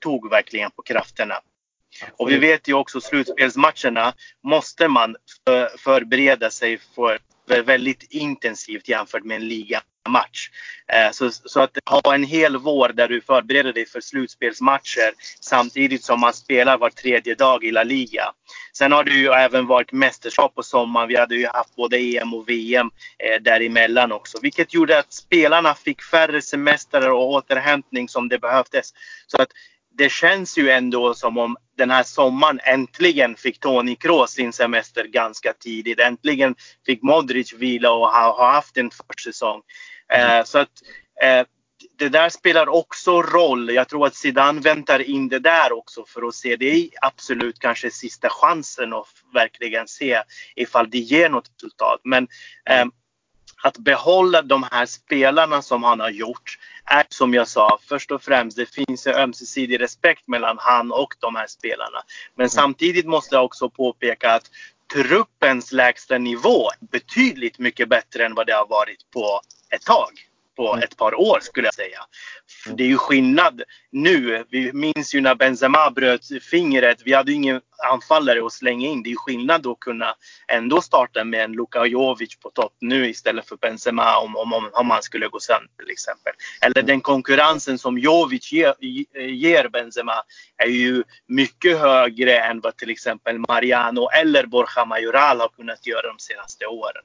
tog 0.00 0.30
verkligen 0.30 0.70
på 0.70 0.82
krafterna. 0.82 1.34
Och 2.12 2.30
vi 2.30 2.38
vet 2.38 2.68
ju 2.68 2.74
också 2.74 3.00
slutspelsmatcherna 3.00 4.14
måste 4.44 4.88
man 4.88 5.16
förbereda 5.78 6.50
sig 6.50 6.78
för 6.94 7.18
väldigt 7.58 8.02
intensivt 8.10 8.88
jämfört 8.88 9.24
med 9.24 9.36
en 9.36 9.48
ligamatch. 9.48 10.48
Eh, 10.92 11.10
så, 11.12 11.30
så, 11.30 11.60
att 11.60 11.78
ha 11.86 12.14
en 12.14 12.24
hel 12.24 12.56
vår 12.56 12.88
där 12.88 13.08
du 13.08 13.20
förbereder 13.20 13.72
dig 13.72 13.86
för 13.86 14.00
slutspelsmatcher 14.00 15.12
samtidigt 15.40 16.04
som 16.04 16.20
man 16.20 16.32
spelar 16.32 16.78
var 16.78 16.90
tredje 16.90 17.34
dag 17.34 17.64
i 17.64 17.70
La 17.70 17.82
Liga. 17.82 18.32
Sen 18.72 18.92
har 18.92 19.04
det 19.04 19.14
ju 19.14 19.28
även 19.28 19.66
varit 19.66 19.92
mästerskap 19.92 20.54
på 20.54 20.62
sommaren. 20.62 21.08
Vi 21.08 21.16
hade 21.16 21.34
ju 21.34 21.46
haft 21.46 21.76
både 21.76 21.96
EM 21.96 22.34
och 22.34 22.48
VM 22.48 22.90
eh, 23.18 23.42
däremellan 23.42 24.12
också. 24.12 24.38
Vilket 24.42 24.74
gjorde 24.74 24.98
att 24.98 25.12
spelarna 25.12 25.74
fick 25.74 26.02
färre 26.02 26.42
semester 26.42 27.10
och 27.10 27.30
återhämtning 27.30 28.08
som 28.08 28.28
det 28.28 28.38
behövdes. 28.38 28.90
Så 29.26 29.42
att 29.42 29.48
det 29.98 30.12
känns 30.12 30.58
ju 30.58 30.70
ändå 30.70 31.14
som 31.14 31.38
om 31.38 31.56
den 31.76 31.90
här 31.90 32.02
sommaren 32.02 32.60
äntligen 32.62 33.36
fick 33.36 33.60
Toni 33.60 33.96
Kroos 33.96 34.30
sin 34.30 34.52
semester 34.52 35.04
ganska 35.04 35.52
tidigt. 35.52 36.00
Äntligen 36.00 36.54
fick 36.86 37.02
Modric 37.02 37.52
vila 37.52 37.90
och 37.90 38.08
ha, 38.08 38.36
ha 38.36 38.52
haft 38.52 38.76
en 38.76 38.90
försäsong. 38.90 39.62
Eh, 40.12 40.44
så 40.44 40.58
att 40.58 40.70
eh, 41.22 41.46
det 41.98 42.08
där 42.08 42.28
spelar 42.28 42.68
också 42.68 43.22
roll. 43.22 43.70
Jag 43.74 43.88
tror 43.88 44.06
att 44.06 44.14
Zidane 44.14 44.60
väntar 44.60 45.02
in 45.02 45.28
det 45.28 45.38
där 45.38 45.72
också 45.72 46.04
för 46.06 46.28
att 46.28 46.34
se. 46.34 46.56
Det 46.56 46.70
är 46.70 46.88
absolut 47.00 47.58
kanske 47.58 47.90
sista 47.90 48.28
chansen 48.30 48.92
att 48.92 49.06
verkligen 49.34 49.88
se 49.88 50.22
ifall 50.56 50.90
det 50.90 50.98
ger 50.98 51.28
något 51.28 51.50
resultat. 51.54 52.00
Men 52.04 52.28
eh, 52.70 52.86
att 53.62 53.78
behålla 53.78 54.42
de 54.42 54.66
här 54.70 54.86
spelarna 54.86 55.62
som 55.62 55.82
han 55.82 56.00
har 56.00 56.10
gjort 56.10 56.58
är 56.84 57.06
som 57.08 57.34
jag 57.34 57.48
sa, 57.48 57.78
först 57.82 58.10
och 58.10 58.22
främst 58.22 58.56
det 58.56 58.66
finns 58.66 59.06
en 59.06 59.14
ömsesidig 59.14 59.80
respekt 59.80 60.28
mellan 60.28 60.56
han 60.60 60.92
och 60.92 61.14
de 61.18 61.36
här 61.36 61.46
spelarna. 61.46 62.02
Men 62.34 62.44
mm. 62.44 62.50
samtidigt 62.50 63.06
måste 63.06 63.34
jag 63.34 63.44
också 63.44 63.70
påpeka 63.70 64.34
att 64.34 64.50
truppens 64.92 65.72
lägsta 65.72 66.18
nivå 66.18 66.70
är 66.70 66.86
betydligt 66.86 67.58
mycket 67.58 67.88
bättre 67.88 68.26
än 68.26 68.34
vad 68.34 68.46
det 68.46 68.52
har 68.52 68.66
varit 68.66 69.10
på 69.10 69.40
ett 69.70 69.82
tag 69.82 70.29
på 70.60 70.72
mm. 70.72 70.84
ett 70.84 70.96
par 70.96 71.20
år 71.20 71.38
skulle 71.42 71.66
jag 71.66 71.74
säga. 71.74 72.00
Mm. 72.66 72.76
Det 72.76 72.84
är 72.84 72.88
ju 72.88 72.96
skillnad 72.96 73.62
nu. 73.92 74.44
Vi 74.50 74.72
minns 74.72 75.14
ju 75.14 75.20
när 75.20 75.34
Benzema 75.34 75.90
bröt 75.90 76.24
fingret. 76.50 77.02
Vi 77.04 77.12
hade 77.12 77.30
ju 77.30 77.36
ingen 77.36 77.60
anfallare 77.92 78.46
att 78.46 78.52
slänga 78.52 78.88
in. 78.88 79.02
Det 79.02 79.08
är 79.08 79.10
ju 79.10 79.16
skillnad 79.16 79.66
att 79.66 79.80
kunna 79.80 80.14
ändå 80.48 80.80
starta 80.80 81.24
med 81.24 81.44
en 81.44 81.52
Luka 81.52 81.86
Jovic 81.86 82.36
på 82.36 82.50
topp 82.50 82.72
nu 82.80 83.08
istället 83.08 83.48
för 83.48 83.56
Benzema 83.56 84.18
om, 84.18 84.36
om, 84.36 84.70
om 84.72 84.90
han 84.90 85.02
skulle 85.02 85.28
gå 85.28 85.40
sönder 85.40 85.70
till 85.78 85.90
exempel. 85.90 86.32
Eller 86.60 86.78
mm. 86.78 86.86
den 86.86 87.00
konkurrensen 87.00 87.78
som 87.78 87.98
Jovic 87.98 88.52
ger, 88.52 88.74
ger 89.20 89.68
Benzema 89.68 90.22
är 90.56 90.70
ju 90.70 91.04
mycket 91.26 91.78
högre 91.78 92.38
än 92.38 92.60
vad 92.60 92.76
till 92.76 92.90
exempel 92.90 93.38
Mariano 93.38 94.08
eller 94.08 94.46
Borja 94.46 94.84
Majoral 94.84 95.40
har 95.40 95.48
kunnat 95.48 95.86
göra 95.86 96.06
de 96.06 96.18
senaste 96.18 96.66
åren. 96.66 97.04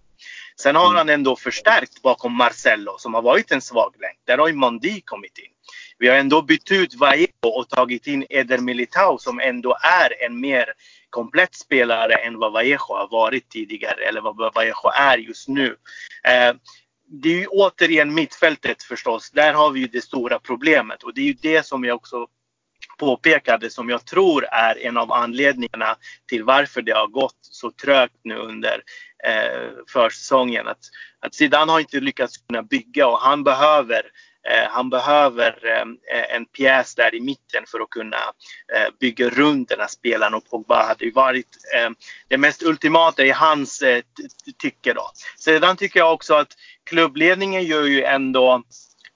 Sen 0.59 0.75
har 0.75 0.95
han 0.95 1.09
ändå 1.09 1.35
förstärkt 1.35 2.01
bakom 2.01 2.33
Marcello 2.33 2.97
som 2.97 3.13
har 3.13 3.21
varit 3.21 3.51
en 3.51 3.61
svag 3.61 3.93
länk. 3.99 4.17
Där 4.25 4.37
har 4.37 4.47
ju 4.47 4.53
Mondi 4.53 5.01
kommit 5.01 5.37
in. 5.37 5.51
Vi 5.97 6.07
har 6.07 6.15
ändå 6.15 6.41
bytt 6.41 6.71
ut 6.71 6.95
Vallejo 6.95 7.27
och 7.41 7.69
tagit 7.69 8.07
in 8.07 8.25
Eder 8.29 8.57
Militao 8.57 9.17
som 9.17 9.39
ändå 9.39 9.77
är 9.81 10.25
en 10.25 10.39
mer 10.39 10.73
komplett 11.09 11.55
spelare 11.55 12.13
än 12.13 12.39
vad 12.39 12.51
Vallejo 12.51 12.77
har 12.79 13.07
varit 13.11 13.49
tidigare 13.49 14.03
eller 14.03 14.21
vad 14.21 14.37
Vallejo 14.37 14.89
är 14.95 15.17
just 15.17 15.47
nu. 15.47 15.75
Eh, 16.23 16.55
det 17.07 17.29
är 17.29 17.39
ju 17.39 17.47
återigen 17.47 18.13
mittfältet 18.13 18.83
förstås. 18.83 19.31
Där 19.31 19.53
har 19.53 19.71
vi 19.71 19.79
ju 19.79 19.87
det 19.87 20.01
stora 20.01 20.39
problemet 20.39 21.03
och 21.03 21.13
det 21.13 21.21
är 21.21 21.25
ju 21.25 21.37
det 21.41 21.65
som 21.65 21.83
jag 21.83 21.95
också 21.95 22.27
påpekade 22.97 23.69
som 23.69 23.89
jag 23.89 24.05
tror 24.05 24.45
är 24.45 24.85
en 24.85 24.97
av 24.97 25.11
anledningarna 25.11 25.97
till 26.27 26.43
varför 26.43 26.81
det 26.81 26.91
har 26.91 27.07
gått 27.07 27.37
så 27.41 27.71
trögt 27.71 28.19
nu 28.23 28.35
under 28.35 28.81
eh, 29.23 29.69
försäsongen. 29.87 30.67
Att, 30.67 30.79
att 31.19 31.35
Zidane 31.35 31.71
har 31.71 31.79
inte 31.79 31.99
lyckats 31.99 32.37
kunna 32.37 32.63
bygga 32.63 33.07
och 33.07 33.19
han 33.19 33.43
behöver 33.43 34.01
eh, 34.49 34.69
han 34.69 34.89
behöver 34.89 35.59
eh, 36.11 36.35
en 36.35 36.45
pjäs 36.45 36.95
där 36.95 37.15
i 37.15 37.21
mitten 37.21 37.63
för 37.67 37.79
att 37.79 37.89
kunna 37.89 38.17
eh, 38.75 38.93
bygga 38.99 39.29
runt 39.29 39.69
den 39.69 39.79
här 39.79 39.87
spelaren 39.87 40.33
och 40.33 40.49
Pogba 40.49 40.85
hade 40.85 41.05
ju 41.05 41.11
varit 41.11 41.47
det 42.27 42.37
mest 42.37 42.63
ultimata 42.63 43.25
i 43.25 43.31
hans 43.31 43.83
tycke 44.57 44.93
då. 44.93 45.11
Sedan 45.37 45.77
tycker 45.77 45.99
jag 45.99 46.13
också 46.13 46.33
att 46.33 46.53
klubbledningen 46.83 47.63
gör 47.63 47.83
ju 47.83 48.03
ändå 48.03 48.63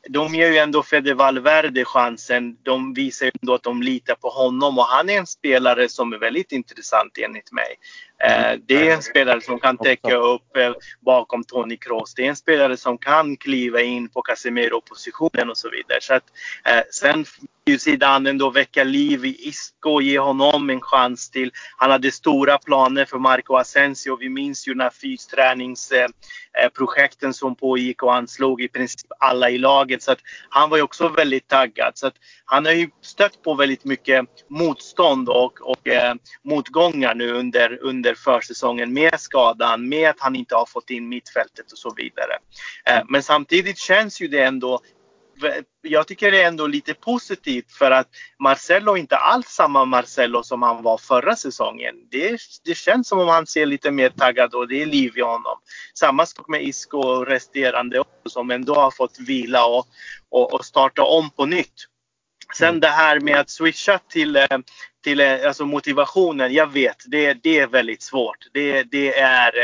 de 0.07 0.35
ger 0.35 0.51
ju 0.51 0.57
ändå 0.57 0.83
Fede 0.83 1.13
Valverde 1.13 1.85
chansen. 1.85 2.57
De 2.63 2.93
visar 2.93 3.25
ju 3.25 3.31
ändå 3.41 3.53
att 3.53 3.63
de 3.63 3.81
litar 3.81 4.15
på 4.15 4.29
honom 4.29 4.77
och 4.77 4.85
han 4.85 5.09
är 5.09 5.17
en 5.17 5.27
spelare 5.27 5.89
som 5.89 6.13
är 6.13 6.17
väldigt 6.17 6.51
intressant 6.51 7.17
enligt 7.17 7.51
mig. 7.51 7.75
Eh, 8.23 8.59
det 8.65 8.87
är 8.87 8.95
en 8.95 9.01
spelare 9.01 9.41
som 9.41 9.59
kan 9.59 9.77
täcka 9.77 10.15
upp 10.15 10.57
eh, 10.57 10.73
bakom 10.99 11.43
Toni 11.43 11.77
Kroos. 11.77 12.13
Det 12.13 12.25
är 12.25 12.29
en 12.29 12.35
spelare 12.35 12.77
som 12.77 12.97
kan 12.97 13.37
kliva 13.37 13.81
in 13.81 14.09
på 14.09 14.21
Casemiro-positionen 14.21 15.49
och 15.49 15.57
så 15.57 15.69
vidare. 15.69 16.01
Så 16.01 16.13
att, 16.13 16.23
eh, 16.65 16.81
sen 16.91 17.25
ju 17.69 17.79
Zidane 17.79 18.29
ändå 18.29 18.49
väcka 18.49 18.83
liv 18.83 19.25
i 19.25 19.47
Isco 19.47 19.89
och 19.89 20.01
ge 20.01 20.19
honom 20.19 20.69
en 20.69 20.81
chans 20.81 21.29
till. 21.29 21.51
Han 21.77 21.91
hade 21.91 22.11
stora 22.11 22.57
planer 22.57 23.05
för 23.05 23.17
Marco 23.17 23.55
Asensio. 23.55 24.15
Vi 24.15 24.29
minns 24.29 24.67
ju 24.67 24.75
när 24.75 24.89
fysträningsprojekten 24.89 27.33
som 27.33 27.55
pågick 27.55 28.03
och 28.03 28.13
han 28.13 28.27
slog 28.27 28.61
i 28.61 28.67
princip 28.67 29.11
alla 29.19 29.49
i 29.49 29.57
laget. 29.57 30.03
Så 30.03 30.11
att 30.11 30.19
han 30.49 30.69
var 30.69 30.77
ju 30.77 30.83
också 30.83 31.07
väldigt 31.07 31.47
taggad. 31.47 31.91
Så 31.95 32.07
att 32.07 32.15
han 32.45 32.65
har 32.65 32.73
ju 32.73 32.89
stött 33.01 33.43
på 33.43 33.53
väldigt 33.53 33.85
mycket 33.85 34.25
motstånd 34.49 35.29
och, 35.29 35.61
och 35.61 35.87
eh, 35.87 36.15
motgångar 36.43 37.15
nu 37.15 37.31
under, 37.31 37.79
under 37.81 38.08
försäsongen 38.13 38.93
med 38.93 39.19
skadan, 39.19 39.89
med 39.89 40.09
att 40.09 40.19
han 40.19 40.35
inte 40.35 40.55
har 40.55 40.65
fått 40.65 40.89
in 40.89 41.09
mittfältet 41.09 41.71
och 41.71 41.77
så 41.77 41.93
vidare. 41.95 42.37
Eh, 42.85 43.03
men 43.09 43.23
samtidigt 43.23 43.77
känns 43.77 44.21
ju 44.21 44.27
det 44.27 44.43
ändå 44.43 44.79
jag 45.81 46.07
tycker 46.07 46.31
det 46.31 46.43
är 46.43 46.47
ändå 46.47 46.67
lite 46.67 46.93
positivt 46.93 47.71
för 47.71 47.91
att 47.91 48.07
Marcelo 48.39 48.97
inte 48.97 49.17
alls 49.17 49.47
samma 49.47 49.85
Marcelo 49.85 50.43
som 50.43 50.61
han 50.61 50.83
var 50.83 50.97
förra 50.97 51.35
säsongen. 51.35 51.95
Det, 52.11 52.39
det 52.63 52.75
känns 52.75 53.07
som 53.07 53.19
om 53.19 53.27
han 53.27 53.47
ser 53.47 53.65
lite 53.65 53.91
mer 53.91 54.09
taggad 54.09 54.53
och 54.53 54.67
det 54.67 54.81
är 54.81 54.85
liv 54.85 55.17
i 55.17 55.21
honom. 55.21 55.57
Samma 55.93 56.25
sak 56.25 56.47
med 56.47 56.63
Isco 56.63 56.97
och 56.97 57.27
resterande 57.27 58.03
som 58.25 58.51
ändå 58.51 58.75
har 58.75 58.91
fått 58.91 59.19
vila 59.19 59.65
och, 59.65 59.87
och, 60.29 60.53
och 60.53 60.65
starta 60.65 61.03
om 61.03 61.29
på 61.29 61.45
nytt. 61.45 61.85
Sen 62.57 62.69
mm. 62.69 62.79
det 62.79 62.87
här 62.87 63.19
med 63.19 63.39
att 63.39 63.49
switcha 63.49 63.99
till, 64.09 64.35
eh, 64.35 64.47
till 65.03 65.19
eh, 65.19 65.47
alltså 65.47 65.65
motivationen. 65.65 66.53
Jag 66.53 66.67
vet, 66.67 67.03
det, 67.07 67.33
det 67.33 67.59
är 67.59 67.67
väldigt 67.67 68.01
svårt. 68.01 68.47
Det, 68.53 68.83
det, 68.83 69.19
är, 69.19 69.57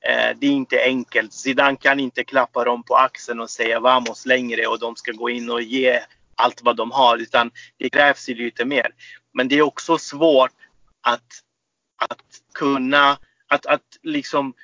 eh, 0.00 0.36
det 0.38 0.46
är 0.46 0.50
inte 0.50 0.82
enkelt. 0.82 1.32
Zidane 1.32 1.76
kan 1.76 2.00
inte 2.00 2.24
klappa 2.24 2.64
dem 2.64 2.82
på 2.82 2.96
axeln 2.96 3.40
och 3.40 3.50
säga 3.50 3.80
vamos 3.80 4.26
längre 4.26 4.66
och 4.66 4.78
de 4.78 4.96
ska 4.96 5.12
gå 5.12 5.30
in 5.30 5.50
och 5.50 5.62
ge 5.62 6.00
allt 6.34 6.62
vad 6.62 6.76
de 6.76 6.90
har. 6.90 7.18
Utan 7.18 7.50
det 7.76 7.90
krävs 7.90 8.28
ju 8.28 8.34
lite 8.34 8.64
mer. 8.64 8.86
Men 9.34 9.48
det 9.48 9.58
är 9.58 9.62
också 9.62 9.98
svårt 9.98 10.52
att, 11.00 11.42
att 11.96 12.22
kunna, 12.54 13.18
att, 13.48 13.66
att 13.66 13.82
liksom 14.02 14.54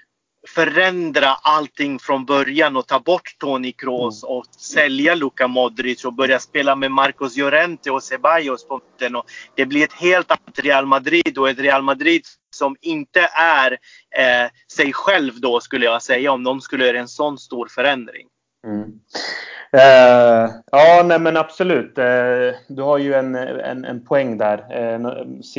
förändra 0.49 1.29
allting 1.29 1.99
från 1.99 2.25
början 2.25 2.77
och 2.77 2.87
ta 2.87 3.01
bort 3.01 3.37
Toni 3.39 3.73
Kroos 3.73 4.25
mm. 4.25 4.37
och 4.37 4.45
sälja 4.47 5.15
Luka 5.15 5.49
Modric 5.49 6.05
och 6.05 6.13
börja 6.13 6.39
spela 6.41 6.77
med 6.77 6.91
Marcos 6.91 7.37
Llorente 7.37 7.91
och 7.91 8.03
Ceballos 8.03 8.69
på 8.69 8.81
mitten. 8.95 9.17
Och 9.17 9.25
det 9.55 9.67
blir 9.67 9.85
ett 9.85 9.93
helt 9.93 10.31
annat 10.31 10.59
Real 10.59 10.87
Madrid 10.87 11.39
och 11.39 11.51
ett 11.51 11.59
Real 11.59 11.83
Madrid 11.83 12.23
som 12.51 12.77
inte 12.81 13.21
är 13.35 13.73
eh, 14.17 14.51
sig 14.73 14.93
själv 14.93 15.41
då 15.41 15.61
skulle 15.61 15.85
jag 15.87 16.03
säga 16.03 16.33
om 16.33 16.45
de 16.45 16.61
skulle 16.61 16.87
göra 16.87 17.01
en 17.01 17.09
sån 17.09 17.39
stor 17.39 17.69
förändring. 17.69 18.27
Mm. 18.64 19.00
Uh, 19.74 20.50
ja, 20.72 21.03
nej 21.05 21.18
men 21.18 21.37
absolut. 21.37 21.98
Uh, 21.98 22.55
du 22.68 22.83
har 22.83 22.98
ju 22.98 23.14
en, 23.14 23.35
en, 23.35 23.85
en 23.85 24.05
poäng 24.05 24.38
där. 24.38 24.59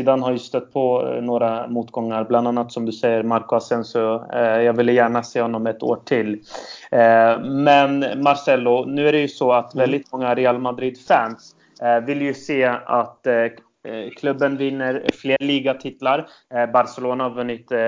Uh, 0.07 0.21
har 0.21 0.31
ju 0.31 0.39
stött 0.39 0.73
på 0.73 1.01
några 1.21 1.67
motgångar, 1.67 2.23
bland 2.23 2.47
annat 2.47 2.71
som 2.71 2.85
du 2.85 2.91
säger 2.91 3.23
Marco 3.23 3.55
Asensio. 3.55 4.33
jag 4.61 4.73
ville 4.73 4.93
gärna 4.93 5.23
se 5.23 5.41
honom 5.41 5.67
ett 5.67 5.83
år 5.83 5.99
till. 6.05 6.41
men 7.41 7.99
Marcelo, 8.23 8.85
nu 8.85 9.07
är 9.07 9.11
det 9.11 9.19
ju 9.19 9.27
så 9.27 9.51
att 9.51 9.73
mm. 9.73 9.83
väldigt 9.83 10.11
många 10.11 10.35
Real 10.35 10.59
Madrid-fans 10.59 11.55
vill 12.05 12.21
ju 12.21 12.33
se 12.33 12.65
att 12.85 13.27
Klubben 14.17 14.57
vinner 14.57 15.07
fler 15.13 15.37
ligatitlar. 15.39 16.27
Barcelona 16.73 17.23
har 17.23 17.31
vunnit 17.31 17.67
vad 17.71 17.79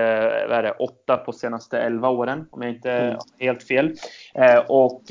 är 0.52 0.62
det, 0.62 0.70
åtta 0.70 1.16
på 1.16 1.32
senaste 1.32 1.78
elva 1.78 2.08
åren, 2.08 2.46
om 2.50 2.62
jag 2.62 2.70
inte 2.70 2.92
mm. 2.92 3.14
har 3.14 3.44
helt 3.44 3.62
fel. 3.62 3.94
Och 4.68 5.02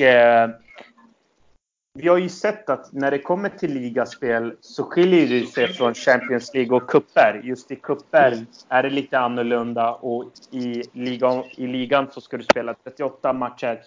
vi 1.97 2.07
har 2.07 2.17
ju 2.17 2.29
sett 2.29 2.69
att 2.69 2.93
när 2.93 3.11
det 3.11 3.19
kommer 3.19 3.49
till 3.49 3.73
ligaspel 3.73 4.55
så 4.61 4.83
skiljer 4.83 5.27
det 5.27 5.45
sig 5.45 5.73
från 5.73 5.93
Champions 5.93 6.53
League 6.53 6.77
och 6.77 6.89
kupper. 6.89 7.41
Just 7.43 7.71
i 7.71 7.75
kupper 7.75 8.31
mm. 8.31 8.45
är 8.69 8.83
det 8.83 8.89
lite 8.89 9.19
annorlunda 9.19 9.91
och 9.91 10.23
i 10.51 10.83
ligan, 10.93 11.43
i 11.57 11.67
ligan 11.67 12.07
så 12.11 12.21
ska 12.21 12.37
du 12.37 12.43
spela 12.43 12.73
38 12.83 13.33
matcher. 13.33 13.81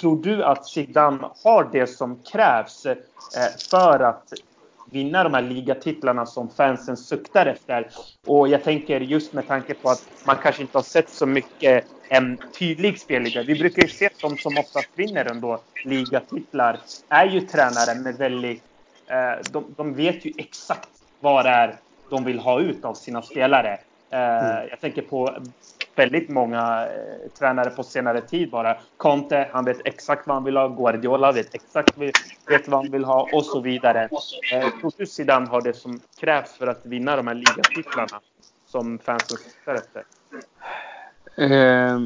Tror 0.00 0.22
du 0.22 0.44
att 0.44 0.66
Zidane 0.66 1.28
har 1.44 1.68
det 1.72 1.86
som 1.86 2.22
krävs 2.32 2.86
eh, 2.86 2.96
för 3.70 4.00
att 4.00 4.32
vinna 4.90 5.24
de 5.24 5.34
här 5.34 5.42
ligatitlarna 5.42 6.26
som 6.26 6.48
fansen 6.48 6.96
suktar 6.96 7.46
efter. 7.46 7.88
Och 8.26 8.48
jag 8.48 8.64
tänker 8.64 9.00
just 9.00 9.32
med 9.32 9.48
tanke 9.48 9.74
på 9.74 9.90
att 9.90 10.08
man 10.24 10.36
kanske 10.42 10.62
inte 10.62 10.78
har 10.78 10.82
sett 10.82 11.08
så 11.08 11.26
mycket 11.26 11.84
en 12.08 12.38
tydlig 12.58 13.00
spelliga. 13.00 13.42
Vi 13.42 13.58
brukar 13.58 13.82
ju 13.82 13.88
se 13.88 14.06
att 14.06 14.20
de 14.20 14.36
som 14.36 14.58
oftast 14.58 14.88
vinner 14.94 15.24
ändå 15.24 15.60
ligatitlar 15.84 16.80
är 17.08 17.26
ju 17.26 17.40
tränare 17.40 17.94
med 17.94 18.16
väldigt... 18.16 18.62
Eh, 19.06 19.50
de, 19.52 19.64
de, 19.76 19.94
vet 19.94 20.24
ju 20.24 20.32
exakt 20.38 20.88
vad 21.20 21.44
det 21.44 21.50
är 21.50 21.76
de 22.10 22.24
vill 22.24 22.38
ha 22.38 22.60
ut 22.60 22.84
av 22.84 22.94
sina 22.94 23.22
spelare. 23.22 23.78
Eh, 24.10 24.18
mm. 24.20 24.68
Jag 24.70 24.80
tänker 24.80 25.02
på 25.02 25.36
väldigt 25.96 26.28
många 26.28 26.86
eh, 26.86 27.30
tränare 27.38 27.70
på 27.70 27.82
senare 27.82 28.20
tid 28.20 28.50
bara. 28.50 28.76
Conte, 28.96 29.48
han 29.52 29.64
vet 29.64 29.80
exakt 29.84 30.26
vad 30.26 30.36
han 30.36 30.44
vill 30.44 30.56
ha. 30.56 30.68
Guardiola 30.68 31.32
vet 31.32 31.54
exakt 31.54 31.98
vet 31.98 32.68
vad 32.68 32.80
han 32.80 32.92
vill 32.92 33.04
ha 33.04 33.28
och 33.32 33.44
så 33.44 33.60
vidare. 33.60 34.08
Eh, 34.52 34.68
du 34.96 35.06
Zidane 35.06 35.46
har 35.48 35.60
det 35.60 35.72
som 35.72 36.00
krävs 36.20 36.52
för 36.52 36.66
att 36.66 36.86
vinna 36.86 37.16
de 37.16 37.26
här 37.26 37.34
ligatitlarna 37.34 38.20
som 38.66 38.98
fansen 38.98 39.38
siktar 39.38 39.74
efter? 39.74 40.04
Eh, 41.36 42.00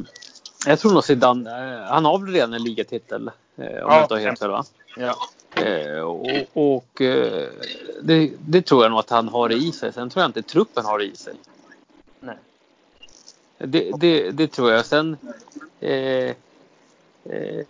jag 0.67 0.79
tror 0.79 0.93
nog 0.93 1.05
Zidane, 1.05 1.51
eh, 1.51 1.83
han 1.85 2.05
har 2.05 2.19
väl 2.19 2.33
redan 2.33 2.55
en 2.55 2.63
ligatitel 2.63 3.31
eh, 3.57 3.65
om 3.65 3.73
ja, 3.73 3.95
jag 3.95 4.05
inte 4.05 4.15
har 4.15 4.21
helt 4.21 4.39
fel 4.39 4.51
va? 4.51 4.65
Ja. 4.97 5.15
Eh, 5.57 6.01
och, 6.01 6.27
och 6.53 7.01
eh, 7.01 7.49
det, 8.03 8.33
det, 8.39 8.63
tror 8.63 8.83
jag 8.83 8.91
nog 8.91 8.99
att 8.99 9.11
han 9.11 9.29
har 9.29 9.53
i 9.53 9.73
sig. 9.73 9.93
Sen 9.93 10.11
tror 10.11 10.23
jag 10.23 10.29
inte 10.29 10.43
truppen 10.43 10.85
har 10.85 11.03
i 11.03 11.17
sig. 11.17 11.35
Nej. 12.21 12.37
Det, 13.65 13.93
det, 14.01 14.31
det 14.31 14.47
tror 14.47 14.73
jag. 14.73 14.87
Sen 14.87 15.17
eh, 15.81 16.35
eh, 17.25 17.65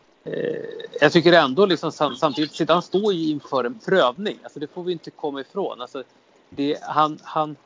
jag 1.01 1.13
tycker 1.13 1.33
ändå 1.33 1.67
liksom 1.67 1.93
samtidigt, 1.93 2.53
Zidane 2.53 2.83
står 2.83 3.13
ju 3.13 3.31
inför 3.31 3.65
en 3.65 3.79
prövning. 3.79 4.39
Alltså 4.43 4.61
det 4.61 4.67
får 4.67 4.85
vi 4.85 4.93
inte 4.93 5.11
komma 5.11 5.41
ifrån. 5.41 5.81
Alltså 5.81 6.03
det, 6.51 6.79
han, 6.83 7.19
han, 7.23 7.57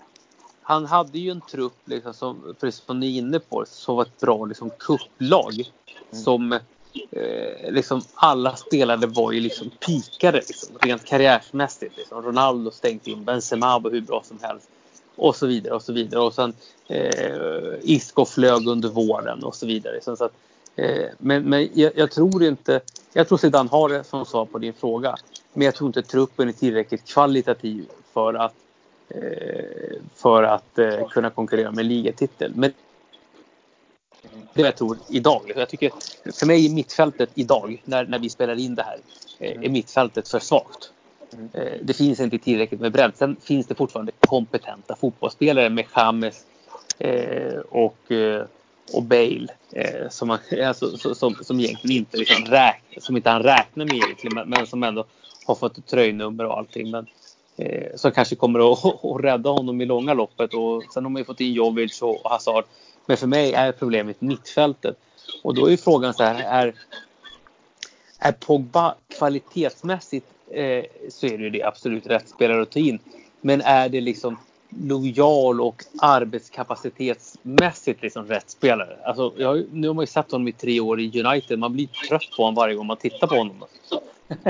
han 0.62 0.86
hade 0.86 1.18
ju 1.18 1.30
en 1.30 1.40
trupp, 1.40 1.78
liksom, 1.84 2.14
som, 2.14 2.54
precis 2.60 2.84
som 2.84 3.00
ni 3.00 3.14
är 3.14 3.18
inne 3.18 3.38
på, 3.38 3.64
som 3.68 3.96
var 3.96 4.02
ett 4.02 4.20
bra 4.20 4.44
liksom, 4.44 4.70
kupplag. 4.70 5.54
Mm. 5.54 6.24
Som 6.24 6.52
eh, 6.52 7.72
liksom 7.72 8.02
alla 8.14 8.56
spelare 8.56 9.06
var 9.06 9.32
ju 9.32 9.40
liksom 9.40 9.70
pikade 9.70 10.42
liksom, 10.48 10.76
rent 10.80 11.04
karriärsmässigt. 11.04 11.96
Liksom. 11.96 12.22
Ronaldo 12.22 12.70
stängt 12.70 13.06
in, 13.06 13.24
Benzema 13.24 13.78
var 13.78 13.90
hur 13.90 14.00
bra 14.00 14.22
som 14.24 14.38
helst. 14.42 14.68
Och 15.16 15.36
så 15.36 15.46
vidare 15.46 15.74
och 15.74 15.82
så 15.82 15.92
vidare. 15.92 16.20
Och 16.20 16.34
sen 16.34 16.54
eh, 16.88 17.74
Isko 17.82 18.24
flög 18.24 18.66
under 18.66 18.88
våren 18.88 19.44
och 19.44 19.54
så 19.54 19.66
vidare. 19.66 20.00
Så 20.00 20.12
att, 20.12 20.32
eh, 20.76 21.06
men 21.18 21.42
men 21.42 21.68
jag, 21.74 21.92
jag, 21.96 22.10
tror 22.10 22.44
inte, 22.44 22.80
jag 23.12 23.28
tror 23.28 23.38
Zidane 23.38 23.70
har 23.70 23.88
det 23.88 24.04
som 24.04 24.24
svar 24.24 24.44
på 24.44 24.58
din 24.58 24.72
fråga. 24.72 25.16
Men 25.52 25.64
jag 25.64 25.74
tror 25.74 25.88
inte 25.88 26.02
truppen 26.02 26.48
är 26.48 26.52
tillräckligt 26.52 27.08
kvalitativ 27.08 27.86
för 28.12 28.34
att 28.34 28.54
Eh, 29.08 30.00
för 30.14 30.42
att 30.42 30.78
eh, 30.78 31.08
kunna 31.08 31.30
konkurrera 31.30 31.70
med 31.70 31.84
ligatitel. 31.84 32.52
Men 32.54 32.72
det 34.54 34.62
jag 34.62 34.76
tror 34.76 34.98
idag. 35.08 35.52
Jag 35.56 35.68
tycker, 35.68 35.92
för 36.32 36.46
mig 36.46 36.66
är 36.66 36.70
mittfältet 36.70 37.30
idag, 37.34 37.82
när, 37.84 38.04
när 38.04 38.18
vi 38.18 38.30
spelar 38.30 38.58
in 38.58 38.74
det 38.74 38.82
här, 38.82 38.98
eh, 39.38 39.64
är 39.64 39.68
mittfältet 39.68 40.28
för 40.28 40.38
svagt. 40.38 40.92
Mm. 41.34 41.50
Eh, 41.52 41.78
det 41.82 41.94
finns 41.94 42.20
inte 42.20 42.38
tillräckligt 42.38 42.80
med 42.80 42.92
bredd. 42.92 43.12
Sen 43.14 43.36
finns 43.40 43.66
det 43.66 43.74
fortfarande 43.74 44.12
kompetenta 44.20 44.96
fotbollsspelare 44.96 45.70
med 45.70 45.84
James 45.96 46.44
eh, 46.98 47.58
och, 47.70 48.12
eh, 48.12 48.44
och 48.92 49.02
Bale 49.02 49.46
som, 50.10 50.28
man, 50.28 50.38
alltså, 50.66 51.14
som, 51.14 51.34
som 51.34 51.60
egentligen 51.60 51.96
inte, 51.96 52.16
liksom 52.16 52.44
räk, 52.44 52.82
som 53.00 53.16
inte 53.16 53.30
han 53.30 53.42
räknar 53.42 53.84
med 53.84 53.94
egentligen, 53.94 54.48
men 54.48 54.66
som 54.66 54.82
ändå 54.82 55.04
har 55.46 55.54
fått 55.54 55.78
ett 55.78 55.86
tröjnummer 55.86 56.44
och 56.44 56.58
allting. 56.58 56.90
Men, 56.90 57.06
eh, 57.56 57.96
som 57.96 58.10
kanske 58.10 58.36
kommer 58.36 58.72
att, 58.72 58.84
att 59.04 59.24
rädda 59.24 59.50
honom 59.50 59.80
i 59.80 59.84
långa 59.86 60.14
loppet. 60.14 60.54
Och 60.54 60.84
sen 60.94 61.04
har 61.04 61.10
man 61.10 61.20
ju 61.20 61.24
fått 61.24 61.40
in 61.40 61.52
Jovic 61.52 62.02
och 62.02 62.20
Hazard. 62.24 62.64
Men 63.06 63.16
för 63.16 63.26
mig 63.26 63.52
är 63.52 63.72
problemet 63.72 64.20
mittfältet. 64.20 64.96
Och 65.42 65.54
då 65.54 65.70
är 65.70 65.76
frågan 65.76 66.14
så 66.14 66.22
här, 66.22 66.44
är, 66.44 66.74
är 68.18 68.32
Pogba 68.32 68.94
kvalitetsmässigt 69.18 70.26
eh, 70.54 70.84
så 71.08 71.26
är 71.26 71.38
det 71.38 71.44
ju 71.44 71.50
det 71.50 71.62
absolut 71.62 72.06
rätt 72.06 72.28
spelare 72.28 72.62
att 72.62 72.70
ta 72.70 72.78
in. 72.78 72.98
Men 73.40 73.60
är 73.60 73.88
det 73.88 74.00
liksom 74.00 74.38
lojal 74.82 75.60
och 75.60 75.84
arbetskapacitetsmässigt 75.98 78.02
liksom 78.02 78.26
rätt 78.26 78.50
spelare. 78.50 78.96
Alltså, 79.04 79.32
jag, 79.36 79.64
nu 79.72 79.86
har 79.86 79.94
man 79.94 80.02
ju 80.02 80.06
sett 80.06 80.30
honom 80.30 80.48
i 80.48 80.52
tre 80.52 80.80
år 80.80 81.00
i 81.00 81.22
United. 81.24 81.58
Man 81.58 81.72
blir 81.72 81.86
trött 81.86 82.30
på 82.36 82.42
honom 82.42 82.54
varje 82.54 82.74
gång 82.74 82.86
man 82.86 82.96
tittar 82.96 83.26
på 83.26 83.34
honom. 83.34 83.64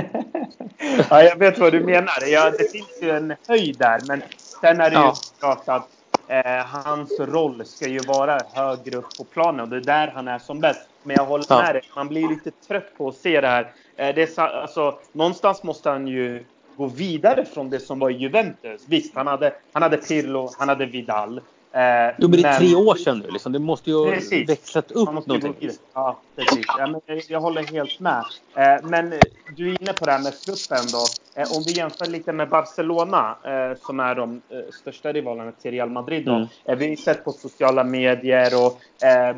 ja, 1.11 1.23
jag 1.23 1.37
vet 1.37 1.59
vad 1.59 1.73
du 1.73 1.81
menar. 1.81 2.27
Ja, 2.27 2.51
det 2.51 2.73
finns 2.73 2.99
ju 3.03 3.11
en 3.11 3.35
höjd 3.49 3.79
där, 3.79 4.01
men 4.07 4.23
sen 4.37 4.81
är 4.81 4.91
det 4.91 4.97
ja. 4.97 5.17
ju 5.17 5.41
klart 5.41 5.69
att 5.69 5.89
eh, 6.29 6.67
hans 6.67 7.21
roll 7.21 7.65
ska 7.65 7.89
ju 7.89 7.99
vara 7.99 8.41
högre 8.53 8.97
upp 8.97 9.17
på 9.19 9.25
planen 9.25 9.61
och 9.61 9.69
det 9.69 9.77
är 9.77 9.81
där 9.81 10.13
han 10.15 10.29
är 10.29 10.39
som 10.39 10.61
bäst. 10.61 10.89
Men 11.03 11.17
jag 11.17 11.25
håller 11.25 11.63
med 11.63 11.75
dig. 11.75 11.83
Man 11.97 12.09
blir 12.09 12.29
lite 12.29 12.51
trött 12.51 12.97
på 12.97 13.09
att 13.09 13.17
se 13.17 13.41
det 13.41 13.49
här. 13.49 13.73
Eh, 13.97 14.15
det 14.15 14.39
är, 14.39 14.41
alltså, 14.41 14.99
någonstans 15.13 15.63
måste 15.63 15.91
han 15.91 16.07
ju 16.09 16.45
gå 16.77 16.87
vidare 16.87 17.45
från 17.45 17.71
det 17.71 17.81
som 17.81 17.99
var 17.99 18.11
i 18.11 18.15
Juventus. 18.15 18.83
Visst, 18.89 19.15
han 19.15 19.27
hade, 19.27 19.55
han 19.73 19.83
hade 19.83 19.97
Pirlo, 19.97 20.51
han 20.59 20.69
hade 20.69 20.87
Vidal. 20.87 21.41
Eh, 21.75 22.15
jo, 22.19 22.29
men 22.29 22.43
det 22.43 22.49
är 22.49 22.59
tre 22.59 22.75
år 22.75 22.95
sedan 22.95 23.19
nu. 23.19 23.31
Liksom. 23.31 23.53
Det 23.53 23.59
måste 23.59 23.91
ju 23.91 23.97
ha 23.97 24.15
växlat 24.47 24.91
upp 24.91 25.13
måste 25.13 25.33
någonting. 25.33 25.71
Ja, 25.95 26.21
precis. 26.37 26.65
Ja, 26.79 26.87
men 26.87 27.21
jag 27.29 27.41
håller 27.41 27.63
helt 27.63 28.01
med. 28.01 28.25
Eh, 28.55 28.83
men 28.83 29.15
du 29.57 29.71
är 29.71 29.83
inne 29.83 29.93
på 29.93 30.05
det 30.05 30.13
här 30.13 30.23
med 30.23 30.41
truppen 30.41 30.87
då. 30.93 31.07
Eh, 31.41 31.57
om 31.57 31.63
vi 31.67 31.73
jämför 31.73 32.07
lite 32.07 32.33
med 32.33 32.49
Barcelona, 32.49 33.37
eh, 33.45 33.79
som 33.87 34.01
är 34.01 34.15
de 34.15 34.43
eh, 34.49 34.59
största 34.81 35.13
rivalerna 35.13 35.53
till 35.53 35.71
Real 35.71 35.91
Madrid. 35.91 36.27
Då. 36.27 36.33
Mm. 36.33 36.49
Eh, 36.65 36.77
vi 36.77 36.89
har 36.89 36.97
sett 36.97 37.25
på 37.25 37.33
sociala 37.33 37.85
medier 37.85 38.67
och 38.67 38.81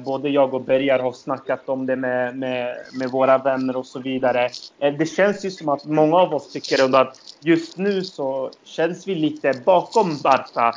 både 0.04 0.28
jag 0.28 0.54
och 0.54 0.64
Bergar 0.64 0.98
har 0.98 1.12
snackat 1.12 1.68
om 1.68 1.86
det 1.86 1.96
med, 1.96 2.38
med, 2.38 2.76
med 2.92 3.10
våra 3.10 3.38
vänner 3.38 3.76
och 3.76 3.86
så 3.86 4.00
vidare. 4.00 4.50
det 4.78 5.06
känns 5.06 5.44
ju 5.44 5.50
som 5.50 5.68
att 5.68 5.84
många 5.84 6.16
av 6.16 6.34
oss 6.34 6.52
tycker 6.52 6.84
ändå 6.84 6.98
att 6.98 7.25
just 7.46 7.76
nu 7.76 8.04
så 8.04 8.50
känns 8.64 9.08
vi 9.08 9.14
lite 9.14 9.52
bakom 9.64 10.18
Barca 10.22 10.74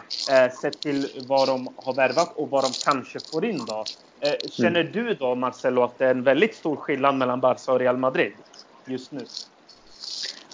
sett 0.62 0.82
till 0.82 1.08
vad 1.28 1.48
de 1.48 1.70
har 1.76 1.94
värvat 1.94 2.34
och 2.36 2.50
vad 2.50 2.64
de 2.64 2.72
kanske 2.84 3.20
får 3.32 3.46
in 3.46 3.66
då. 3.66 3.84
känner 4.52 4.80
mm. 4.80 4.94
du 4.94 5.14
då 5.14 5.36
Marcelo 5.36 5.84
att 5.84 5.98
det 5.98 6.06
är 6.06 6.12
en 6.12 6.24
väldigt 6.24 6.56
stor 6.56 6.76
skillnad 6.76 7.16
mellan 7.16 7.40
Barca 7.40 7.72
och 7.72 7.80
Real 7.80 7.98
Madrid 7.98 8.34
just 8.86 9.12
nu? 9.12 9.26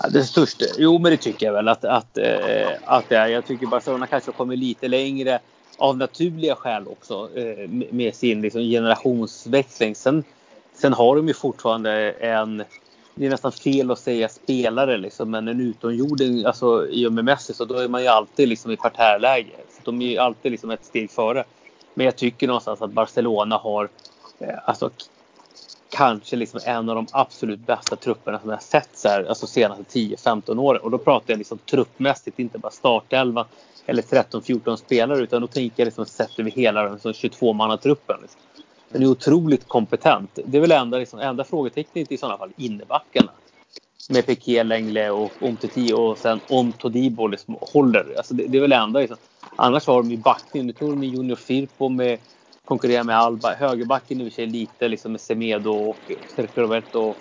Ja, 0.02 0.10
det 0.10 0.24
största? 0.24 0.66
Jo, 0.78 1.00
men 1.00 1.12
det 1.12 1.18
tycker 1.18 1.46
jag 1.46 1.54
väl 1.54 1.68
att, 1.68 1.86
att, 1.86 2.18
eh, 2.18 2.68
att 2.86 3.10
det 3.10 3.18
är. 3.18 3.28
Jag 3.28 3.46
tycker 3.46 3.68
Barcelona 3.68 4.08
kanske 4.08 4.32
kommit 4.32 4.60
lite 4.60 4.88
längre 4.88 5.40
av 5.78 5.98
naturliga 5.98 6.56
skäl 6.56 6.88
också 6.88 7.30
eh, 7.36 7.70
med 7.70 8.16
sin 8.16 8.42
liksom, 8.42 8.62
generationsväxling. 8.62 9.96
Sen, 9.96 10.24
sen 10.74 10.94
har 10.94 11.16
de 11.16 11.28
ju 11.28 11.34
fortfarande 11.34 12.12
en 12.12 12.64
det 13.16 13.26
är 13.26 13.30
nästan 13.30 13.52
fel 13.52 13.92
att 13.92 14.00
säga 14.00 14.30
spelare 14.30 14.98
liksom, 14.98 15.32
men 15.32 15.48
en 15.48 15.62
utomjording, 15.62 16.46
alltså 16.46 16.88
i 16.88 17.08
och 17.08 17.14
med 17.14 17.26
Messi 17.26 17.54
så 17.54 17.66
då 17.66 17.76
är 17.76 17.88
man 17.88 18.02
ju 18.02 18.08
alltid 18.08 18.50
liksom 18.50 18.72
i 18.72 18.78
parterläge. 18.78 19.52
de 19.84 20.02
är 20.02 20.06
ju 20.06 20.18
alltid 20.18 20.52
liksom 20.52 20.72
ett 20.72 20.86
steg 20.86 21.12
före. 21.12 21.44
Men 21.94 22.06
jag 22.06 22.16
tycker 22.16 22.48
någonstans 22.48 22.82
att 22.82 22.92
Barcelona 22.92 23.58
har 23.58 23.90
eh, 24.40 24.56
alltså 24.66 24.90
kanske 25.90 26.36
liksom 26.36 26.60
en 26.66 26.90
av 26.90 26.96
de 26.96 27.08
absolut 27.12 27.60
bästa 27.60 27.96
trupperna 27.96 28.40
som 28.40 28.50
jag 28.50 28.64
sett 28.64 28.90
så 28.94 29.10
här, 29.10 29.24
alltså 29.24 29.48
senaste 29.48 29.84
10-15 29.84 30.60
åren. 30.60 30.82
Och 30.82 30.92
då 30.92 30.98
pratar 30.98 31.34
jag 31.34 31.38
liksom 31.38 31.58
truppmässigt, 31.58 32.40
inte 32.40 32.58
bara 32.58 32.72
startelva 32.72 33.46
eller 33.86 34.02
13-14 34.02 34.76
spelare 34.76 35.20
utan 35.20 35.42
då 35.42 35.48
tänker 35.48 35.82
jag 35.84 35.86
liksom 35.86 36.06
sett 36.06 36.40
över 36.40 36.52
hela 36.52 36.84
den 36.84 36.98
22-mannatruppen. 36.98 38.22
Liksom. 38.22 38.42
Den 38.96 39.04
är 39.04 39.08
otroligt 39.08 39.68
kompetent. 39.68 40.40
Det 40.46 40.58
är 40.58 40.62
väl 40.62 40.72
enda, 40.72 40.98
liksom, 40.98 41.20
enda 41.20 41.44
frågetecknet 41.44 42.12
i 42.12 42.18
sådana 42.18 42.38
fall 42.38 42.52
innebackarna. 42.58 43.32
Med 44.10 44.26
Piqué, 44.26 44.64
Lengle 44.64 45.10
och 45.10 45.32
Omtiti 45.40 45.94
och 45.94 46.18
sen 46.18 46.40
Omtodibo 46.50 47.28
liksom 47.28 47.58
håller. 47.62 48.14
Alltså 48.18 48.34
det, 48.34 48.48
det 48.48 48.58
är 48.58 48.62
väl 48.62 48.72
enda 48.72 49.00
liksom. 49.00 49.18
Annars 49.56 49.88
har 49.88 50.04
de 50.04 50.12
ju 50.12 50.18
backning. 50.18 50.66
Nu 50.66 50.74
tror 50.74 50.90
de 50.90 51.00
med 51.00 51.10
Junior 51.10 51.36
Firpo 51.36 51.90
med 51.90 52.20
konkurrerar 52.66 53.04
med 53.04 53.18
Alba. 53.18 53.54
Högerbacken 53.54 54.22
i 54.22 54.24
och 54.24 54.28
för 54.28 54.36
sig 54.36 54.46
lite 54.46 54.88
liksom 54.88 55.12
med 55.12 55.22
Semedo 55.22 55.72
och 55.72 56.12
Sergio 56.36 56.62
Roberto 56.62 57.00
och, 57.00 57.16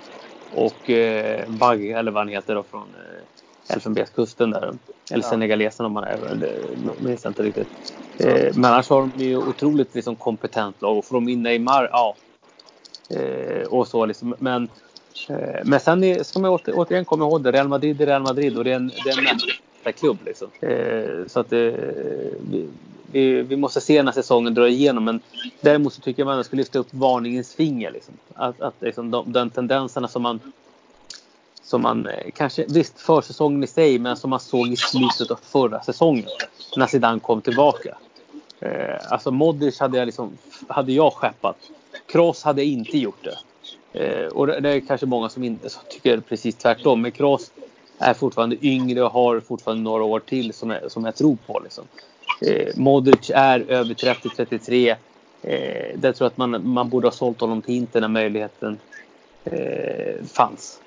och 0.55 0.91
eh, 0.91 1.49
Bagge 1.49 1.99
eller 1.99 2.11
vad 2.11 2.21
han 2.21 2.29
heter 2.29 2.55
då, 2.55 2.63
från 2.63 2.83
eh, 2.89 3.23
Elfenbenskusten 3.69 4.51
där. 4.51 4.63
Eller 5.11 5.25
ja. 5.25 5.31
senegalesen 5.31 5.87
om 5.87 5.93
man 5.93 6.05
är. 6.05 6.19
Det 6.41 6.59
minns 7.01 7.27
inte 7.27 7.43
riktigt. 7.43 7.69
Eh, 8.19 8.55
men 8.55 8.65
annars 8.65 8.89
har 8.89 9.11
de 9.17 9.25
ju 9.25 9.37
otroligt 9.37 9.95
liksom, 9.95 10.17
kompetent 10.17 10.83
lag 10.83 10.99
och 10.99 11.05
får 11.05 11.15
de 11.15 11.29
in 11.29 11.43
Neymar, 11.43 11.89
ja. 11.93 12.17
Eh, 13.11 13.67
och 13.67 13.89
så 13.89 14.07
liksom. 14.07 14.35
Men, 14.39 14.69
eh, 15.29 15.61
men 15.65 15.81
sen 15.81 16.05
är, 16.05 16.23
ska 16.23 16.39
man 16.41 16.51
åter, 16.51 16.75
återigen 16.77 17.05
komma 17.05 17.25
ihåg 17.25 17.43
det. 17.43 17.53
Real 17.53 17.69
Madrid 17.69 18.01
är 18.01 18.07
Real 18.07 18.23
Madrid 18.23 18.59
och 18.59 18.65
det 18.65 18.71
är 18.71 18.77
en, 18.77 18.93
det 19.05 19.11
är 19.11 19.19
en 19.19 19.25
mästarklubb 19.25 20.19
liksom. 20.25 20.49
Eh, 20.61 21.27
så 21.27 21.41
att 21.41 21.53
eh, 21.53 21.59
vi, 22.51 22.69
vi, 23.13 23.43
vi, 23.43 23.57
måste 23.57 23.81
se 23.81 24.03
när 24.03 24.13
säsongen 24.13 24.55
drar 24.55 24.67
igenom. 24.67 25.05
Men 25.05 25.21
däremot 25.61 25.93
så 25.93 26.01
tycker 26.01 26.23
jag 26.23 26.27
man 26.27 26.45
ska 26.45 26.57
lyfta 26.57 26.79
upp 26.79 26.89
varningens 26.91 27.55
finger. 27.55 27.91
Liksom. 27.91 28.15
Att, 28.35 28.61
att 28.61 28.75
liksom 28.81 29.11
de, 29.11 29.33
den 29.33 29.51
tendenserna 29.51 30.09
som 30.09 30.23
man 30.23 30.41
som 31.65 31.83
man 31.83 32.07
eh, 32.07 32.31
kanske, 32.35 32.65
visst 32.69 33.01
försäsongen 33.01 33.65
i 33.65 33.67
sig, 33.67 33.99
men 33.99 34.17
som 34.17 34.31
man 34.31 34.41
såg 34.41 34.69
i 34.69 34.77
slutet 34.77 35.31
av 35.31 35.39
förra 35.43 35.83
säsongen. 35.83 36.29
När 36.77 36.87
Zidane 36.87 37.21
kom 37.21 37.41
tillbaka. 37.41 37.97
Eh, 38.61 38.97
alltså 39.09 39.31
Modric 39.31 39.81
hade 39.81 39.99
jag, 39.99 40.07
liksom, 40.07 40.39
hade 40.69 40.93
jag 40.93 41.13
skeppat. 41.13 41.57
Kroos 42.07 42.43
hade 42.43 42.65
inte 42.65 42.99
gjort 42.99 43.25
det. 43.25 43.39
Eh, 43.93 44.27
och 44.27 44.47
det, 44.47 44.71
är 44.71 44.81
kanske 44.81 45.07
många 45.07 45.29
som 45.29 45.45
inte 45.45 45.71
som 45.71 45.83
tycker 45.89 46.21
precis 46.21 46.55
tvärtom. 46.55 47.03
Men 47.03 47.13
Kroos 47.13 47.51
är 47.99 48.15
fortfarande 48.15 48.67
yngre 48.67 49.03
och 49.03 49.13
har 49.13 49.41
fortfarande 49.41 49.83
några 49.83 50.05
år 50.05 50.21
till 50.21 50.53
som 50.53 50.71
jag, 50.71 50.93
som 50.93 51.05
jag 51.05 51.17
tror 51.17 51.37
på. 51.47 51.61
Liksom. 51.65 51.85
Eh, 52.41 52.77
Modric 52.77 53.31
är 53.35 53.61
över 53.61 53.95
30-33. 53.95 54.97
Eh, 55.43 55.99
där 55.99 56.13
tror 56.13 56.25
jag 56.25 56.27
att 56.27 56.37
man, 56.37 56.69
man 56.69 56.89
borde 56.89 57.07
ha 57.07 57.13
sålt 57.13 57.41
honom 57.41 57.63
till 57.63 57.75
Inter 57.75 58.01
när 58.01 58.09
möjligheten 58.09 58.79
eh, 59.45 60.25
fanns. 60.33 60.81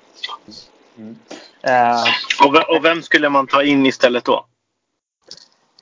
Mm. 0.96 1.18
Uh, 1.66 2.46
och, 2.46 2.76
och, 2.76 2.84
vem 2.84 3.02
skulle 3.02 3.28
man 3.28 3.46
ta 3.46 3.62
in 3.62 3.86
istället 3.86 4.24
då? 4.24 4.46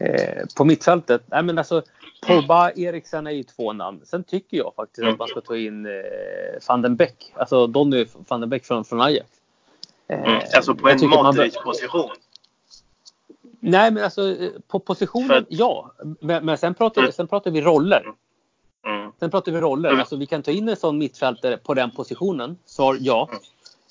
Eh, 0.01 0.45
på 0.57 0.65
mittfältet? 0.65 1.23
Nej, 1.27 1.43
men 1.43 1.59
alltså, 1.59 1.83
Pogba, 2.27 2.71
Eriksen 2.71 3.27
är 3.27 3.31
ju 3.31 3.43
två 3.43 3.73
namn. 3.73 4.01
Sen 4.05 4.25
tycker 4.25 4.57
jag 4.57 4.73
faktiskt 4.77 5.07
att 5.07 5.19
man 5.19 5.29
ska 5.29 5.41
ta 5.41 5.57
in 5.57 5.87
eh, 5.87 5.93
van 6.69 6.83
den 6.83 6.97
Beek. 6.97 7.33
Alltså 7.35 7.67
Donny 7.67 8.07
van 8.29 8.41
den 8.41 8.51
Beek 8.51 8.65
från, 8.65 8.85
från 8.85 9.01
Ajax. 9.01 9.29
Eh, 10.09 10.19
mm, 10.19 10.41
alltså 10.57 10.75
på 10.75 10.89
en 10.89 11.09
Modric-position? 11.09 12.11
Nej, 13.61 13.91
men 13.91 14.05
alltså 14.05 14.37
på 14.69 14.79
positionen, 14.79 15.29
För... 15.29 15.45
ja. 15.49 15.93
Men, 16.21 16.45
men 16.45 16.59
sen, 16.59 16.75
pratar, 16.75 17.03
mm. 17.03 17.13
sen 17.13 17.29
pratar 17.29 17.51
vi 17.51 17.61
roller. 17.61 18.13
Mm. 18.87 19.13
Sen 19.21 19.31
pratar 19.31 19.53
vi 19.53 19.61
roller. 19.61 19.89
Mm. 19.89 20.01
Alltså 20.01 20.17
vi 20.17 20.27
kan 20.27 20.43
ta 20.43 20.51
in 20.51 20.69
en 20.69 20.77
sån 20.77 20.99
mittfältare 20.99 21.57
på 21.57 21.75
den 21.75 21.91
positionen. 21.91 22.59
Svar 22.65 22.97
ja. 23.01 23.29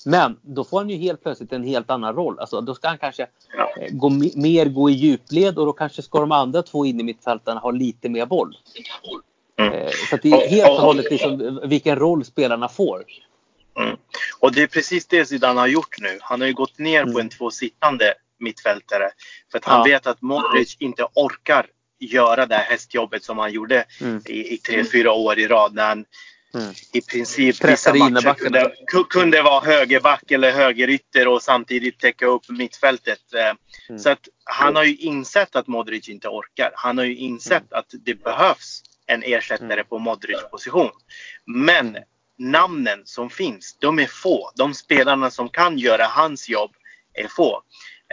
Mm. 0.06 0.20
Men 0.20 0.54
då 0.54 0.64
får 0.64 0.78
han 0.78 0.90
ju 0.90 0.96
helt 0.96 1.22
plötsligt 1.22 1.52
en 1.52 1.64
helt 1.64 1.90
annan 1.90 2.14
roll. 2.14 2.38
Alltså, 2.38 2.60
då 2.60 2.74
ska 2.74 2.88
han 2.88 2.98
kanske 2.98 3.26
ja. 3.56 3.72
Eh, 3.80 3.92
gå, 3.92 4.10
mer 4.34 4.66
gå 4.66 4.90
i 4.90 4.92
djupled 4.92 5.58
och 5.58 5.66
då 5.66 5.72
kanske 5.72 6.02
ska 6.02 6.20
de 6.20 6.32
andra 6.32 6.62
två 6.62 6.86
in 6.86 7.00
i 7.00 7.02
mittfältarna 7.02 7.60
ha 7.60 7.70
lite 7.70 8.08
mer 8.08 8.26
boll. 8.26 8.56
Mm. 9.58 9.72
Eh, 9.72 9.90
så 10.10 10.16
det 10.22 10.30
är 10.30 10.48
helt 10.48 10.70
och 10.70 10.84
hållet 10.84 11.10
liksom 11.10 11.60
vilken 11.64 11.96
roll 11.96 12.24
spelarna 12.24 12.68
får. 12.68 13.04
Mm. 13.78 13.96
Och 14.40 14.52
det 14.52 14.62
är 14.62 14.66
precis 14.66 15.06
det 15.06 15.26
Zidane 15.26 15.60
har 15.60 15.66
gjort 15.66 16.00
nu. 16.00 16.18
Han 16.20 16.40
har 16.40 16.48
ju 16.48 16.54
gått 16.54 16.78
ner 16.78 17.02
mm. 17.02 17.14
på 17.14 17.20
en 17.20 17.28
tvåsittande 17.28 18.14
mittfältare. 18.38 19.10
För 19.50 19.58
att 19.58 19.64
han 19.64 19.78
ja. 19.78 19.84
vet 19.94 20.06
att 20.06 20.22
Modric 20.22 20.76
inte 20.78 21.06
orkar 21.14 21.66
göra 21.98 22.46
det 22.46 22.54
här 22.54 22.64
hästjobbet 22.64 23.24
som 23.24 23.38
han 23.38 23.52
gjorde 23.52 23.84
mm. 24.00 24.22
i, 24.26 24.54
i 24.54 24.58
tre, 24.58 24.84
fyra 24.84 25.12
år 25.12 25.38
i 25.38 25.46
rad. 25.46 25.74
När 25.74 25.88
han 25.88 26.04
Mm. 26.54 26.74
I 26.92 27.00
princip 27.00 27.64
vissa 27.64 27.94
matcher 27.94 28.34
kunde, 28.34 28.72
kunde 29.10 29.42
vara 29.42 29.64
högerback 29.64 30.30
eller 30.30 30.52
högerytter 30.52 31.28
och 31.28 31.42
samtidigt 31.42 31.98
täcka 31.98 32.26
upp 32.26 32.48
mittfältet. 32.48 33.34
Eh, 33.34 33.52
mm. 33.88 33.98
Så 33.98 34.10
att 34.10 34.28
han 34.44 34.76
har 34.76 34.84
ju 34.84 34.96
insett 34.96 35.56
att 35.56 35.66
Modric 35.66 36.08
inte 36.08 36.28
orkar. 36.28 36.70
Han 36.74 36.98
har 36.98 37.04
ju 37.04 37.16
insett 37.16 37.72
mm. 37.72 37.78
att 37.78 37.86
det 38.04 38.14
behövs 38.14 38.82
en 39.06 39.22
ersättare 39.22 39.72
mm. 39.72 39.86
på 39.86 39.98
Modric 39.98 40.50
position. 40.50 40.90
Men 41.46 41.96
namnen 42.38 43.02
som 43.04 43.30
finns, 43.30 43.76
de 43.80 43.98
är 43.98 44.06
få. 44.06 44.52
De 44.56 44.74
spelarna 44.74 45.30
som 45.30 45.48
kan 45.48 45.78
göra 45.78 46.04
hans 46.04 46.48
jobb 46.48 46.70
är 47.14 47.28
få. 47.28 47.62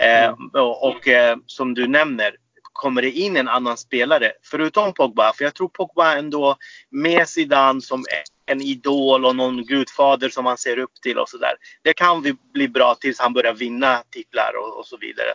Eh, 0.01 0.23
mm. 0.23 0.49
och, 0.53 0.89
och 0.89 1.07
eh, 1.07 1.37
som 1.45 1.73
du 1.73 1.87
nämner, 1.87 2.35
kommer 2.73 3.01
det 3.01 3.11
in 3.11 3.37
en 3.37 3.47
annan 3.47 3.77
spelare, 3.77 4.31
förutom 4.43 4.93
Pogba, 4.93 5.33
för 5.33 5.43
jag 5.43 5.53
tror 5.53 5.67
Pogba 5.67 6.15
ändå 6.17 6.57
med 6.89 7.29
Zidane 7.29 7.81
som 7.81 8.05
en 8.45 8.61
idol 8.61 9.25
och 9.25 9.35
någon 9.35 9.65
gudfader 9.65 10.29
som 10.29 10.43
man 10.43 10.57
ser 10.57 10.79
upp 10.79 10.93
till 11.01 11.17
och 11.17 11.29
sådär. 11.29 11.53
Det 11.81 11.93
kan 11.93 12.37
bli 12.53 12.67
bra 12.67 12.95
tills 12.95 13.19
han 13.19 13.33
börjar 13.33 13.53
vinna 13.53 14.03
titlar 14.09 14.51
och, 14.57 14.79
och 14.79 14.85
så 14.85 14.97
vidare. 14.97 15.33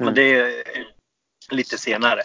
Mm. 0.00 0.04
Men 0.04 0.14
det 0.14 0.22
är 0.22 0.64
lite 1.50 1.78
senare. 1.78 2.20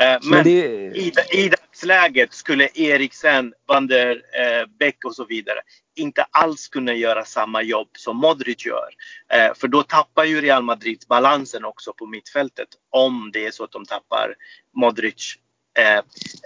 Eh, 0.00 0.18
men, 0.22 0.30
men 0.30 0.44
det... 0.44 0.50
i, 0.96 1.12
i 1.32 1.48
dagsläget 1.48 2.32
skulle 2.32 2.68
Eriksen, 2.74 3.52
van 3.66 3.86
der 3.86 4.10
eh, 4.10 4.66
Beck 4.78 5.04
och 5.04 5.14
så 5.14 5.24
vidare 5.24 5.60
inte 5.96 6.22
alls 6.22 6.68
kunna 6.68 6.94
göra 6.94 7.24
samma 7.24 7.62
jobb 7.62 7.88
som 7.98 8.16
Modric 8.16 8.66
gör. 8.66 8.88
Eh, 9.32 9.54
för 9.54 9.68
då 9.68 9.82
tappar 9.82 10.24
ju 10.24 10.40
Real 10.40 10.62
Madrid 10.62 11.04
balansen 11.08 11.64
också 11.64 11.92
på 11.92 12.06
mittfältet 12.06 12.68
om 12.90 13.30
det 13.32 13.46
är 13.46 13.50
så 13.50 13.64
att 13.64 13.72
de 13.72 13.84
tappar 13.84 14.34
Modric 14.76 15.34
Eh, 15.78 15.96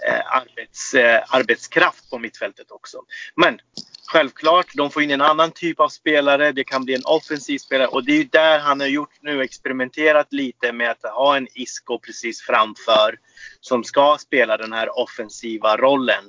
eh, 0.07 0.35
arbets, 0.35 0.93
eh, 0.93 1.23
arbetskraft 1.29 2.09
på 2.09 2.19
mittfältet 2.19 2.71
också. 2.71 2.97
Men 3.35 3.59
självklart, 4.07 4.67
de 4.75 4.91
får 4.91 5.03
in 5.03 5.11
en 5.11 5.21
annan 5.21 5.51
typ 5.51 5.79
av 5.79 5.89
spelare. 5.89 6.51
Det 6.51 6.63
kan 6.63 6.85
bli 6.85 6.95
en 6.95 7.05
offensiv 7.05 7.57
spelare 7.57 7.87
och 7.87 8.05
det 8.05 8.11
är 8.11 8.17
ju 8.17 8.23
där 8.23 8.59
han 8.59 8.79
har 8.79 8.87
gjort 8.87 9.13
nu, 9.21 9.41
experimenterat 9.41 10.33
lite 10.33 10.71
med 10.71 10.91
att 10.91 11.03
ha 11.03 11.37
en 11.37 11.47
Isco 11.53 11.99
precis 11.99 12.41
framför 12.41 13.15
som 13.61 13.83
ska 13.83 14.17
spela 14.19 14.57
den 14.57 14.73
här 14.73 14.99
offensiva 14.99 15.77
rollen. 15.77 16.23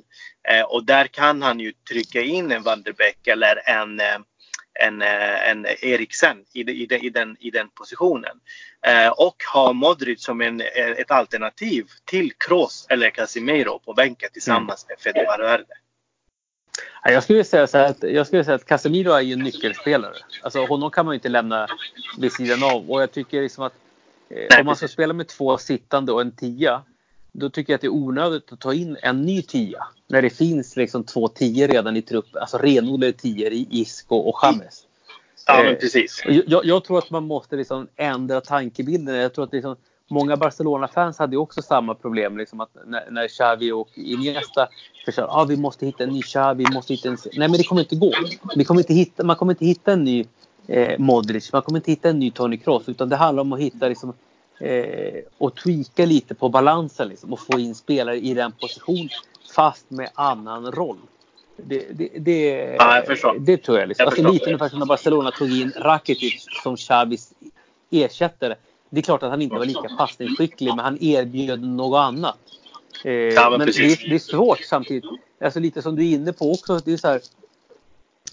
Eh, 0.48 0.62
och 0.62 0.84
där 0.84 1.07
kan 1.07 1.42
han 1.42 1.61
ju 1.61 1.72
trycka 1.72 2.22
in 2.22 2.53
en 2.53 2.62
Van 2.62 2.82
der 2.82 2.92
Beek 2.92 3.26
eller 3.26 3.68
en 3.68 4.01
eh, 4.01 4.18
en, 4.74 5.02
eh, 5.02 5.50
en 5.50 5.66
Eriksen 5.66 6.44
i, 6.52 6.60
i, 6.60 6.94
i, 6.94 7.10
den, 7.10 7.36
i 7.40 7.50
den 7.50 7.68
positionen. 7.68 8.40
Eh, 8.86 9.08
och 9.08 9.42
ha 9.52 9.72
Modric 9.72 10.24
som 10.24 10.40
en, 10.40 10.60
eh, 10.60 10.90
ett 10.90 11.10
alternativ 11.10 11.86
till 12.04 12.32
Kroos 12.32 12.86
eller 12.88 13.10
Casemiro 13.10 13.78
på 13.78 13.94
bänken 13.94 14.28
tillsammans 14.32 14.86
med 14.88 14.98
Fede 14.98 15.24
Valverde. 15.26 15.64
Jag 17.04 17.22
skulle 17.22 17.44
säga 17.44 17.66
så 17.66 17.78
att, 17.78 18.02
jag 18.02 18.26
skulle 18.26 18.44
säga 18.44 18.54
att 18.54 18.64
Casemiro 18.64 19.12
är 19.12 19.20
ju 19.20 19.32
en 19.32 19.38
nyckelspelare. 19.38 20.14
Alltså 20.42 20.66
honom 20.66 20.90
kan 20.90 21.04
man 21.04 21.12
ju 21.12 21.16
inte 21.16 21.28
lämna 21.28 21.66
vid 22.18 22.32
sidan 22.32 22.62
av. 22.62 22.90
Och 22.90 23.02
jag 23.02 23.12
tycker 23.12 23.42
liksom 23.42 23.64
att 23.64 23.74
eh, 24.28 24.60
om 24.60 24.66
man 24.66 24.76
ska 24.76 24.88
spela 24.88 25.12
med 25.12 25.28
två 25.28 25.58
sittande 25.58 26.12
och 26.12 26.20
en 26.20 26.36
tia 26.36 26.82
då 27.32 27.50
tycker 27.50 27.72
jag 27.72 27.74
att 27.78 27.80
det 27.80 27.86
är 27.86 27.94
onödigt 27.94 28.52
att 28.52 28.60
ta 28.60 28.74
in 28.74 28.96
en 29.02 29.22
ny 29.22 29.42
tia. 29.42 29.86
När 30.08 30.22
det 30.22 30.30
finns 30.30 30.76
liksom 30.76 31.04
två 31.04 31.28
tio 31.28 31.66
redan 31.66 31.96
i 31.96 32.02
truppen. 32.02 32.40
Alltså 32.40 32.58
renodlade 32.58 33.12
tior 33.12 33.52
i 33.52 33.66
Isco 33.70 34.16
och 34.16 34.40
James. 34.42 34.86
Ja, 35.46 35.62
men 35.62 35.72
eh, 35.72 35.78
precis. 35.78 36.22
Jag, 36.46 36.64
jag, 36.64 36.84
tror 36.84 36.98
att 36.98 37.10
man 37.10 37.26
måste 37.26 37.56
liksom 37.56 37.88
ändra 37.96 38.40
tankebilden. 38.40 39.14
Jag 39.14 39.34
tror 39.34 39.44
att 39.44 39.52
liksom, 39.52 39.76
många 40.08 40.36
Barcelona-fans 40.36 41.18
hade 41.18 41.36
också 41.36 41.62
samma 41.62 41.94
problem. 41.94 42.38
Liksom 42.38 42.60
att 42.60 42.76
när, 42.86 43.10
när 43.10 43.28
Xavi 43.28 43.72
och 43.72 43.88
Iniesta 43.94 44.68
försökte 45.04 45.32
ah, 45.32 45.44
vi 45.44 45.56
måste 45.56 45.86
hitta 45.86 46.04
en 46.04 46.10
ny 46.10 46.22
Xavi, 46.22 46.64
vi 46.68 46.74
måste 46.74 46.94
hitta 46.94 47.08
en... 47.08 47.16
Nej, 47.24 47.48
men 47.48 47.52
det 47.52 47.64
kommer 47.64 47.80
inte 47.80 47.96
gå. 47.96 48.12
Vi 48.56 48.64
kommer 48.64 48.80
inte 48.80 48.94
hitta, 48.94 49.24
man 49.24 49.36
kommer 49.36 49.52
inte 49.52 49.66
hitta 49.66 49.92
en 49.92 50.04
ny 50.04 50.24
eh, 50.66 50.98
Modric, 50.98 51.52
man 51.52 51.62
kommer 51.62 51.78
inte 51.78 51.90
hitta 51.90 52.08
en 52.08 52.18
ny 52.18 52.30
Tony 52.30 52.56
Kroos. 52.56 52.88
Utan 52.88 53.08
det 53.08 53.16
handlar 53.16 53.40
om 53.40 53.52
att 53.52 53.60
hitta 53.60 53.88
liksom, 53.88 54.14
eh, 54.61 55.22
och 55.38 55.54
tweaka 55.54 56.06
lite 56.06 56.34
på 56.34 56.48
balansen 56.48 57.08
liksom, 57.08 57.32
och 57.32 57.40
få 57.40 57.58
in 57.58 57.74
spelare 57.74 58.16
i 58.16 58.34
den 58.34 58.52
position 58.52 59.08
fast 59.54 59.90
med 59.90 60.11
annan 60.14 60.72
roll. 60.72 60.98
Det, 61.56 61.86
det, 61.90 62.08
det, 62.18 62.48
ja, 62.78 63.02
det 63.38 63.56
tror 63.56 63.78
jag. 63.78 63.88
Liksom. 63.88 64.04
jag 64.04 64.12
alltså, 64.12 64.32
lite 64.32 64.46
ungefär 64.46 64.68
som 64.68 64.78
när 64.78 64.86
Barcelona 64.86 65.30
tog 65.30 65.50
in 65.50 65.72
Rakitic 65.76 66.46
som 66.62 66.76
Xavis 66.76 67.32
ersättare. 67.90 68.54
Det 68.90 69.00
är 69.00 69.02
klart 69.02 69.22
att 69.22 69.30
han 69.30 69.42
inte 69.42 69.56
var 69.56 69.66
lika 69.66 69.88
passningsskicklig 69.98 70.68
men 70.68 70.78
han 70.78 70.98
erbjöd 71.00 71.62
något 71.62 71.98
annat. 71.98 72.38
Eh, 73.04 73.12
ja, 73.12 73.50
men, 73.50 73.58
men 73.58 73.66
det, 73.66 74.08
det, 74.08 74.14
är 74.14 74.18
svårt 74.18 74.61
samtidigt. 74.61 75.04
Alltså 75.40 75.61
lite 75.61 75.82
som 75.82 75.96
du 75.96 76.02
är 76.02 76.14
inne 76.14 76.32
på 76.32 76.52
också. 76.52 76.78
Det 76.84 76.92
är 76.92 76.96
så 76.96 77.08
här, 77.08 77.20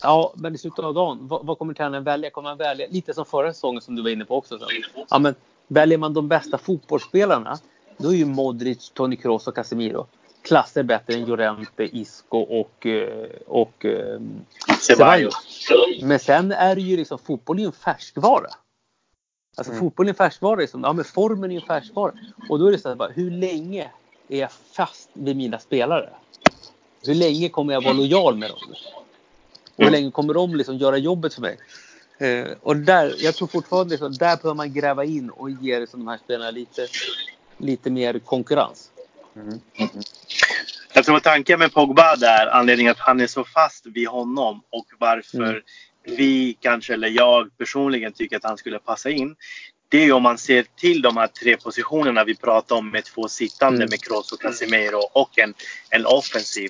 Ja, 0.02 0.34
men 0.36 0.56
i 0.56 0.58
slutet 0.58 0.86
av 0.86 0.94
dagen, 0.94 1.18
vad, 1.22 1.46
vad 1.46 1.58
kommer 1.58 1.74
tränaren 1.74 2.04
välja? 2.04 2.30
Kommer 2.30 2.50
han 2.50 2.58
välja 2.58 2.88
lite 2.90 3.14
som 3.14 3.26
förra 3.26 3.54
säsongen 3.54 3.82
som 3.82 3.96
du 3.96 4.02
var 4.02 4.10
inne 4.10 4.26
på 4.26 4.38
också? 4.38 4.60
Så. 4.60 4.66
Ja, 5.10 5.20
men 5.20 5.36
Väljer 5.68 5.98
man 5.98 6.14
de 6.14 6.28
bästa 6.28 6.58
fotbollsspelarna, 6.58 7.58
då 7.98 8.10
är 8.10 8.16
ju 8.18 8.26
Modric, 8.26 8.90
Toni 8.90 9.16
Kroos 9.16 9.48
och 9.48 9.56
Casemiro 9.56 10.08
klasser 10.48 10.84
bättre 10.84 11.14
än 11.14 11.26
Llorente, 11.26 11.84
Isco 11.84 12.38
och, 12.38 12.86
eh, 12.86 13.30
och 13.48 13.86
eh, 13.86 14.20
Ceballos. 14.82 15.36
Men 16.02 16.20
sen 16.20 16.52
är 16.52 16.76
det 16.76 16.82
ju 16.82 16.98
liksom, 16.98 17.20
fotboll 17.20 17.60
är 17.60 17.66
en 17.66 17.72
färskvara. 17.72 18.48
Alltså 19.58 19.74
mm. 19.74 19.84
fotboll 19.84 20.06
är 20.06 20.10
en 20.10 20.16
färskvara. 20.16 20.56
Liksom, 20.56 20.84
ja, 20.84 20.94
men 20.94 21.06
formen 21.06 21.52
är 21.52 21.56
en 21.56 21.62
färskvara. 21.62 22.14
Och 22.50 22.60
då 22.60 22.68
är 22.68 22.72
det 22.72 22.80
så 22.80 22.90
här, 22.90 23.12
hur 23.16 23.32
länge 23.32 23.92
är 24.28 24.40
jag 24.40 24.52
fast 24.52 25.10
vid 25.14 25.38
mina 25.38 25.60
spelare? 25.60 26.10
Hur 27.06 27.16
länge 27.16 27.50
kommer 27.50 27.74
jag 27.74 27.84
vara 27.84 27.94
lojal 27.94 28.38
med 28.38 28.50
dem? 28.50 28.60
Och 29.76 29.84
hur 29.84 29.92
länge 29.92 30.12
kommer 30.12 30.34
de 30.34 30.56
liksom 30.56 30.78
göra 30.78 30.98
jobbet 30.98 31.34
för 31.34 31.42
mig? 31.42 31.58
Eh, 32.18 32.48
och 32.62 32.76
där, 32.76 33.16
jag 33.18 33.36
tror 33.36 33.48
fortfarande 33.48 33.92
liksom, 33.92 34.14
där 34.14 34.38
behöver 34.38 34.54
man 34.54 34.74
gräva 34.74 35.06
in 35.06 35.30
och 35.30 35.50
ge 35.50 35.80
liksom, 35.80 36.00
de 36.00 36.08
här 36.08 36.18
spelarna 36.18 36.52
lite, 36.52 36.88
lite 37.58 37.90
mer 37.90 38.20
konkurrens. 38.20 38.90
Mm. 39.36 39.48
Mm. 39.48 39.90
Jag 40.94 41.06
tror 41.06 41.20
tanken 41.20 41.60
med 41.60 41.74
Pogba 41.74 42.16
där, 42.16 42.48
anledningen 42.48 42.92
att 42.92 43.00
han 43.00 43.20
är 43.20 43.28
så 43.28 43.44
fast 43.44 43.86
vid 43.86 44.08
honom 44.08 44.62
och 44.70 44.86
varför 45.00 45.50
mm. 45.50 45.62
vi 46.18 46.58
kanske, 46.60 46.94
eller 46.94 47.08
jag 47.10 47.58
personligen 47.58 48.14
tycker 48.14 48.38
att 48.38 48.44
han 48.44 48.58
skulle 48.58 48.80
passa 48.80 49.10
in. 49.10 49.36
Det 49.90 49.98
är 49.98 50.12
om 50.12 50.24
man 50.24 50.38
ser 50.38 50.66
till 50.76 51.02
de 51.02 51.18
här 51.18 51.28
tre 51.28 51.58
positionerna 51.58 52.24
vi 52.24 52.36
pratar 52.36 52.76
om 52.76 52.90
med 52.90 53.06
två 53.06 53.28
sittande 53.28 53.78
mm. 53.78 53.90
med 53.90 54.02
Kroos 54.02 54.32
och 54.32 54.40
Casemiro 54.40 55.02
och 55.14 55.40
en, 55.40 55.54
en 55.90 56.06
offensiv. 56.06 56.70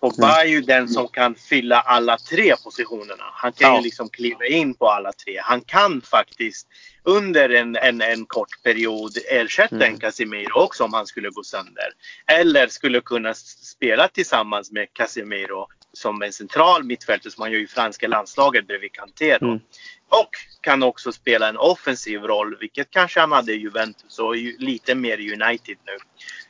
Pogba 0.00 0.26
mm. 0.26 0.46
är 0.46 0.50
ju 0.50 0.60
den 0.60 0.88
som 0.88 1.08
kan 1.08 1.34
fylla 1.34 1.80
alla 1.80 2.18
tre 2.18 2.54
positionerna. 2.64 3.24
Han 3.32 3.52
kan 3.52 3.70
ja. 3.70 3.76
ju 3.76 3.84
liksom 3.84 4.08
kliva 4.08 4.46
in 4.46 4.74
på 4.74 4.88
alla 4.88 5.12
tre. 5.12 5.40
Han 5.42 5.60
kan 5.60 6.00
faktiskt 6.02 6.66
under 7.02 7.48
en, 7.48 7.76
en, 7.76 8.02
en 8.02 8.26
kort 8.26 8.62
period 8.62 9.12
ersätta 9.30 9.76
mm. 9.76 9.92
en 9.92 9.98
Casemiro 9.98 10.60
också 10.60 10.84
om 10.84 10.92
han 10.92 11.06
skulle 11.06 11.30
gå 11.30 11.42
sönder. 11.42 11.88
Eller 12.26 12.68
skulle 12.68 13.00
kunna 13.00 13.34
spela 13.34 14.08
tillsammans 14.08 14.72
med 14.72 14.92
Casemiro 14.92 15.66
som 15.92 16.22
en 16.22 16.32
central 16.32 16.84
mittfältare 16.84 17.32
som 17.32 17.42
han 17.42 17.52
gör 17.52 17.60
i 17.60 17.66
franska 17.66 18.08
landslaget 18.08 18.66
bredvid 18.66 18.92
Kanté. 18.92 19.38
Mm. 19.40 19.60
Och 20.08 20.30
kan 20.60 20.82
också 20.82 21.12
spela 21.12 21.48
en 21.48 21.56
offensiv 21.56 22.20
roll, 22.22 22.56
vilket 22.60 22.90
kanske 22.90 23.20
han 23.20 23.32
hade 23.32 23.52
i 23.52 23.56
Juventus 23.56 24.18
och 24.18 24.36
lite 24.36 24.94
mer 24.94 25.18
United 25.18 25.76
nu. 25.86 25.96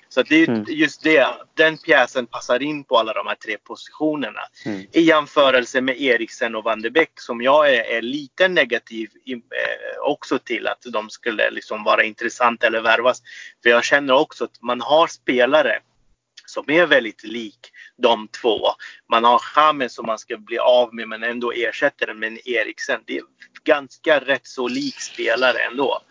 Så 0.08 0.22
det 0.22 0.36
är 0.36 0.48
mm. 0.48 0.64
just 0.68 1.02
det, 1.02 1.26
den 1.54 1.78
pjäsen 1.78 2.26
passar 2.26 2.62
in 2.62 2.84
på 2.84 2.98
alla 2.98 3.12
de 3.12 3.26
här 3.26 3.34
tre 3.34 3.58
positionerna. 3.58 4.40
Mm. 4.64 4.86
I 4.92 5.00
jämförelse 5.00 5.80
med 5.80 6.00
Eriksen 6.00 6.54
och 6.54 6.64
Van 6.64 6.82
de 6.82 6.90
Beek 6.90 7.20
som 7.20 7.42
jag 7.42 7.74
är, 7.74 7.84
är 7.84 8.02
lite 8.02 8.48
negativ 8.48 9.10
i, 9.24 9.32
eh, 9.32 9.38
också 10.02 10.38
till 10.38 10.66
att 10.66 10.82
de 10.92 11.10
skulle 11.10 11.50
liksom 11.50 11.84
vara 11.84 12.04
intressanta 12.04 12.66
eller 12.66 12.80
värvas. 12.80 13.22
För 13.62 13.70
jag 13.70 13.84
känner 13.84 14.14
också 14.14 14.44
att 14.44 14.62
man 14.62 14.80
har 14.80 15.06
spelare 15.06 15.80
som 16.46 16.70
är 16.70 16.86
väldigt 16.86 17.24
lik 17.24 17.72
de 17.96 18.28
två. 18.28 18.68
Man 19.10 19.24
har 19.24 19.38
Chamez 19.38 19.94
som 19.94 20.06
man 20.06 20.18
ska 20.18 20.36
bli 20.36 20.58
av 20.58 20.94
med 20.94 21.08
men 21.08 21.22
ändå 21.22 21.52
ersätter 21.52 22.06
den 22.06 22.18
med 22.18 22.26
en 22.26 22.48
Eriksen. 22.48 23.00
Det 23.06 23.16
är 23.16 23.22
ganska 23.64 24.20
rätt 24.20 24.46
så 24.46 24.68
lik 24.68 25.00
spelare 25.00 25.58
ändå. 25.58 26.02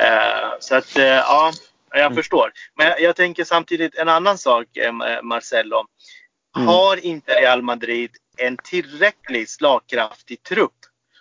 Uh, 0.00 0.54
så 0.60 0.74
att 0.74 0.96
uh, 0.96 1.04
ja, 1.04 1.52
jag 1.98 2.06
mm. 2.06 2.16
förstår. 2.16 2.52
Men 2.76 2.86
jag, 2.86 3.00
jag, 3.00 3.16
tänker 3.16 3.44
samtidigt 3.44 3.94
en 3.94 4.08
annan 4.08 4.38
sak 4.38 4.76
eh, 4.76 4.92
Marcelo. 5.22 5.84
Mm. 6.56 6.68
Har 6.68 7.04
inte 7.04 7.32
Real 7.32 7.62
Madrid 7.62 8.10
en 8.36 8.56
tillräckligt 8.56 9.50
slagkraftig 9.50 10.42
trupp 10.42 10.72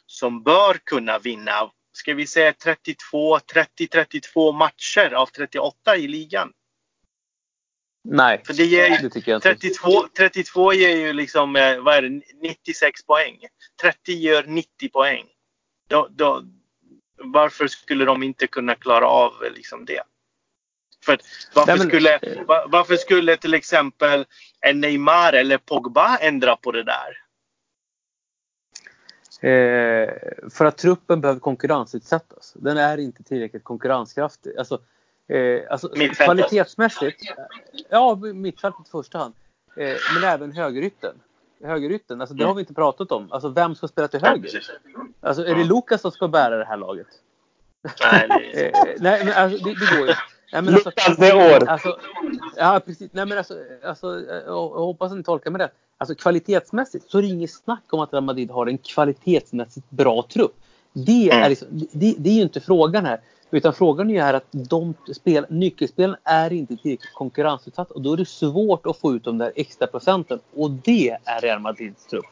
som 0.05 0.43
bör 0.43 0.73
kunna 0.83 1.19
vinna, 1.19 1.71
ska 1.93 2.13
vi 2.13 2.27
säga 2.27 2.53
32, 2.53 3.37
30-32 3.37 4.57
matcher 4.57 5.13
av 5.13 5.25
38 5.25 5.97
i 5.97 6.07
ligan? 6.07 6.51
Nej, 8.03 8.41
För 8.45 8.53
det, 8.53 8.63
ger, 8.63 9.01
det 9.01 9.09
tycker 9.09 9.31
jag 9.31 9.37
inte. 9.37 9.55
32, 9.55 10.07
32 10.17 10.73
ger 10.73 10.97
ju 10.97 11.13
liksom, 11.13 11.55
eh, 11.55 11.79
vad 11.79 11.95
är 11.95 12.01
det, 12.01 12.21
96 12.41 13.05
poäng. 13.05 13.39
30 13.81 14.13
gör 14.13 14.43
90 14.43 14.89
poäng. 14.89 15.25
Då, 15.89 16.07
då, 16.11 16.43
varför 17.17 17.67
skulle 17.67 18.05
de 18.05 18.23
inte 18.23 18.47
kunna 18.47 18.75
klara 18.75 19.07
av 19.07 19.33
liksom 19.55 19.85
det? 19.85 20.03
För 21.05 21.19
varför, 21.53 21.71
Nej, 21.71 21.79
men, 21.79 21.87
skulle, 21.87 22.19
varför 22.67 22.95
skulle 22.95 23.37
till 23.37 23.53
exempel 23.53 24.25
en 24.61 24.79
Neymar 24.79 25.33
eller 25.33 25.57
Pogba 25.57 26.17
ändra 26.17 26.55
på 26.55 26.71
det 26.71 26.83
där? 26.83 27.17
Eh, 29.49 30.09
för 30.49 30.65
att 30.65 30.77
truppen 30.77 31.21
behöver 31.21 31.39
konkurrensutsättas. 31.39 32.53
Den 32.55 32.77
är 32.77 32.97
inte 32.97 33.23
tillräckligt 33.23 33.63
konkurrenskraftig. 33.63 34.57
Alltså, 34.57 34.79
Eh, 35.27 35.61
alltså, 35.69 35.89
kvalitetsmässigt, 35.89 37.21
ja 37.89 38.15
mittfältet 38.15 38.87
i 38.87 38.89
första 38.89 39.17
hand. 39.17 39.33
Eh, 39.75 39.95
men 40.13 40.23
även 40.23 40.51
högerytten. 40.51 41.15
Högerytten, 41.63 42.21
alltså, 42.21 42.35
det 42.35 42.45
har 42.45 42.53
vi 42.53 42.59
inte 42.59 42.73
pratat 42.73 43.11
om. 43.11 43.31
Alltså, 43.31 43.49
vem 43.49 43.75
ska 43.75 43.87
spela 43.87 44.07
till 44.07 44.21
höger? 44.21 44.63
Alltså, 45.21 45.45
är 45.45 45.55
det 45.55 45.63
Lukas 45.63 46.01
som 46.01 46.11
ska 46.11 46.27
bära 46.27 46.57
det 46.57 46.65
här 46.65 46.77
laget? 46.77 47.07
Nej, 48.01 48.27
det, 48.27 48.65
eh, 48.67 48.95
nej 48.99 49.25
men 49.25 49.33
alltså, 49.33 49.65
det, 49.65 49.73
det 49.73 49.97
går 49.97 50.07
ju. 50.07 50.13
Nej, 50.53 50.61
men 50.61 50.73
alltså, 50.73 50.89
år. 51.35 51.69
Alltså, 51.69 51.97
ja, 52.57 52.81
precis. 52.85 53.09
Nej, 53.13 53.25
men 53.25 53.37
alltså, 53.37 53.57
alltså, 53.83 54.21
jag 54.45 54.69
hoppas 54.69 55.11
att 55.11 55.17
ni 55.17 55.23
tolkar 55.23 55.51
mig 55.51 55.61
rätt. 55.61 55.73
Alltså 55.97 56.15
kvalitetsmässigt 56.15 57.11
så 57.11 57.17
är 57.17 57.21
det 57.21 57.27
inget 57.27 57.51
snack 57.51 57.83
om 57.89 57.99
att 57.99 58.13
Real 58.13 58.23
Madrid 58.23 58.51
har 58.51 58.67
en 58.67 58.77
kvalitetsmässigt 58.77 59.89
bra 59.89 60.25
trupp. 60.33 60.55
Det 60.93 61.29
är, 61.29 61.37
mm. 61.37 61.49
liksom, 61.49 61.67
det, 61.71 62.15
det 62.17 62.29
är 62.29 62.33
ju 62.33 62.41
inte 62.41 62.59
frågan 62.59 63.05
här. 63.05 63.19
Utan 63.51 63.73
frågan 63.73 64.09
är 64.09 64.13
ju 64.13 64.21
här 64.21 64.33
att 64.33 64.47
de 64.51 64.93
spel, 65.15 65.45
nyckelspelen 65.49 66.15
är 66.23 66.53
inte 66.53 66.77
tillräckligt 66.77 67.13
konkurrensutsatta 67.13 67.93
och 67.93 68.01
då 68.01 68.13
är 68.13 68.17
det 68.17 68.27
svårt 68.27 68.85
att 68.85 68.97
få 68.97 69.13
ut 69.13 69.23
de 69.23 69.37
där 69.37 69.51
extra 69.55 69.87
procenten 69.87 70.39
och 70.55 70.71
det 70.71 71.17
är 71.25 71.41
Real 71.41 71.59
Madrids 71.59 72.05
trupp. 72.05 72.25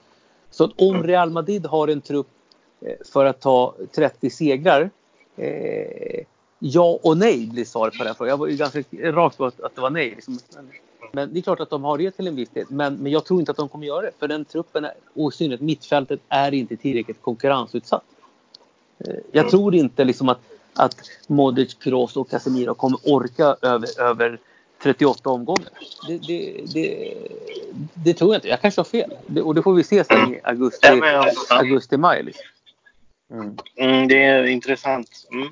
Så 0.52 0.64
att 0.64 0.72
om 0.76 1.04
Real 1.04 1.30
Madrid 1.30 1.66
har 1.66 1.88
en 1.88 2.02
trupp 2.02 2.28
eh, 2.82 2.94
för 3.14 3.26
att 3.26 3.40
ta 3.40 3.76
30 3.96 4.30
segrar 4.30 4.90
eh, 5.36 6.26
Ja 6.64 7.00
och 7.04 7.18
nej 7.18 7.48
blir 7.48 7.66
svaret 7.66 7.98
på 7.98 8.04
den 8.04 8.16
frågan. 8.16 8.30
Jag 8.30 8.38
var 8.38 8.48
ju 8.48 8.56
ganska 8.56 8.84
rakt 9.02 9.38
på 9.38 9.46
att, 9.46 9.62
att 9.62 9.76
det 9.76 9.82
var 9.82 9.90
nej. 9.90 10.10
Liksom. 10.10 10.40
Men 11.12 11.34
det 11.34 11.40
är 11.40 11.42
klart 11.42 11.60
att 11.60 11.70
de 11.70 11.84
har 11.84 11.98
det 11.98 12.12
till 12.12 12.28
en 12.28 12.36
viss 12.36 12.50
del. 12.50 12.66
Men, 12.70 12.96
men 12.96 13.12
jag 13.12 13.26
tror 13.26 13.40
inte 13.40 13.52
att 13.52 13.58
de 13.58 13.70
kommer 13.70 13.88
göra 13.88 14.02
det. 14.02 14.12
För 14.20 14.28
den 14.28 14.46
truppen, 14.46 14.86
är, 14.86 14.92
och 15.14 15.34
i 15.34 15.36
synnerhet 15.36 15.62
mittfältet, 15.62 16.20
är 16.30 16.54
inte 16.54 16.78
tillräckligt 16.78 17.22
konkurrensutsatt. 17.22 18.04
Eh, 19.00 19.16
jag 19.32 19.50
tror 19.50 19.76
inte 19.76 20.04
liksom 20.04 20.30
att 20.30 20.40
att 20.74 20.96
Modric, 21.28 21.74
Kroos 21.74 22.18
och 22.18 22.30
Casemiro 22.30 22.74
kommer 22.74 23.00
orka 23.04 23.56
över, 23.62 24.02
över 24.02 24.40
38 24.84 25.30
omgångar. 25.30 25.70
Det, 26.08 26.18
det, 26.18 26.64
det, 26.74 27.14
det, 27.94 28.14
tror 28.14 28.34
jag 28.34 28.38
inte. 28.38 28.48
Jag 28.48 28.62
kanske 28.62 28.80
har 28.80 28.86
fel. 28.86 29.14
Och 29.44 29.56
det 29.56 29.62
får 29.62 29.74
vi 29.74 29.84
se 29.84 30.04
sen 30.04 30.34
i 30.34 30.40
augusti, 30.44 30.88
augusti 31.50 31.98
maj. 31.98 32.24
Liksom. 32.24 32.46
Mm. 33.34 33.58
Mm, 33.76 34.08
det 34.08 34.24
är 34.24 34.44
intressant. 34.44 35.28
Mm. 35.32 35.48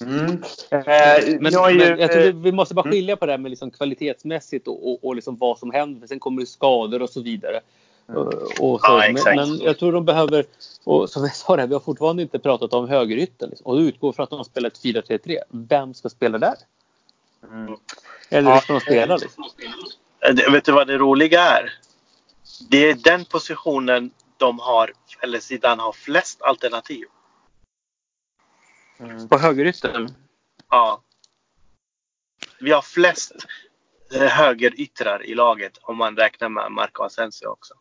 Mm. 0.00 0.42
Eh, 0.70 1.38
men, 1.40 1.52
jag, 1.52 1.72
ju, 1.72 1.78
men 1.78 1.98
jag 1.98 2.12
tror 2.12 2.22
vi, 2.22 2.32
vi 2.32 2.52
måste 2.52 2.74
bara 2.74 2.82
mm. 2.82 2.92
skilja 2.92 3.16
på 3.16 3.26
det 3.26 3.32
här 3.32 3.38
med 3.38 3.50
liksom 3.50 3.70
kvalitetsmässigt 3.70 4.68
och, 4.68 4.90
och, 4.90 5.04
och 5.04 5.14
liksom 5.14 5.36
vad 5.36 5.58
som 5.58 5.70
händer. 5.70 6.06
Sen 6.06 6.20
kommer 6.20 6.40
det 6.40 6.46
skador 6.46 7.02
och 7.02 7.10
så 7.10 7.22
vidare. 7.22 7.60
Mm. 8.08 8.28
Och 8.60 8.80
så. 8.80 8.80
Ja, 8.82 9.12
men, 9.12 9.36
men, 9.36 9.58
jag 9.58 9.78
tror 9.78 9.92
de 9.92 10.04
behöver, 10.04 10.44
och 10.84 11.10
som 11.10 11.22
jag 11.22 11.36
sa, 11.36 11.56
det, 11.56 11.66
vi 11.66 11.74
har 11.74 11.80
fortfarande 11.80 12.22
inte 12.22 12.38
pratat 12.38 12.74
om 12.74 12.88
högerytten. 12.88 13.48
Liksom. 13.48 13.66
Och 13.66 13.76
utgår 13.76 14.12
från 14.12 14.24
att 14.24 14.30
de 14.30 14.36
har 14.36 14.44
spelat 14.44 14.72
4-3-3. 14.84 15.38
Vem 15.50 15.94
ska 15.94 16.08
spela 16.08 16.38
där? 16.38 16.54
Mm. 17.50 17.76
Eller 18.28 18.52
hur 18.52 18.60
ska 18.60 18.72
de 18.72 18.80
spela? 18.80 19.16
Liksom? 19.16 19.44
Vet 20.52 20.64
du 20.64 20.72
vad 20.72 20.86
det 20.86 20.98
roliga 20.98 21.40
är? 21.40 21.72
Det 22.70 22.90
är 22.90 22.94
den 22.94 23.24
positionen 23.24 24.10
de 24.36 24.58
har, 24.58 24.92
eller 25.22 25.40
sidan 25.40 25.78
har 25.78 25.92
flest 25.92 26.42
alternativ. 26.42 27.04
Mm. 29.00 29.28
På 29.28 29.38
högerytten? 29.38 30.08
Ja. 30.70 31.02
Vi 32.60 32.72
har 32.72 32.82
flest 32.82 33.32
eh, 34.14 34.28
högeryttrar 34.28 35.26
i 35.26 35.34
laget 35.34 35.78
om 35.82 35.96
man 35.96 36.16
räknar 36.16 36.48
med 36.48 36.72
Marco 36.72 37.02
Asensio 37.02 37.46
också. 37.46 37.74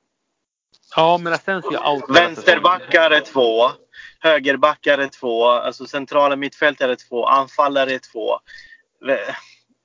Ja, 0.95 1.17
men 1.17 1.33
Asensio 1.33 1.77
out. 1.89 2.03
Vänsterbackar 2.09 3.11
är 3.11 3.21
två. 3.21 3.69
Högerbackar 4.19 4.97
är 4.97 5.07
två. 5.07 5.45
Alltså 5.45 5.85
centrala 5.85 6.35
mittfältare 6.35 6.91
är 6.91 6.95
två. 6.95 7.25
Anfallare 7.25 7.93
är 7.93 7.99
två. 7.99 8.39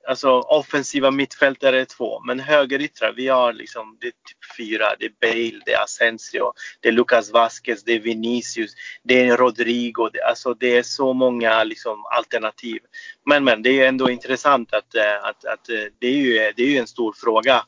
Alltså 0.09 0.29
offensiva 0.39 1.11
mittfältare 1.11 1.81
är 1.81 1.85
två. 1.85 2.19
Men 2.19 2.39
högeryttrar, 2.39 3.13
vi 3.15 3.27
har 3.27 3.53
liksom, 3.53 3.97
det 4.01 4.07
är 4.07 4.11
typ 4.11 4.57
fyra. 4.57 4.85
Det 4.99 5.05
är 5.05 5.11
Bale, 5.21 5.61
det 5.65 5.73
är 5.73 5.83
Asensio, 5.83 6.53
det 6.79 6.87
är 6.87 6.91
Lucas 6.91 7.31
Vasquez, 7.31 7.83
det 7.83 7.91
är 7.91 7.99
Vinicius, 7.99 8.71
det 9.03 9.27
är 9.27 9.37
Rodrigo. 9.37 10.09
Det, 10.13 10.21
alltså 10.21 10.53
det 10.53 10.77
är 10.77 10.83
så 10.83 11.13
många 11.13 11.63
liksom, 11.63 12.05
alternativ. 12.05 12.79
Men, 13.25 13.43
men 13.43 13.61
det 13.61 13.81
är 13.81 13.87
ändå 13.87 14.09
intressant 14.09 14.73
att, 14.73 14.95
eh, 14.95 15.23
att, 15.23 15.45
att 15.45 15.69
eh, 15.69 15.85
det, 15.99 16.07
är 16.07 16.17
ju, 16.17 16.53
det 16.55 16.63
är 16.63 16.69
ju 16.69 16.77
en 16.77 16.87
stor 16.87 17.13
fråga 17.13 17.63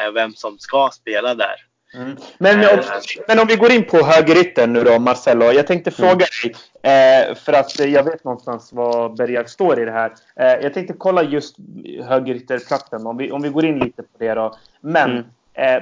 eh, 0.00 0.12
vem 0.12 0.34
som 0.34 0.58
ska 0.58 0.90
spela 0.92 1.34
där. 1.34 1.71
Mm. 1.94 2.16
Men, 2.38 2.58
om, 2.58 2.82
men 3.28 3.38
om 3.38 3.46
vi 3.46 3.56
går 3.56 3.72
in 3.72 3.84
på 3.84 3.96
högerytten 3.96 4.72
nu 4.72 4.84
då, 4.84 4.98
Marcello. 4.98 5.44
Jag 5.44 5.66
tänkte 5.66 5.90
mm. 5.90 6.08
fråga 6.08 6.26
dig, 6.42 6.54
eh, 6.92 7.34
för 7.34 7.52
att 7.52 7.78
jag 7.78 8.04
vet 8.04 8.24
någonstans 8.24 8.72
var 8.72 9.08
Bergag 9.08 9.50
står 9.50 9.80
i 9.80 9.84
det 9.84 9.92
här. 9.92 10.12
Eh, 10.36 10.46
jag 10.46 10.74
tänkte 10.74 10.94
kolla 10.98 11.22
just 11.22 11.56
högerytterplatsen, 12.04 13.06
om 13.06 13.16
vi, 13.16 13.30
om 13.30 13.42
vi 13.42 13.48
går 13.48 13.64
in 13.64 13.78
lite 13.78 14.02
på 14.02 14.18
det 14.18 14.34
då. 14.34 14.54
Men 14.80 15.10
mm. 15.10 15.24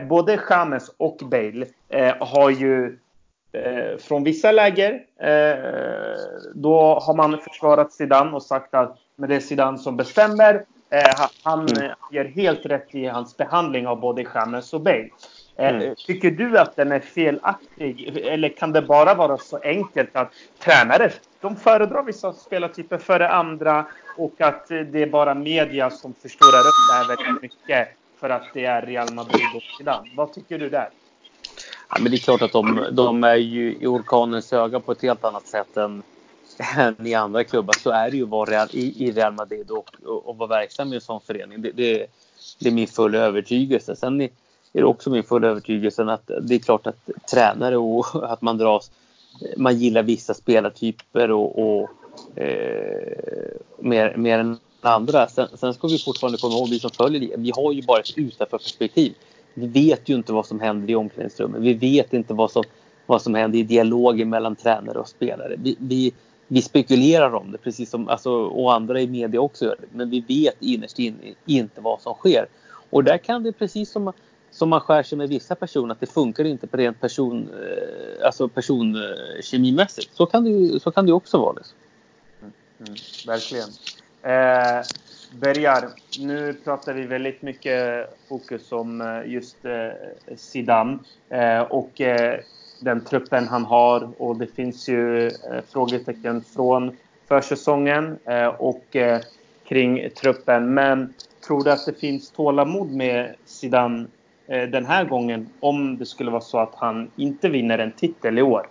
eh, 0.02 0.06
både 0.08 0.40
James 0.50 0.90
och 0.96 1.16
Bale 1.16 1.66
eh, 1.88 2.14
har 2.20 2.50
ju 2.50 2.98
eh, 3.52 3.98
från 3.98 4.24
vissa 4.24 4.52
läger, 4.52 4.92
eh, 5.20 5.58
då 6.54 7.00
har 7.02 7.14
man 7.14 7.38
försvarat 7.38 7.92
Zidane 7.92 8.30
och 8.30 8.42
sagt 8.42 8.74
att 8.74 8.96
men 9.16 9.28
det 9.28 9.36
är 9.36 9.40
Zidane 9.40 9.78
som 9.78 9.96
bestämmer. 9.96 10.64
han 11.42 11.68
mm. 11.68 11.92
ger 12.12 12.24
helt 12.24 12.66
rätt 12.66 12.94
i 12.94 13.06
hans 13.06 13.36
behandling 13.36 13.86
av 13.86 14.00
både 14.00 14.24
James 14.34 14.72
och 14.72 14.80
Bale. 14.80 15.08
Eh, 15.60 15.68
mm. 15.68 15.94
Tycker 16.06 16.30
du 16.30 16.58
att 16.58 16.76
den 16.76 16.92
är 16.92 17.00
felaktig? 17.00 18.16
Eller 18.24 18.48
kan 18.48 18.72
det 18.72 18.82
bara 18.82 19.14
vara 19.14 19.38
så 19.38 19.58
enkelt 19.58 20.16
att 20.16 20.32
tränare 20.58 21.12
de 21.40 21.56
föredrar 21.56 22.02
vissa 22.02 22.32
spelartyper 22.32 22.98
före 22.98 23.28
andra 23.28 23.86
och 24.18 24.40
att 24.40 24.68
det 24.68 25.02
är 25.02 25.06
bara 25.06 25.34
media 25.34 25.90
som 25.90 26.14
förstorar 26.14 26.60
upp 26.60 26.74
det 26.88 26.94
här 26.94 27.08
väldigt 27.08 27.42
mycket 27.42 27.88
för 28.20 28.30
att 28.30 28.44
det 28.54 28.64
är 28.64 28.82
Real 28.82 29.14
Madrid 29.14 29.46
och 29.56 29.62
Zidane. 29.78 30.10
Vad 30.16 30.32
tycker 30.32 30.58
du 30.58 30.68
där? 30.68 30.88
Ja, 31.90 31.96
men 32.00 32.10
det 32.10 32.16
är 32.16 32.18
klart 32.18 32.42
att 32.42 32.52
de, 32.52 32.86
de 32.92 33.24
är 33.24 33.36
ju 33.36 33.74
i 33.74 33.86
orkanens 33.86 34.52
öga 34.52 34.80
på 34.80 34.92
ett 34.92 35.02
helt 35.02 35.24
annat 35.24 35.46
sätt 35.46 35.76
än, 35.76 36.02
än 36.76 37.06
i 37.06 37.14
andra 37.14 37.44
klubbar. 37.44 37.74
Så 37.78 37.90
är 37.90 38.10
det 38.10 38.16
ju 38.16 38.24
var 38.24 38.46
Real, 38.46 38.68
i, 38.72 39.04
i 39.06 39.12
Real 39.12 39.32
Madrid 39.32 39.70
och, 39.70 39.90
och, 40.04 40.28
och 40.28 40.36
vara 40.36 40.48
verksam 40.48 40.92
i 40.92 40.94
en 40.94 41.00
sån 41.00 41.20
förening. 41.20 41.62
Det, 41.62 41.72
det, 41.72 42.06
det 42.60 42.68
är 42.68 42.72
min 42.72 42.86
fulla 42.86 43.18
övertygelse. 43.18 43.96
Sen 43.96 44.28
är 44.72 44.80
det 44.80 44.86
också 44.86 45.10
min 45.10 45.22
fulla 45.22 45.48
övertygelse 45.48 46.04
att 46.04 46.30
det 46.42 46.54
är 46.54 46.58
klart 46.58 46.86
att 46.86 47.10
tränare 47.32 47.76
och 47.76 48.06
att 48.32 48.42
man 48.42 48.58
dras 48.58 48.90
man 49.56 49.78
gillar 49.78 50.02
vissa 50.02 50.34
spelartyper 50.34 51.30
och, 51.30 51.58
och 51.58 51.90
eh, 52.38 53.52
mer, 53.78 54.16
mer 54.16 54.38
än 54.38 54.58
andra. 54.80 55.28
Sen, 55.28 55.48
sen, 55.54 55.74
ska 55.74 55.88
vi 55.88 55.98
fortfarande 55.98 56.38
komma 56.38 56.54
ihåg, 56.54 56.68
vi 56.68 56.78
som 56.78 56.90
följer 56.90 57.20
det, 57.20 57.34
vi 57.36 57.52
har 57.56 57.72
ju 57.72 57.82
bara 57.82 58.00
ett 58.00 58.18
utanförperspektiv. 58.18 59.14
Vi 59.54 59.66
vet 59.66 60.08
ju 60.08 60.14
inte 60.14 60.32
vad 60.32 60.46
som 60.46 60.60
händer 60.60 60.90
i 60.90 60.94
omklädningsrummet. 60.94 61.60
Vi 61.60 61.74
vet 61.74 62.12
inte 62.12 62.34
vad 62.34 62.50
som, 62.50 62.62
vad 63.06 63.22
som 63.22 63.34
händer 63.34 63.58
i 63.58 63.62
dialogen 63.62 64.30
mellan 64.30 64.56
tränare 64.56 64.98
och 64.98 65.08
spelare. 65.08 65.56
Vi, 65.58 65.76
vi, 65.78 66.12
vi 66.48 66.62
spekulerar 66.62 67.34
om 67.34 67.52
det, 67.52 67.58
precis 67.58 67.90
som 67.90 68.08
alltså, 68.08 68.30
och 68.32 68.74
andra 68.74 69.00
i 69.00 69.06
media 69.06 69.40
också 69.40 69.64
gör 69.64 69.76
det. 69.80 69.86
Men 69.92 70.10
vi 70.10 70.20
vet 70.20 70.56
innerst 70.62 70.98
inne 70.98 71.16
inte 71.46 71.80
vad 71.80 72.00
som 72.00 72.14
sker. 72.14 72.46
Och 72.90 73.04
där 73.04 73.18
kan 73.18 73.42
det 73.42 73.52
precis 73.52 73.90
som, 73.90 74.12
som 74.50 74.68
man 74.68 74.80
skär 74.80 75.02
sig 75.02 75.18
med 75.18 75.28
vissa 75.28 75.54
personer, 75.54 75.92
att 75.92 76.00
det 76.00 76.06
funkar 76.06 76.44
inte 76.44 76.66
på 76.66 76.76
rent 76.76 77.00
person, 77.00 77.48
eh, 77.48 78.26
alltså 78.26 78.48
personkemimässigt. 78.48 80.14
Så 80.14 80.26
kan 80.26 80.44
det, 80.44 80.80
så 80.80 80.90
kan 80.90 81.06
det 81.06 81.12
också 81.12 81.38
vara. 81.38 81.52
Liksom. 81.52 81.76
Mm, 82.42 82.52
mm, 82.78 82.96
verkligen. 83.26 83.68
Eh, 84.22 84.84
Bergar, 85.32 85.88
nu 86.18 86.54
pratar 86.64 86.94
vi 86.94 87.06
väldigt 87.06 87.42
mycket 87.42 88.08
fokus 88.28 88.72
om 88.72 89.00
eh, 89.00 89.32
just 89.32 89.64
eh, 89.64 90.36
Zidane 90.36 90.98
eh, 91.28 91.60
och 91.60 92.00
eh, 92.00 92.40
den 92.80 93.04
truppen 93.04 93.48
han 93.48 93.64
har 93.64 94.10
och 94.18 94.36
det 94.36 94.46
finns 94.46 94.88
ju 94.88 95.26
eh, 95.26 95.32
frågetecken 95.68 96.44
från 96.44 96.96
försäsongen 97.28 98.18
eh, 98.24 98.46
och 98.46 98.96
eh, 98.96 99.20
kring 99.64 100.10
truppen. 100.10 100.74
Men 100.74 101.14
tror 101.46 101.64
du 101.64 101.70
att 101.70 101.86
det 101.86 102.00
finns 102.00 102.30
tålamod 102.30 102.90
med 102.90 103.34
Zidane 103.44 104.06
Eh, 104.50 104.68
den 104.68 104.86
här 104.86 105.04
gången 105.04 105.48
om 105.60 105.98
det 105.98 106.06
skulle 106.06 106.30
vara 106.30 106.40
så 106.40 106.58
att 106.58 106.74
han 106.74 107.10
inte 107.16 107.48
vinner 107.48 107.78
en 107.78 107.92
titel 107.92 108.38
i 108.38 108.42
år? 108.42 108.68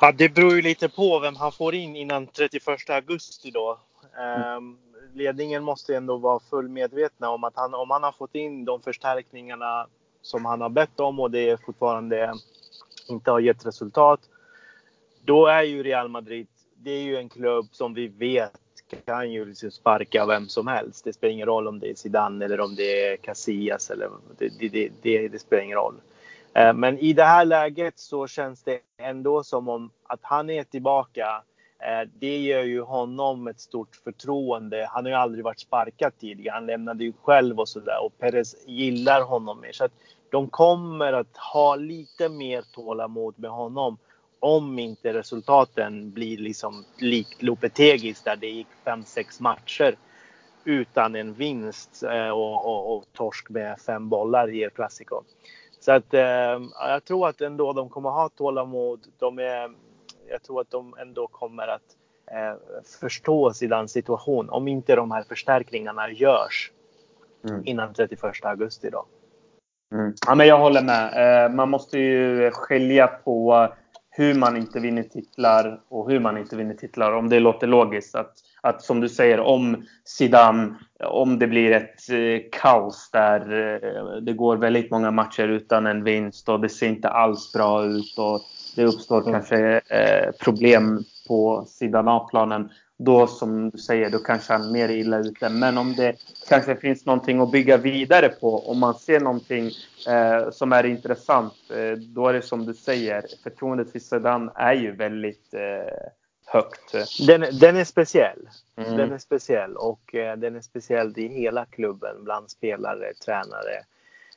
Ja, 0.00 0.12
det 0.12 0.28
beror 0.28 0.54
ju 0.54 0.62
lite 0.62 0.88
på 0.88 1.18
vem 1.18 1.36
han 1.36 1.52
får 1.52 1.74
in 1.74 1.96
innan 1.96 2.26
31 2.26 2.90
augusti 2.90 3.50
då. 3.50 3.78
Mm. 4.16 4.76
Ledningen 5.14 5.64
måste 5.64 5.96
ändå 5.96 6.16
vara 6.16 6.40
full 6.50 6.68
medvetna 6.68 7.30
om 7.30 7.44
att 7.44 7.56
han, 7.56 7.74
om 7.74 7.90
han 7.90 8.02
har 8.02 8.12
fått 8.12 8.34
in 8.34 8.64
de 8.64 8.80
förstärkningarna 8.80 9.86
som 10.22 10.44
han 10.44 10.60
har 10.60 10.68
bett 10.68 11.00
om 11.00 11.20
och 11.20 11.30
det 11.30 11.60
fortfarande 11.64 12.34
inte 13.08 13.30
har 13.30 13.40
gett 13.40 13.66
resultat. 13.66 14.20
Då 15.24 15.46
är 15.46 15.62
ju 15.62 15.82
Real 15.82 16.08
Madrid, 16.08 16.46
det 16.76 16.90
är 16.90 17.02
ju 17.02 17.16
en 17.16 17.28
klubb 17.28 17.68
som 17.72 17.94
vi 17.94 18.08
vet 18.08 18.63
kan 19.04 19.32
ju 19.32 19.44
liksom 19.44 19.70
sparka 19.70 20.26
vem 20.26 20.48
som 20.48 20.66
helst. 20.66 21.04
Det 21.04 21.12
spelar 21.12 21.32
ingen 21.32 21.46
roll 21.46 21.68
om 21.68 21.78
det 21.78 21.90
är 21.90 21.94
Zidane 21.94 22.44
eller 22.44 22.60
om 22.60 22.74
det 22.74 23.04
är 23.06 23.16
Casillas 23.16 23.90
eller 23.90 24.10
det, 24.38 24.48
det, 24.58 24.92
det, 25.02 25.28
det 25.28 25.38
spelar 25.38 25.62
ingen 25.62 25.78
roll. 25.78 25.94
Eh, 26.54 26.74
men 26.74 26.98
i 26.98 27.12
det 27.12 27.24
här 27.24 27.44
läget 27.44 27.98
så 27.98 28.26
känns 28.26 28.62
det 28.62 28.80
ändå 28.98 29.42
som 29.44 29.68
om 29.68 29.90
att 30.02 30.20
han 30.22 30.50
är 30.50 30.64
tillbaka. 30.64 31.42
Eh, 31.78 32.08
det 32.18 32.38
ger 32.38 32.62
ju 32.62 32.80
honom 32.80 33.46
ett 33.46 33.60
stort 33.60 33.96
förtroende. 33.96 34.88
Han 34.92 35.04
har 35.04 35.10
ju 35.10 35.16
aldrig 35.16 35.44
varit 35.44 35.60
sparkad 35.60 36.12
tidigare. 36.18 36.54
Han 36.54 36.66
lämnade 36.66 37.04
ju 37.04 37.12
själv 37.22 37.60
och 37.60 37.68
sådär 37.68 38.04
och 38.04 38.18
Perez 38.18 38.56
gillar 38.66 39.22
honom 39.22 39.60
mer. 39.60 39.72
Så 39.72 39.84
att 39.84 39.92
de 40.30 40.48
kommer 40.48 41.12
att 41.12 41.36
ha 41.36 41.76
lite 41.76 42.28
mer 42.28 42.62
tålamod 42.74 43.34
med 43.36 43.50
honom 43.50 43.98
om 44.44 44.78
inte 44.78 45.12
resultaten 45.12 46.10
blir 46.10 46.38
liksom 46.38 46.84
likt 46.98 47.42
Lopetegis 47.42 48.22
där 48.22 48.36
det 48.36 48.46
gick 48.46 48.66
5-6 48.84 49.42
matcher 49.42 49.96
utan 50.64 51.14
en 51.14 51.32
vinst 51.32 52.02
eh, 52.02 52.28
och, 52.28 52.66
och, 52.66 52.96
och, 52.96 53.04
torsk 53.12 53.50
med 53.50 53.80
fem 53.80 54.08
bollar 54.08 54.50
i 54.50 54.62
El 54.62 54.70
Clasico. 54.70 55.22
Så 55.80 55.92
att 55.92 56.14
eh, 56.14 56.60
jag 56.80 57.04
tror 57.04 57.28
att 57.28 57.40
ändå 57.40 57.72
de 57.72 57.88
kommer 57.88 58.10
ha 58.10 58.28
tålamod. 58.28 59.00
De 59.18 59.38
är, 59.38 59.70
jag 60.28 60.42
tror 60.42 60.60
att 60.60 60.70
de 60.70 60.94
ändå 60.98 61.26
kommer 61.26 61.68
att 61.68 61.96
eh, 62.26 62.54
förstå 63.00 63.52
sin 63.52 63.88
situation 63.88 64.50
om 64.50 64.68
inte 64.68 64.96
de 64.96 65.10
här 65.10 65.22
förstärkningarna 65.22 66.10
görs 66.10 66.72
mm. 67.48 67.62
innan 67.64 67.94
31 67.94 68.44
augusti. 68.44 68.90
Då. 68.90 69.06
Mm. 69.94 70.14
Ja, 70.26 70.34
men 70.34 70.46
jag 70.46 70.58
håller 70.58 70.82
med. 70.82 71.44
Eh, 71.44 71.52
man 71.52 71.70
måste 71.70 71.98
ju 71.98 72.50
skilja 72.50 73.06
på 73.06 73.68
hur 74.16 74.34
man 74.34 74.56
inte 74.56 74.80
vinner 74.80 75.02
titlar 75.02 75.80
och 75.88 76.10
hur 76.10 76.20
man 76.20 76.38
inte 76.38 76.56
vinner 76.56 76.74
titlar. 76.74 77.12
Om 77.12 77.28
det 77.28 77.40
låter 77.40 77.66
logiskt. 77.66 78.14
Att, 78.14 78.32
att 78.60 78.82
som 78.82 79.00
du 79.00 79.08
säger, 79.08 79.40
om 79.40 79.84
Zidane, 80.04 80.74
om 81.04 81.38
det 81.38 81.46
blir 81.46 81.72
ett 81.72 82.10
eh, 82.10 82.60
kaos 82.60 83.10
där 83.12 83.40
eh, 83.40 84.16
det 84.22 84.32
går 84.32 84.56
väldigt 84.56 84.90
många 84.90 85.10
matcher 85.10 85.48
utan 85.48 85.86
en 85.86 86.04
vinst 86.04 86.48
och 86.48 86.60
det 86.60 86.68
ser 86.68 86.88
inte 86.88 87.08
alls 87.08 87.52
bra 87.52 87.84
ut 87.84 88.18
och 88.18 88.40
det 88.76 88.84
uppstår 88.84 89.20
mm. 89.20 89.32
kanske 89.32 89.80
problem 90.44 91.04
på 91.28 91.64
sidan 91.68 92.08
av 92.08 92.28
planen 92.28 92.70
då 93.04 93.26
som 93.26 93.70
du 93.70 93.78
säger, 93.78 94.10
då 94.10 94.18
kanske 94.18 94.52
han 94.52 94.62
är 94.62 94.72
mer 94.72 94.88
illa 94.88 95.18
ute. 95.18 95.48
Men 95.48 95.78
om 95.78 95.94
det 95.94 96.16
kanske 96.48 96.76
finns 96.76 97.06
någonting 97.06 97.40
att 97.40 97.50
bygga 97.50 97.76
vidare 97.76 98.28
på, 98.28 98.70
om 98.70 98.78
man 98.78 98.94
ser 98.94 99.20
någonting 99.20 99.70
eh, 100.08 100.50
som 100.50 100.72
är 100.72 100.86
intressant, 100.86 101.54
eh, 101.70 101.98
då 101.98 102.28
är 102.28 102.32
det 102.32 102.42
som 102.42 102.66
du 102.66 102.74
säger, 102.74 103.24
förtroendet 103.42 103.92
för 103.92 103.98
Sedan 103.98 104.50
är 104.54 104.74
ju 104.74 104.92
väldigt 104.92 105.54
eh, 105.54 106.10
högt. 106.46 106.92
Den, 107.26 107.58
den 107.60 107.76
är 107.76 107.84
speciell. 107.84 108.48
Mm. 108.76 108.96
Den 108.96 109.12
är 109.12 109.18
speciell 109.18 109.76
och 109.76 110.14
eh, 110.14 110.36
den 110.36 110.56
är 110.56 110.60
speciell 110.60 111.18
i 111.18 111.28
hela 111.28 111.64
klubben 111.64 112.24
bland 112.24 112.50
spelare, 112.50 113.12
tränare, 113.24 113.84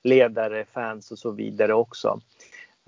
ledare, 0.03 0.65
fans 0.73 1.11
och 1.11 1.19
så 1.19 1.31
vidare 1.31 1.73
också. 1.73 2.21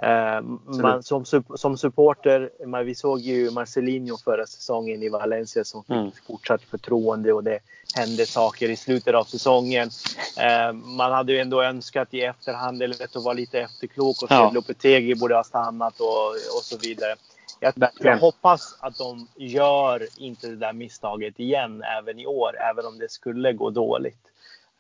Eh, 0.02 0.42
man, 0.82 1.04
som, 1.04 1.26
som 1.56 1.78
supporter, 1.78 2.50
man, 2.66 2.86
vi 2.86 2.96
såg 2.96 3.20
ju 3.20 3.52
Marcelinho 3.52 4.18
förra 4.18 4.46
säsongen 4.46 5.04
i 5.04 5.10
Valencia 5.10 5.64
som 5.64 5.84
fick 5.84 5.96
mm. 5.96 6.12
fortsatt 6.28 6.62
förtroende 6.62 7.34
och 7.34 7.44
det 7.44 7.60
hände 7.96 8.26
saker 8.26 8.70
i 8.70 8.76
slutet 8.76 9.16
av 9.16 9.24
säsongen. 9.24 9.90
Eh, 10.38 10.74
man 10.74 11.12
hade 11.12 11.34
ju 11.34 11.40
ändå 11.40 11.64
önskat 11.64 12.14
i 12.14 12.22
efterhand, 12.22 12.84
eller 12.84 13.04
att 13.04 13.16
vara 13.16 13.34
lite 13.34 13.60
efterklok 13.60 14.24
och 14.24 14.32
ja. 14.32 14.52
Lopetegi 14.54 15.16
borde 15.16 15.36
ha 15.36 15.44
stannat 15.44 16.00
och, 16.00 16.28
och 16.58 16.64
så 16.64 16.78
vidare. 16.78 17.16
Jag, 17.60 17.74
jag, 18.00 18.18
hoppas 18.18 18.78
att 18.80 18.98
de 18.98 19.28
gör 19.36 20.08
inte 20.18 20.48
det 20.48 20.56
där 20.56 20.74
misstaget 20.74 21.40
igen 21.40 21.84
även 22.00 22.20
i 22.20 22.26
år, 22.26 22.58
även 22.72 22.86
om 22.86 23.00
det 23.00 23.12
skulle 23.12 23.54
gå 23.54 23.70
dåligt. 23.70 24.22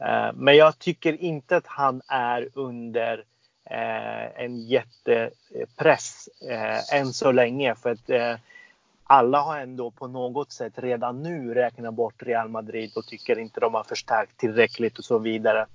Eh, 0.04 0.34
men 0.34 0.58
jag 0.58 0.80
tycker 0.80 1.22
inte 1.22 1.58
att 1.58 1.68
han 1.68 2.02
är 2.08 2.50
under 2.54 3.24
Eh, 3.72 4.44
en 4.44 4.60
jättepress 4.60 6.30
eh, 6.50 7.00
än 7.00 7.14
så 7.14 7.32
länge. 7.32 7.76
För 7.76 7.92
att 7.92 8.10
eh, 8.10 8.36
alla 9.04 9.42
har 9.42 9.60
ändå 9.60 9.92
på 9.92 10.08
något 10.08 10.52
sätt 10.52 10.74
redan 10.76 11.24
nu 11.24 11.54
räknat 11.54 11.94
bort 11.94 12.24
Real 12.24 12.50
Madrid 12.50 12.92
och 12.96 13.06
tycker 13.06 13.40
inte 13.40 13.60
de 13.60 13.74
har 13.74 13.84
förstärkt 13.84 14.38
tillräckligt 14.38 14.98
och 14.98 15.06
så 15.06 15.20
vidare. 15.20 15.66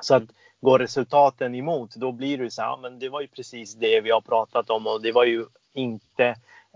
Så 0.00 0.14
att 0.14 0.22
går 0.60 0.78
resultaten 0.78 1.54
emot, 1.54 1.94
då 1.94 2.12
blir 2.12 2.38
det 2.38 2.50
så 2.50 2.62
här, 2.62 2.68
ja, 2.68 2.78
men 2.82 2.98
det 2.98 3.08
var 3.08 3.20
ju 3.20 3.26
precis 3.26 3.74
det 3.74 4.00
vi 4.00 4.10
har 4.10 4.20
pratat 4.20 4.70
om 4.70 4.86
och 4.86 5.02
det 5.02 5.12
var 5.12 5.24
ju 5.24 5.46
inte 5.72 6.26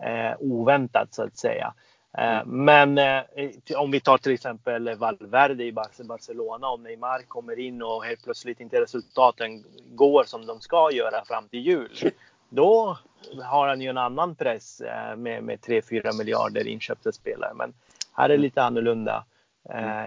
eh, 0.03 0.35
oväntat 0.39 1.15
så 1.15 1.23
att 1.23 1.39
säga. 1.39 1.75
Eh, 2.19 2.41
mm. 2.41 2.65
Men 2.65 2.99
eh, 2.99 3.23
om 3.77 3.91
vi 3.91 4.01
tar 4.01 4.19
till 4.19 4.33
exempel 4.33 4.95
Valverde 4.95 5.65
i 5.65 5.73
Barcelona, 5.73 6.69
om 6.69 6.83
Neymar 6.83 7.23
kommer 7.29 7.59
in 7.59 7.83
och 7.83 8.05
helt 8.05 8.25
plötsligt 8.25 8.61
inte 8.61 8.81
resultaten 8.81 9.65
går 9.95 10.25
som 10.25 10.47
de 10.47 10.61
ska 10.61 10.91
göra 10.93 11.25
fram 11.25 11.49
till 11.49 11.61
jul. 11.61 12.13
Då 12.49 12.99
har 13.43 13.69
han 13.69 13.81
ju 13.81 13.89
en 13.89 13.99
annan 13.99 14.35
press 14.35 14.81
eh, 14.81 15.17
med, 15.17 15.43
med 15.43 15.59
3-4 15.59 16.19
miljarder 16.19 16.67
inköpta 16.67 17.13
spelare. 17.13 17.55
Men 17.55 17.73
här 18.13 18.25
är 18.25 18.29
det 18.29 18.37
lite 18.37 18.63
annorlunda 18.63 19.25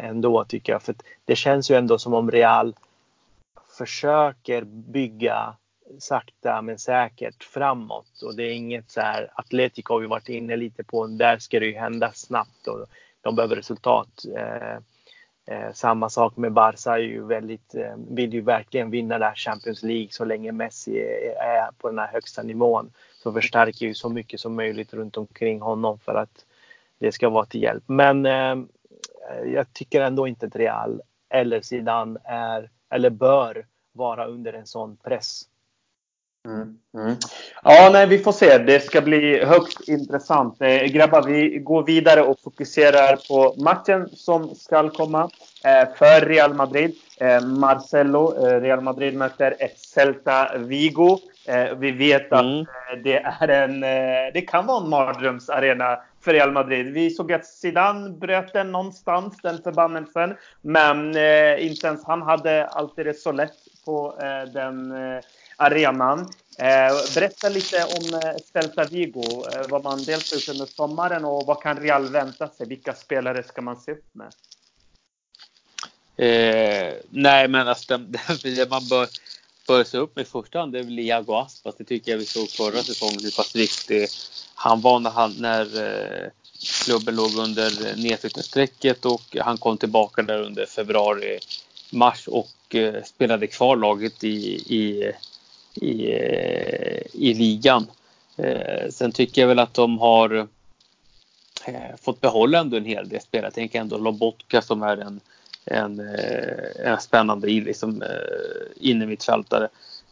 ändå 0.01 0.43
tycker 0.43 0.74
jag. 0.74 0.82
För 0.82 0.95
det 1.26 1.36
känns 1.36 1.72
ju 1.72 1.76
ändå 1.76 1.97
som 1.97 2.14
om 2.14 2.32
Real 2.32 2.76
försöker 3.78 4.62
bygga 4.64 5.55
sakta 6.00 6.62
men 6.62 6.80
säkert 6.80 7.44
framåt. 7.44 8.22
Och 8.24 8.36
det 8.36 8.44
är 8.44 8.54
inget 8.54 8.92
så 8.92 9.02
här, 9.02 9.32
Atletico 9.36 9.94
har 9.94 10.00
vi 10.00 10.08
varit 10.08 10.30
inne 10.30 10.56
lite 10.56 10.84
på, 10.84 11.08
där 11.08 11.38
ska 11.38 11.60
det 11.60 11.66
ju 11.66 11.78
hända 11.78 12.12
snabbt 12.14 12.68
och 12.68 12.88
de 13.22 13.36
behöver 13.36 13.56
resultat. 13.56 14.26
Eh, 14.38 14.76
eh, 15.46 15.74
samma 15.74 16.10
sak 16.10 16.38
med 16.38 16.52
Barca, 16.52 16.94
är 16.94 16.98
ju 16.98 17.24
väldigt, 17.24 17.76
eh, 17.76 17.96
vill 18.10 18.34
ju 18.34 18.42
verkligen 18.42 18.90
vinna 18.90 19.20
där 19.20 19.36
Champions 19.36 19.84
League 19.84 20.10
så 20.12 20.26
länge 20.26 20.52
Messi 20.52 21.00
är, 21.00 21.36
är 21.42 21.72
på 21.78 21.90
den 21.90 22.00
här 22.00 22.08
högsta 22.08 22.44
nivån. 22.44 22.92
Så 23.24 23.34
förstärker 23.34 23.86
ju 23.86 23.94
så 23.94 24.10
mycket 24.10 24.40
som 24.40 24.56
möjligt 24.56 24.94
runt 24.94 25.18
omkring 25.18 25.62
honom 25.62 26.00
för 26.00 26.16
att 26.16 26.46
det 27.00 27.12
ska 27.12 27.30
vara 27.30 27.46
till 27.46 27.64
hjälp. 27.64 27.84
Men 27.88 28.26
eh, 28.26 28.56
jag 29.46 29.74
tycker 29.74 30.02
ändå 30.02 30.28
inte 30.28 30.46
att 30.46 30.56
Real 30.56 31.02
eller 31.30 31.62
Zidane 31.62 32.20
är, 32.24 32.70
eller 32.90 33.10
bör 33.10 33.66
vara 33.92 34.26
under 34.26 34.54
en 34.54 34.66
sån 34.66 34.98
press. 34.98 35.44
Mm, 36.48 36.78
mm. 36.93 37.16
Ja, 37.64 37.89
nej, 37.93 38.08
vi 38.08 38.20
får 38.20 38.32
se. 38.32 38.58
Det 38.58 38.80
ska 38.80 39.02
bli 39.02 39.45
högst 39.45 39.89
intressant. 39.89 40.62
Eh, 40.62 40.84
grabbar, 40.84 41.24
vi 41.24 41.60
går 41.60 41.84
vidare 41.84 42.22
och 42.22 42.39
fokuserar 42.43 43.16
på 43.28 43.62
matchen 43.64 44.10
som 44.14 44.56
ska 44.56 44.89
komma 44.89 45.30
eh, 45.64 45.95
för 45.95 46.26
Real 46.26 46.54
Madrid. 46.54 46.95
Eh, 47.20 47.41
Marcelo, 47.41 48.48
eh, 48.48 48.62
Real 48.62 48.82
Madrid 48.82 49.16
möter 49.16 49.56
ett 49.60 49.80
Celta 49.80 50.58
Vigo. 50.58 51.20
Eh, 51.48 51.76
vi 51.78 51.91
vet 51.91 52.34
att 52.34 52.41
mm. 52.41 52.60
Eh, 52.60 52.98
det, 53.04 53.18
är 53.18 53.48
en, 53.48 53.82
det 54.34 54.41
kan 54.41 54.66
vara 54.66 54.84
en 54.84 54.89
mardrömsarena 54.89 56.00
för 56.24 56.34
Real 56.34 56.52
Madrid. 56.52 56.93
Vi 56.93 57.10
såg 57.10 57.34
att 57.34 57.45
Zidane 57.45 58.10
bröt 58.10 58.54
den 58.54 58.72
någonstans, 58.72 59.38
den 59.43 59.62
förbannelsen. 59.64 60.36
Men 60.62 61.08
inte 61.60 61.88
ens 61.88 62.06
han 62.06 62.22
hade 62.22 62.68
alltid 62.68 63.06
det 63.06 63.14
så 63.14 63.32
lätt 63.32 63.58
på 63.86 64.16
den 64.54 64.93
arenan. 65.58 66.20
Eh, 66.58 67.14
berätta 67.16 67.49
lite 67.49 67.84
om 67.84 68.14
eh, 68.14 68.36
Celta 68.53 68.86
Vigo, 68.86 69.45
eh, 69.53 69.68
vad 69.70 69.84
man 69.84 70.03
dels 70.03 70.32
har 70.32 70.38
gjort 70.38 70.49
under 70.49 70.66
sommaren 70.66 71.26
och 71.26 71.45
vad 71.45 71.62
kan 71.62 71.78
Real 71.78 72.10
vänta 72.10 72.47
sig? 72.47 72.68
Vilka 72.68 72.93
spelare 72.93 73.43
ska 73.43 73.62
man 73.62 73.82
se 73.82 73.91
upp 73.91 74.05
med? 74.12 74.32
Eh, 76.18 76.93
nej, 77.10 77.47
men 77.47 77.68
alltså, 77.68 77.97
det, 78.43 78.70
man 78.70 78.88
bör, 78.88 79.08
bör 79.68 79.84
se 79.84 79.97
upp 79.97 80.16
med 80.16 80.26
i 80.26 80.30
första 80.30 80.60
hand 80.60 80.74
det 80.74 80.80
är 80.80 80.84
väl 80.84 80.99
Iago 80.99 81.34
Aspas. 81.34 81.76
Det 81.78 81.84
tycker 81.84 82.12
jag 82.12 82.18
vi 82.18 82.26
såg 82.26 82.49
förra 82.49 82.84
säsongen 82.84 83.20
hur 83.24 83.36
pass 83.36 83.55
viktig 83.55 84.08
han 84.55 84.82
var 84.82 84.99
när, 84.99 85.10
han, 85.10 85.36
när 85.39 85.66
eh, 85.82 86.30
klubben 86.86 87.16
låg 87.16 87.36
under 87.36 87.95
nedflyttningsstrecket 87.95 89.05
och 89.05 89.38
han 89.39 89.58
kom 89.58 89.78
tillbaka 89.78 90.22
där 90.22 90.41
under 90.41 90.66
februari, 90.66 91.39
mars 91.91 92.28
och 92.28 92.76
eh, 92.76 93.03
spelade 93.03 93.47
kvar 93.47 93.76
laget 93.76 94.24
i, 94.24 94.55
i, 94.76 95.12
i, 95.82 96.12
i 97.14 97.34
ligan. 97.34 97.88
Eh, 98.38 98.90
sen 98.90 99.12
tycker 99.12 99.42
jag 99.42 99.48
väl 99.48 99.60
att 99.60 99.74
de 99.74 100.00
har 100.00 100.48
eh, 101.66 101.96
fått 102.02 102.22
behålla 102.22 102.60
ändå 102.60 102.78
en 102.78 102.86
hel 102.86 103.10
del 103.10 103.22
spelare. 103.22 103.48
Jag 103.48 103.54
tänker 103.54 103.80
ändå 103.80 103.98
Lobotka 103.98 104.62
som 104.62 104.84
är 104.84 104.98
en 104.98 105.20
en, 105.72 106.00
eh, 106.00 106.92
en 106.92 107.02
spännande 107.02 107.48
liksom, 107.48 108.02
eh, 108.02 108.90
innermittfältare. 108.90 109.68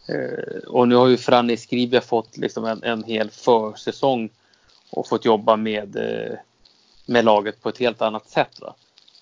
Eh, 0.07 0.57
och 0.67 0.87
nu 0.87 0.95
har 0.95 1.07
ju 1.07 1.17
Franny 1.17 1.57
Skribia 1.57 2.01
fått 2.01 2.37
liksom 2.37 2.65
en, 2.65 2.83
en 2.83 3.03
hel 3.03 3.29
försäsong 3.29 4.29
och 4.89 5.07
fått 5.07 5.25
jobba 5.25 5.55
med, 5.55 5.95
eh, 5.95 6.37
med 7.05 7.25
laget 7.25 7.61
på 7.61 7.69
ett 7.69 7.77
helt 7.77 8.01
annat 8.01 8.29
sätt. 8.29 8.61
Va? 8.61 8.75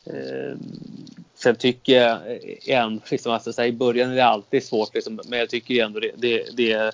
Eh, 0.05 0.57
Sen 1.43 1.55
tycker 1.55 1.93
jag 1.93 2.11
eh, 2.11 2.79
en, 2.79 3.01
liksom, 3.11 3.31
alltså, 3.31 3.63
i 3.63 3.71
början 3.71 4.11
är 4.11 4.15
det 4.15 4.25
alltid 4.25 4.63
svårt, 4.63 4.95
liksom, 4.95 5.21
men 5.25 5.39
jag 5.39 5.49
tycker 5.49 5.83
ändå 5.83 5.99
det, 5.99 6.11
det, 6.17 6.57
det 6.57 6.91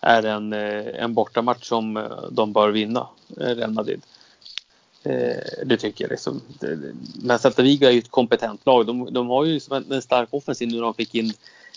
är 0.00 0.22
en, 0.22 0.52
eh, 0.52 1.02
en 1.02 1.14
bortamatch 1.14 1.68
som 1.68 1.96
eh, 1.96 2.22
de 2.30 2.52
bör 2.52 2.70
vinna, 2.70 3.08
Real 3.36 3.70
Madrid. 3.70 4.02
Det 5.64 5.76
tycker 5.76 6.04
jag. 6.04 6.10
Liksom. 6.10 6.40
Men 7.14 7.38
Celta 7.38 7.62
Vigo 7.62 7.86
är 7.86 7.90
ju 7.90 7.98
ett 7.98 8.10
kompetent 8.10 8.66
lag. 8.66 8.86
De, 8.86 9.14
de 9.14 9.28
har 9.28 9.44
ju 9.44 9.54
liksom 9.54 9.76
en, 9.76 9.92
en, 9.92 10.02
stark 10.02 10.28
offensiv 10.30 10.68
nu 10.68 10.74
när 10.74 10.82
de 10.82 10.94
fick 10.94 11.14
in 11.14 11.32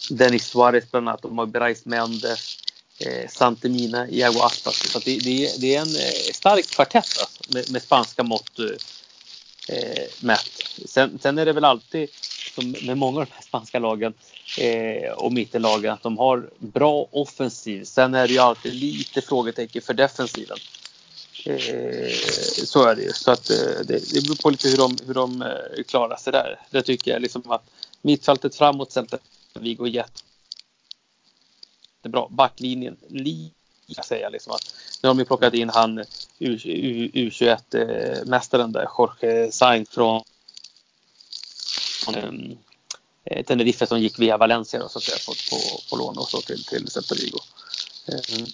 Dennis 0.09 0.45
Suarez 0.45 0.91
bland 0.91 1.09
annat. 1.09 1.21
De 1.21 1.37
har 1.37 1.45
Brais 1.45 1.85
Mendes, 1.85 2.57
eh, 2.99 3.29
Santemina, 3.29 4.09
Iago 4.09 4.39
Aspas. 4.39 4.91
Så 4.91 4.99
det, 4.99 5.19
det, 5.19 5.61
det, 5.61 5.75
är 5.75 5.81
en 5.81 5.95
stark 6.33 6.69
kvartett 6.69 7.19
alltså, 7.19 7.53
med, 7.53 7.71
med, 7.71 7.81
spanska 7.81 8.23
mått 8.23 8.59
eh, 9.69 10.03
mätt. 10.21 10.49
Sen, 10.85 11.19
sen 11.21 11.37
är 11.37 11.45
det 11.45 11.53
väl 11.53 11.65
alltid 11.65 12.09
som 12.55 12.75
med 12.81 12.97
många 12.97 13.19
av 13.19 13.25
de 13.25 13.31
här 13.33 13.41
spanska 13.41 13.79
lagen 13.79 14.13
eh, 14.59 15.11
och 15.11 15.33
mittenlagen 15.33 15.93
att 15.93 16.03
de 16.03 16.17
har 16.17 16.49
bra 16.59 17.07
offensiv. 17.11 17.83
Sen 17.83 18.15
är 18.15 18.27
det 18.27 18.33
ju 18.33 18.39
alltid 18.39 18.73
lite 18.73 19.21
frågetecken 19.21 19.81
för 19.81 19.93
defensiven. 19.93 20.57
Eh, 21.45 22.11
så 22.65 22.83
är 22.83 22.95
det 22.95 23.01
ju. 23.01 23.13
Så 23.13 23.31
att, 23.31 23.49
eh, 23.49 23.57
det, 23.85 24.13
det 24.13 24.21
beror 24.23 24.41
på 24.41 24.49
lite 24.49 24.69
hur 24.69 24.77
de, 24.77 24.97
hur 25.05 25.13
de 25.13 25.41
eh, 25.41 25.83
klarar 25.87 26.17
sig 26.17 26.33
där. 26.33 26.59
Det 26.69 26.81
tycker 26.81 27.11
jag 27.11 27.21
liksom 27.21 27.51
att 27.51 27.69
mittfältet 28.01 28.55
framåt 28.55 28.91
Celta 28.91 29.17
Vigo 29.53 29.87
jättebra. 29.87 30.17
Backlinjen 32.29 32.97
lika 33.09 34.03
säga 34.03 34.29
liksom 34.29 34.53
att 34.53 34.75
nu 35.01 35.07
har 35.07 35.15
de 35.15 35.19
ju 35.19 35.25
plockat 35.25 35.53
in 35.53 35.69
han 35.69 36.03
U21-mästaren 36.39 38.71
där, 38.71 38.87
Jorge 38.97 39.51
Sainz 39.51 39.89
från 39.89 40.23
um, 42.07 42.57
Tenerife 43.45 43.85
som 43.85 43.99
gick 43.99 44.19
via 44.19 44.37
Valencia 44.37 44.79
då, 44.79 44.89
så 44.89 44.99
att 44.99 45.03
säga, 45.03 45.17
på, 45.27 45.33
på, 45.49 45.57
på 45.89 45.95
lån 45.95 46.17
och 46.17 46.29
så 46.29 46.41
till, 46.41 46.63
till 46.63 46.87
Celta 46.87 47.15
Vigo. 47.15 47.37
Um, 48.07 48.45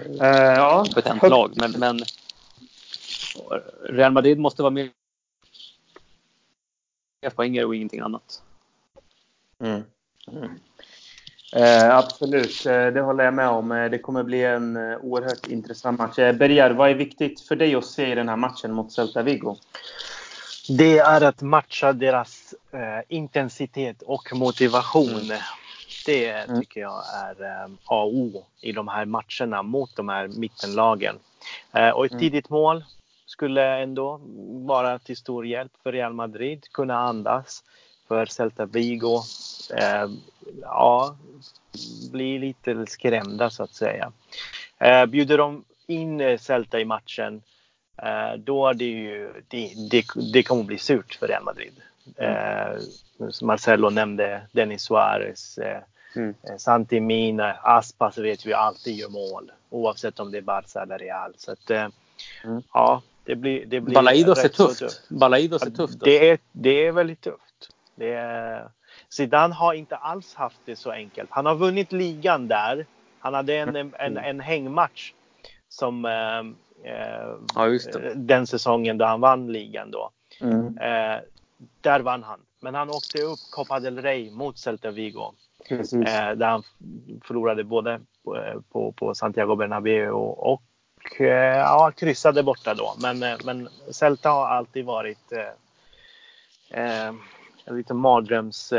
Uh, 0.00 0.16
ja. 0.20 0.84
Kompetent 0.84 1.22
lag. 1.22 1.52
Men, 1.56 1.70
men 1.70 2.00
Real 3.88 4.12
Madrid 4.12 4.38
måste 4.38 4.62
vara 4.62 4.70
mer 4.70 4.90
poänger 7.34 7.64
och 7.64 7.74
ingenting 7.74 8.00
annat. 8.00 8.42
Mm. 9.58 9.82
Mm. 10.32 10.50
Eh, 11.56 11.96
absolut, 11.96 12.66
eh, 12.66 12.86
det 12.86 13.00
håller 13.00 13.24
jag 13.24 13.34
med 13.34 13.48
om. 13.48 13.72
Eh, 13.72 13.90
det 13.90 13.98
kommer 13.98 14.22
bli 14.22 14.44
en 14.44 14.76
eh, 14.76 14.98
oerhört 14.98 15.46
intressant 15.46 15.98
match. 15.98 16.16
Bergar, 16.16 16.70
vad 16.70 16.90
är 16.90 16.94
viktigt 16.94 17.40
för 17.40 17.56
dig 17.56 17.74
att 17.74 17.86
se 17.86 18.12
i 18.12 18.14
den 18.14 18.28
här 18.28 18.36
matchen 18.36 18.72
mot 18.72 18.92
Celta 18.92 19.22
Vigo? 19.22 19.56
Det 20.68 20.98
är 20.98 21.20
att 21.20 21.42
matcha 21.42 21.92
deras 21.92 22.54
eh, 22.72 23.00
intensitet 23.08 24.02
och 24.02 24.28
motivation. 24.32 25.20
Mm. 25.20 25.38
Det 26.06 26.46
tycker 26.60 26.80
jag 26.80 27.02
är 27.24 27.44
eh, 27.44 27.70
A 27.84 28.02
och 28.02 28.14
O 28.14 28.46
i 28.60 28.72
de 28.72 28.88
här 28.88 29.04
matcherna 29.04 29.62
mot 29.62 29.96
de 29.96 30.08
här 30.08 30.28
mittenlagen. 30.28 31.16
Eh, 31.72 31.90
och 31.90 32.06
ett 32.06 32.12
mm. 32.12 32.20
tidigt 32.20 32.48
mål 32.48 32.84
skulle 33.26 33.78
ändå 33.78 34.20
vara 34.66 34.98
till 34.98 35.16
stor 35.16 35.46
hjälp 35.46 35.72
för 35.82 35.92
Real 35.92 36.12
Madrid. 36.12 36.64
Kunna 36.72 36.98
andas 36.98 37.64
för 38.08 38.26
Celta 38.26 38.66
Vigo. 38.66 39.22
Eh, 39.76 40.06
ja, 40.62 41.16
bli 42.12 42.38
lite 42.38 42.86
skrämda 42.86 43.50
så 43.50 43.62
att 43.62 43.74
säga. 43.74 44.12
Bjuder 45.08 45.38
de 45.38 45.64
in 45.86 46.38
Celta 46.38 46.80
i 46.80 46.84
matchen 46.84 47.42
då 48.38 48.68
är 48.68 48.74
det 48.74 48.84
ju, 48.84 49.32
det, 49.48 49.72
det, 49.90 50.04
det 50.32 50.42
kommer 50.42 50.62
bli 50.62 50.78
surt 50.78 51.14
för 51.14 51.28
Real 51.28 51.44
Madrid. 51.44 51.72
Mm. 52.16 52.80
Marcelo 53.42 53.90
nämnde 53.90 54.42
Denis 54.52 54.82
Suarez, 54.82 55.58
Mm. 56.16 56.34
Eh, 56.42 56.56
Santi 56.56 57.00
Mina, 57.00 57.52
Aspas 57.52 58.18
vet 58.18 58.46
vi 58.46 58.52
alltid 58.52 58.96
gör 58.96 59.08
mål 59.08 59.52
oavsett 59.70 60.20
om 60.20 60.30
det 60.30 60.38
är 60.38 60.42
Barca 60.42 60.82
eller 60.82 60.98
Real. 60.98 61.32
Så 61.36 61.52
att, 61.52 61.70
eh, 61.70 61.86
mm. 62.44 62.62
ja, 62.72 63.02
det 63.24 63.36
blir, 63.36 63.66
det 63.66 63.80
blir 63.80 63.94
Balaidos 63.94 64.38
är 64.44 64.48
tufft. 64.48 64.78
tufft. 64.78 65.08
Balaidos 65.08 65.62
är 65.62 65.70
tufft. 65.70 66.00
Det 66.00 66.30
är, 66.30 66.38
det 66.52 66.86
är 66.86 66.92
väldigt 66.92 67.20
tufft. 67.20 67.47
Det 67.98 68.12
är, 68.12 68.68
Zidane 69.08 69.54
har 69.54 69.74
inte 69.74 69.96
alls 69.96 70.34
haft 70.34 70.60
det 70.64 70.76
så 70.76 70.90
enkelt. 70.90 71.30
Han 71.30 71.46
har 71.46 71.54
vunnit 71.54 71.92
ligan 71.92 72.48
där. 72.48 72.86
Han 73.18 73.34
hade 73.34 73.56
en, 73.56 73.76
en, 73.76 73.94
en, 73.98 74.16
mm. 74.16 74.40
hängmatch 74.40 75.12
som 75.68 76.04
eh, 76.04 76.38
eh, 76.92 77.34
ja, 77.54 77.78
den 78.14 78.46
säsongen 78.46 78.98
då 78.98 79.04
han 79.04 79.20
vann 79.20 79.52
ligan 79.52 79.90
då. 79.90 80.10
Mm. 80.40 80.78
Eh, 80.78 81.20
där 81.80 82.00
vann 82.00 82.22
han. 82.22 82.40
Men 82.60 82.74
han 82.74 82.90
åkte 82.90 83.22
upp 83.22 83.38
Copa 83.50 83.80
del 83.80 84.02
Rey 84.02 84.30
mot 84.30 84.58
Celta 84.58 84.90
Vigo. 84.90 85.34
Eh, 85.70 86.30
där 86.36 86.46
han 86.46 86.62
förlorade 87.24 87.64
både 87.64 88.00
på, 88.24 88.62
på, 88.72 88.92
på 88.92 89.14
Santiago 89.14 89.56
Bernabéu 89.56 90.10
och, 90.10 90.52
och 90.52 91.20
eh, 91.20 91.58
ja, 91.58 91.92
kryssade 91.96 92.42
borta 92.42 92.74
då. 92.74 92.94
Men, 93.02 93.22
eh, 93.22 93.36
men 93.44 93.68
Celta 93.90 94.30
har 94.30 94.46
alltid 94.46 94.84
varit 94.84 95.32
en 97.68 97.76
liten 97.76 97.96
mardröms 97.96 98.72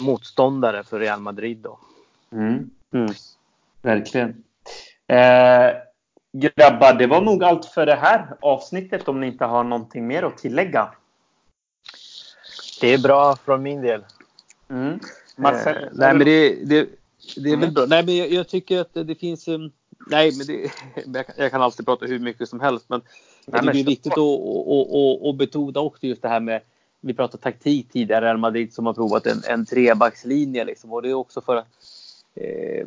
motståndare 0.00 0.84
för 0.84 1.00
Real 1.00 1.20
Madrid 1.20 1.58
då. 1.58 1.78
Mm. 2.32 2.70
Mm. 2.92 3.12
Verkligen. 3.82 4.44
Eh, 5.06 5.76
grabbar, 6.32 6.94
det 6.98 7.06
var 7.06 7.20
nog 7.20 7.44
allt 7.44 7.64
för 7.64 7.86
det 7.86 7.94
här 7.94 8.36
avsnittet 8.40 9.08
om 9.08 9.20
ni 9.20 9.26
inte 9.26 9.44
har 9.44 9.64
någonting 9.64 10.06
mer 10.06 10.22
att 10.22 10.38
tillägga. 10.38 10.90
Det 12.80 12.94
är 12.94 12.98
bra 12.98 13.36
från 13.36 13.62
min 13.62 13.82
del. 13.82 14.04
Mm. 14.70 15.00
Marcel, 15.36 15.76
eh, 15.76 15.88
nej, 15.92 16.14
men 16.14 16.26
det, 16.26 16.64
det, 16.64 16.88
det 17.36 17.50
är 17.50 17.56
väl 17.56 17.72
bra. 17.72 17.86
Nej, 17.88 18.04
men 18.04 18.16
jag, 18.16 18.32
jag, 18.32 18.48
tycker 18.48 18.80
att 18.80 18.94
det 18.94 19.14
finns... 19.14 19.48
Um, 19.48 19.72
nej, 20.06 20.32
men 20.36 20.46
det, 20.46 20.70
jag 21.36 21.50
kan 21.50 21.62
alltid 21.62 21.86
prata 21.86 22.06
hur 22.06 22.18
mycket 22.18 22.48
som 22.48 22.60
helst, 22.60 22.84
men 22.88 23.02
jag 23.46 23.60
tycker 23.60 23.72
det 23.72 23.80
är 23.80 23.84
viktigt 23.84 24.12
att, 24.12 24.18
att, 24.18 24.88
att, 24.88 25.28
att 25.28 25.36
betona 25.36 25.80
också 25.80 26.06
just 26.06 26.22
det 26.22 26.28
här 26.28 26.40
med 26.40 26.60
vi 27.00 27.14
pratade 27.14 27.42
taktik 27.42 27.88
tidigare, 27.92 28.24
Real 28.24 28.38
Madrid 28.38 28.72
som 28.72 28.86
har 28.86 28.94
provat 28.94 29.26
en, 29.26 29.42
en 29.48 29.66
trebackslinje. 29.66 30.64
Liksom, 30.64 30.92
och 30.92 31.02
det 31.02 31.10
är 31.10 31.14
också 31.14 31.40
för 31.40 31.56
att 31.56 31.68
eh, 32.34 32.86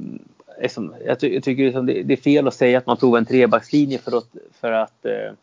liksom, 0.61 0.95
jag, 1.05 1.19
ty 1.19 1.33
jag, 1.33 1.43
tycker 1.43 1.63
liksom 1.63 1.85
det, 1.85 2.03
det, 2.03 2.13
är 2.13 2.17
fel 2.17 2.47
att 2.47 2.53
säga 2.53 2.77
att 2.77 2.85
man 2.85 2.97
provar 2.97 3.17
en 3.17 3.25
trebackslinje 3.25 3.97
för 3.97 4.17
att, 4.17 4.35
för 4.51 4.71
att 4.71 5.05
eh, 5.05 5.33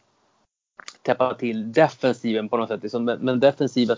täppa 1.02 1.34
till 1.34 1.72
defensiven 1.72 2.48
på 2.48 2.56
något 2.56 2.68
sätt. 2.68 2.82
Liksom, 2.82 3.04
men, 3.04 3.18
men 3.18 3.40
defensiven 3.40 3.96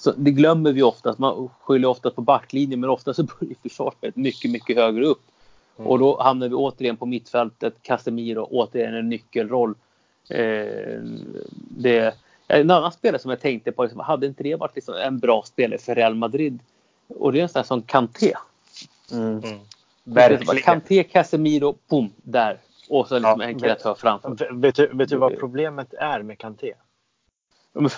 så 0.00 0.12
det 0.12 0.30
glömmer 0.30 0.72
vi 0.72 0.82
ofta. 0.82 1.14
Man 1.18 1.48
skyller 1.60 1.88
ofta 1.88 2.10
på 2.10 2.20
backlinjen 2.20 2.80
men 2.80 2.90
ofta 2.90 3.14
så 3.14 3.22
börjar 3.40 3.54
försvarsspelet 3.62 4.16
mycket, 4.16 4.50
mycket 4.50 4.76
högre 4.76 5.04
upp. 5.04 5.22
Mm. 5.76 5.90
Och 5.90 5.98
då 5.98 6.22
hamnar 6.22 6.48
vi 6.48 6.54
återigen 6.54 6.96
på 6.96 7.06
mittfältet. 7.06 7.74
Casemiro 7.82 8.48
återigen 8.50 8.94
en 8.94 9.08
nyckelroll. 9.08 9.74
Eh, 10.28 11.00
det, 11.76 12.14
en 12.50 12.70
annan 12.70 12.92
spelare 12.92 13.22
som 13.22 13.30
jag 13.30 13.40
tänkte 13.40 13.72
på, 13.72 13.82
liksom, 13.82 14.00
hade 14.00 14.26
inte 14.26 14.42
det 14.42 14.54
varit 14.54 14.74
liksom 14.74 14.94
en 14.94 15.18
bra 15.18 15.42
spelare 15.42 15.78
för 15.78 15.94
Real 15.94 16.14
Madrid? 16.14 16.58
Och 17.08 17.32
det 17.32 17.38
är 17.38 17.42
en 17.42 17.48
sån 17.48 17.58
här 17.58 17.64
som 17.64 17.82
Kanté. 17.82 18.32
Mm. 19.12 19.38
Mm. 19.38 19.58
Verkligen. 20.04 20.62
Kanté, 20.62 21.02
Casemiro, 21.04 21.76
boom, 21.88 22.12
där. 22.16 22.58
Och 22.88 23.08
så 23.08 23.14
liksom 23.14 23.40
ja, 23.40 23.46
en 23.46 23.58
kreatör 23.58 23.94
framför. 23.94 24.52
Vet 24.52 24.74
du, 24.74 24.90
vet 24.92 25.08
du 25.08 25.16
vad 25.16 25.38
problemet 25.38 25.94
är 25.94 26.22
med 26.22 26.38
Kanté? 26.38 26.74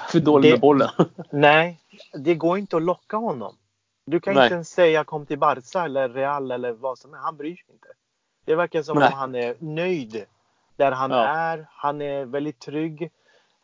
För 0.08 0.20
dåliga 0.20 0.52
med 0.52 0.60
bollen. 0.60 0.88
Nej, 1.30 1.80
det 2.12 2.34
går 2.34 2.58
inte 2.58 2.76
att 2.76 2.82
locka 2.82 3.16
honom. 3.16 3.56
Du 4.06 4.20
kan 4.20 4.34
Nej. 4.34 4.44
inte 4.44 4.54
ens 4.54 4.70
säga 4.70 5.04
kom 5.04 5.26
till 5.26 5.38
Barca 5.38 5.84
eller 5.84 6.08
Real 6.08 6.50
eller 6.50 6.72
vad 6.72 6.98
som 6.98 7.12
helst. 7.12 7.24
Han 7.24 7.36
bryr 7.36 7.56
sig 7.56 7.66
inte. 7.72 7.88
Det 8.44 8.54
verkar 8.54 8.82
som 8.82 8.98
Nej. 8.98 9.08
om 9.08 9.14
han 9.14 9.34
är 9.34 9.54
nöjd 9.58 10.24
där 10.76 10.92
han 10.92 11.10
Ja. 11.10 11.26
är. 11.26 11.66
Han 11.70 12.02
är 12.02 12.24
väldigt 12.24 12.58
trygg. 12.58 13.10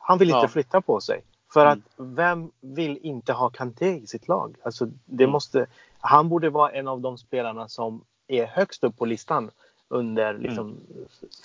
Han 0.08 0.18
vill 0.18 0.28
inte 0.28 0.38
Ja. 0.38 0.48
flytta 0.48 0.80
på 0.80 1.00
sig. 1.00 1.22
För 1.52 1.66
Mm. 1.66 1.72
att 1.72 1.78
vem 1.96 2.50
vill 2.60 2.98
inte 3.02 3.32
ha 3.32 3.50
Kanté 3.50 3.86
i 3.96 4.06
sitt 4.06 4.28
lag? 4.28 4.54
Alltså, 4.62 4.86
det 5.04 5.24
Mm. 5.24 5.32
måste, 5.32 5.66
han 6.00 6.28
borde 6.28 6.50
vara 6.50 6.70
en 6.72 6.88
av 6.88 7.00
de 7.00 7.18
spelarna 7.18 7.68
som 7.68 8.04
är 8.28 8.46
högst 8.46 8.84
upp 8.84 8.96
på 8.98 9.04
listan 9.04 9.50
under 9.88 10.38
liksom, 10.38 10.76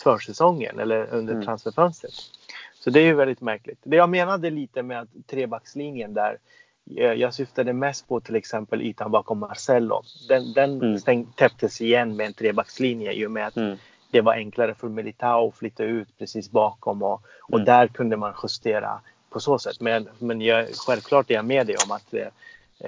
försäsongen 0.04 0.80
eller 0.80 1.08
under 1.14 1.34
Mm. 1.34 1.46
transferfönstret. 1.46 2.14
Så 2.80 2.90
det 2.90 3.00
är 3.00 3.06
ju 3.06 3.14
väldigt 3.14 3.42
märkligt. 3.42 3.80
Det 3.84 3.96
jag 3.96 4.10
menade 4.10 4.50
lite 4.50 4.84
med 4.84 5.00
att 5.02 5.10
trebackslinjen 5.28 6.14
där. 6.14 6.38
eh, 6.98 7.14
Jag 7.14 7.34
syftade 7.34 7.74
mest 7.74 8.08
på 8.08 8.20
till 8.20 8.36
exempel 8.36 8.82
ytan 8.82 9.12
bakom 9.12 9.40
Marcello. 9.40 10.04
Den, 10.28 10.54
den 10.54 10.82
Mm. 10.82 11.00
stäng, 11.00 11.26
täpptes 11.36 11.82
igen 11.82 12.16
med 12.16 12.26
en 12.26 12.34
trebackslinje 12.34 13.12
i 13.14 13.26
och 13.26 13.32
med 13.32 13.48
att 13.48 13.58
Mm. 13.58 13.78
Det 14.14 14.22
var 14.22 14.34
enklare 14.34 14.74
för 14.74 14.88
Militao 14.90 15.48
att 15.48 15.56
flytta 15.56 15.84
ut 15.84 16.08
precis 16.18 16.52
bakom 16.52 17.04
och, 17.04 17.22
och 17.42 17.54
Mm. 17.60 17.66
där 17.66 17.88
kunde 17.88 18.18
man 18.18 18.34
justera 18.44 19.00
på 19.30 19.40
så 19.40 19.60
sätt. 19.60 19.80
Men, 19.82 20.08
men 20.20 20.42
jag, 20.42 20.68
självklart 20.76 21.30
är 21.32 21.36
jag 21.36 21.46
med 21.46 21.68
dig 21.68 21.76
om 21.86 21.92
att 21.92 22.14
eh, 22.14 22.28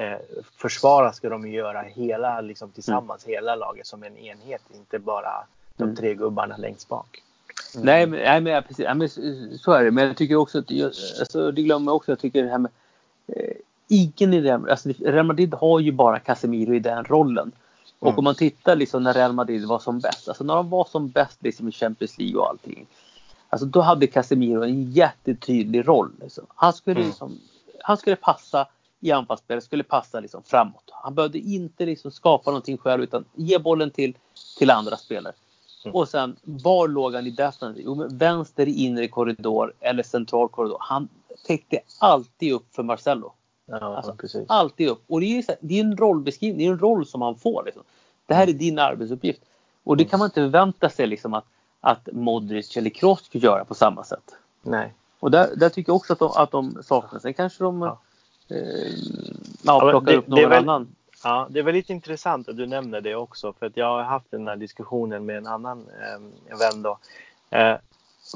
eh, 0.03 0.17
försvara 0.57 1.13
ska 1.13 1.29
de 1.29 1.47
göra 1.47 1.81
hela, 1.81 2.41
liksom 2.41 2.71
tillsammans, 2.71 3.23
hela 3.25 3.55
laget 3.55 3.87
som 3.87 4.03
en 4.03 4.17
enhet, 4.17 4.61
inte 4.75 4.99
bara 4.99 5.31
de 5.77 5.83
Mm. 5.83 5.95
tre 5.95 6.13
gubbarna 6.15 6.57
längst 6.57 6.87
bak. 6.89 7.21
Nej, 7.75 8.07
men, 8.07 8.19
nej, 8.19 8.41
men, 8.41 8.53
ja, 8.53 8.61
precis. 8.61 8.85
Ja, 8.85 8.93
men 8.93 9.09
så- 9.09 9.71
är 9.71 9.83
det. 9.83 9.91
Men 9.91 10.07
jag 10.07 10.17
tycker 10.17 10.35
också 10.35 10.59
att, 10.59 10.71
jag, 10.71 10.91
alltså, 11.19 11.51
det 11.51 11.61
glömmer 11.61 11.91
jag 11.91 11.95
också, 11.95 12.11
jag 12.11 12.19
tycker 12.19 12.43
det 12.43 12.49
här 12.49 12.57
med 12.57 12.71
eh, 13.27 13.55
ingen 13.87 14.33
i 14.33 14.41
Real, 14.41 14.69
alltså, 14.69 14.89
Real 14.99 15.25
Madrid 15.25 15.53
har 15.53 15.79
ju 15.79 15.91
bara 15.91 16.19
Casemiro 16.19 16.73
i 16.75 16.79
den 16.79 17.03
rollen. 17.05 17.51
Och 18.05 18.09
Mm. 18.11 18.17
om 18.19 18.23
man 18.23 18.35
tittar 18.35 18.75
liksom 18.75 19.03
när 19.03 19.13
Real 19.13 19.33
Madrid 19.33 19.65
var 19.67 19.79
som 19.79 19.99
bäst, 19.99 20.27
alltså 20.27 20.43
när 20.43 20.55
de 20.55 20.69
var 20.69 20.85
som 20.85 21.09
bäst 21.09 21.43
liksom 21.43 21.67
i 21.67 21.71
Champions 21.71 22.17
League 22.17 22.37
och 22.41 22.49
allting. 22.49 22.87
Alltså 23.49 23.65
då 23.65 23.81
hade 23.81 24.07
Casemiro 24.07 24.63
en 24.63 24.91
jättetydlig 24.91 25.87
roll. 25.87 26.11
Liksom. 26.21 26.45
Han, 26.55 26.73
skulle 26.73 26.95
Mm. 26.95 27.07
liksom, 27.07 27.39
han 27.83 27.97
skulle 27.97 28.15
passa 28.15 28.67
i 28.99 29.11
anfallsspelet, 29.11 29.63
skulle 29.63 29.83
passa 29.83 30.19
liksom 30.19 30.43
framåt. 30.43 30.89
Han 30.91 31.15
behövde 31.15 31.37
inte 31.39 31.85
liksom 31.85 32.11
skapa 32.11 32.51
någonting 32.51 32.77
själv 32.77 33.03
utan 33.03 33.25
ge 33.35 33.57
bollen 33.59 33.91
till, 33.91 34.17
till 34.57 34.71
andra 34.71 34.97
spelare. 34.97 35.33
Mm. 35.85 35.95
Och 35.95 36.09
sen, 36.09 36.35
var 36.43 36.87
låg 36.87 37.15
han 37.15 37.27
i 37.27 37.29
defensiv? 37.31 37.83
Jo, 37.85 38.07
vänster 38.11 38.67
i 38.67 38.71
inre 38.83 39.07
korridor 39.07 39.73
eller 39.79 40.03
central 40.03 40.49
korridor. 40.49 40.77
Han 40.81 41.07
täckte 41.47 41.79
alltid 41.99 42.53
upp 42.53 42.75
för 42.75 42.83
Marcelo. 42.83 43.31
Ja, 43.67 43.77
Alltså. 43.95 44.45
Alltid 44.47 44.89
upp. 44.89 45.03
Och 45.07 45.19
det 45.19 45.25
är, 45.25 45.29
ju 45.35 45.43
det 45.61 45.75
är 45.79 45.83
en 45.83 45.97
rollbeskrivning, 45.97 46.57
det 46.57 46.65
är 46.65 46.71
en 46.71 46.79
roll 46.79 47.05
som 47.05 47.21
han 47.21 47.35
får. 47.35 47.63
Liksom. 47.65 47.83
Det 48.25 48.33
här 48.33 48.47
är 48.47 48.53
din 48.53 48.79
arbetsuppgift. 48.79 49.41
Och 49.83 49.97
det 49.97 50.05
kan 50.05 50.19
man 50.19 50.25
inte 50.25 50.41
förvänta 50.41 50.89
sig 50.89 51.07
liksom, 51.07 51.33
att, 51.33 51.45
att 51.81 52.09
Modric 52.11 52.77
eller 52.77 52.89
Kroos 52.89 53.25
ska 53.25 53.37
göra 53.37 53.65
på 53.65 53.75
samma 53.75 54.03
sätt. 54.03 54.35
Nej. 54.61 54.93
Och 55.19 55.31
där, 55.31 55.55
där 55.55 55.69
tycker 55.69 55.89
jag 55.89 55.95
också 55.95 56.13
att 56.13 56.19
de, 56.19 56.31
att 56.35 56.51
de 56.51 56.83
saknas. 56.83 57.21
Sen 57.21 57.33
kanske 57.33 57.63
de 57.63 57.81
Ja. 57.81 57.99
eh, 58.49 58.57
Ja, 59.63 59.79
plockar 59.91 60.11
det- 60.11 60.17
upp 60.17 60.27
någon 60.27 60.49
väl- 60.49 60.53
annan. 60.63 60.87
Ja, 61.23 61.47
det 61.49 61.59
är 61.59 61.63
väldigt 61.63 61.89
intressant 61.89 62.49
att 62.49 62.57
du 62.57 62.65
nämner 62.67 63.01
det 63.01 63.15
också. 63.15 63.53
För 63.53 63.65
att 63.65 63.77
jag 63.77 63.85
har 63.85 64.03
haft 64.03 64.31
den 64.31 64.47
här 64.47 64.55
diskussionen 64.55 65.25
med 65.25 65.37
en 65.37 65.47
annan 65.47 65.79
eh, 65.89 66.57
vän. 66.57 66.81
Då. 66.83 66.97
Eh, 67.49 67.75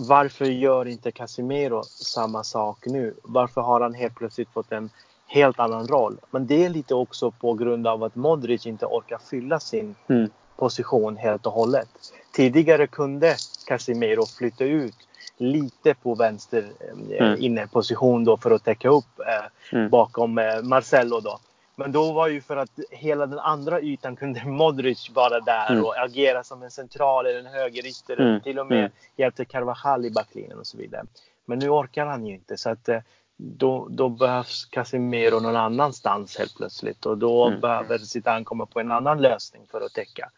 varför 0.08 0.46
gör 0.46 0.88
inte 0.88 1.12
Casimiro 1.12 1.84
samma 1.84 2.44
sak 2.44 2.86
nu? 2.86 3.14
Varför 3.24 3.62
har 3.62 3.82
han 3.82 3.94
helt 3.94 4.16
plötsligt 4.16 4.50
fått 4.50 4.72
en 4.72 4.90
helt 5.30 5.60
annan 5.60 5.88
roll? 5.88 6.18
Men 6.32 6.48
det 6.48 6.66
är 6.66 6.70
lite 6.70 6.96
också 6.96 7.32
på 7.32 7.54
grund 7.54 7.88
av 7.88 8.04
att 8.04 8.16
Modric 8.16 8.66
inte 8.66 8.86
orkar 8.86 9.18
fylla 9.30 9.60
sin 9.60 9.96
Mm. 10.10 10.30
position 10.56 11.18
helt 11.18 11.46
och 11.46 11.54
hållet. 11.54 11.90
Tidigare 12.34 12.88
kunde 12.88 13.36
Casimiro 13.68 14.26
flytta 14.26 14.64
ut 14.64 14.96
lite 15.38 15.94
på 15.94 16.16
vänster 16.16 16.72
eh, 16.80 17.28
Mm. 17.28 17.40
innerposition 17.42 18.24
då 18.26 18.38
för 18.38 18.52
att 18.52 18.64
täcka 18.64 18.90
upp 18.90 19.20
eh, 19.20 19.78
Mm. 19.78 19.90
bakom 19.90 20.38
eh, 20.38 20.62
Marcello 20.64 21.20
då. 21.20 21.40
Men 21.76 21.92
då 21.92 22.12
var 22.14 22.28
ju 22.28 22.42
för 22.42 22.58
att 22.58 22.80
hela 22.92 23.26
den 23.26 23.40
andra 23.40 23.82
ytan 23.82 24.16
kunde 24.16 24.44
Modric 24.46 25.10
vara 25.14 25.40
där 25.40 25.72
Mm. 25.72 25.86
och 25.86 25.98
agera 26.04 26.44
som 26.44 26.64
en 26.64 26.72
central 26.72 27.26
eller 27.26 27.40
en 27.40 27.46
högerytter. 27.46 28.22
Mm. 28.22 28.42
Till 28.42 28.60
och 28.60 28.68
med 28.68 28.80
Mm. 28.80 28.92
hjälpte 29.16 29.46
Carvajal 29.46 30.06
i 30.06 30.12
backlinjen 30.12 30.60
och 30.60 30.68
så 30.68 30.78
vidare. 30.78 31.06
Men 31.46 31.60
nu 31.60 31.70
orkar 31.70 32.06
han 32.06 32.26
ju 32.26 32.34
inte 32.34 32.58
så 32.58 32.70
att 32.70 32.90
eh, 32.90 33.00
då, 33.42 33.88
då 33.90 34.10
behövs 34.10 34.66
Casemiro 34.66 35.40
någon 35.40 35.56
annanstans 35.56 36.38
helt 36.38 36.56
plötsligt 36.58 37.06
och 37.06 37.18
då 37.18 37.46
Mm. 37.48 37.60
behöver 37.60 37.98
Zidane 37.98 38.46
komma 38.46 38.66
på 38.66 38.80
en 38.80 38.92
annan 38.92 39.22
lösning 39.22 39.62
för 39.72 39.82
att 39.82 39.94
täcka. 39.94 40.30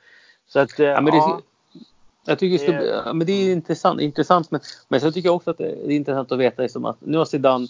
Så 0.47 0.59
att 0.59 0.79
Ja, 0.79 1.01
men 1.01 1.05
det, 1.13 1.17
ja, 1.17 1.41
jag 2.25 2.39
tycker 2.39 2.57
ska, 2.57 2.71
det- 2.71 3.03
ja, 3.05 3.13
men 3.13 3.27
det 3.27 3.33
är 3.33 3.51
intressant, 3.53 4.01
intressant 4.01 4.51
men, 4.51 4.61
men 4.87 5.01
så 5.01 5.11
tycker 5.11 5.29
jag 5.29 5.35
också 5.35 5.51
att 5.51 5.57
det 5.57 5.69
är 5.71 5.89
intressant 5.91 6.31
att 6.31 6.39
veta 6.39 6.61
liksom 6.61 6.85
att 6.85 6.97
nu 7.01 7.17
har 7.17 7.25
Zidane 7.25 7.67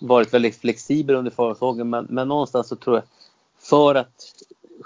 varit 0.00 0.34
väldigt 0.34 0.56
flexibel 0.60 1.16
under 1.16 1.30
försäsongen 1.30 1.90
men, 1.90 2.06
men 2.10 2.28
någonstans 2.28 2.68
så 2.68 2.76
tror 2.76 2.96
jag 2.96 3.04
för 3.58 3.94
att 3.94 4.34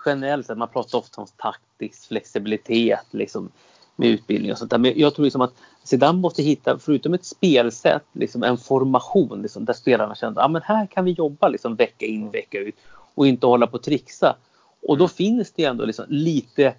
generellt 0.07 0.47
sett, 0.47 0.59
man 0.59 0.69
pratar 0.69 0.99
ofta 0.99 1.21
om 1.21 1.27
taktisk 1.37 2.09
flexibilitet 2.09 3.07
liksom, 3.11 3.51
med 3.99 4.09
utbildning 4.09 4.53
och 4.53 4.59
sånt 4.59 4.71
där. 4.71 4.79
Men 4.79 4.93
jag 4.97 5.15
tror 5.15 5.25
liksom 5.25 5.41
att 5.41 5.55
Zidane 5.85 6.19
måste 6.19 6.43
hitta, 6.43 6.79
förutom 6.79 7.15
ett 7.15 7.25
spelsätt, 7.25 8.05
liksom 8.13 8.43
en 8.43 8.59
formation 8.59 9.43
liksom, 9.43 9.65
där 9.65 9.73
spelarna 9.73 10.15
känner 10.15 10.41
att 10.41 10.45
ah, 10.45 10.49
men 10.49 10.63
här 10.63 10.87
kan 10.87 11.05
vi 11.05 11.11
jobba 11.11 11.49
liksom, 11.49 11.77
vecka 11.77 12.07
in 12.07 12.31
vecka 12.31 12.59
ut 12.59 12.75
och 13.15 13.27
inte 13.27 13.47
hålla 13.47 13.67
på 13.67 13.75
och 13.75 13.83
trixa. 13.83 14.37
Och 14.83 14.99
då 14.99 15.09
finns 15.09 15.53
det 15.53 15.65
ändå 15.65 15.85
liksom 15.85 16.05
lite 16.09 16.65
eh, 16.65 16.73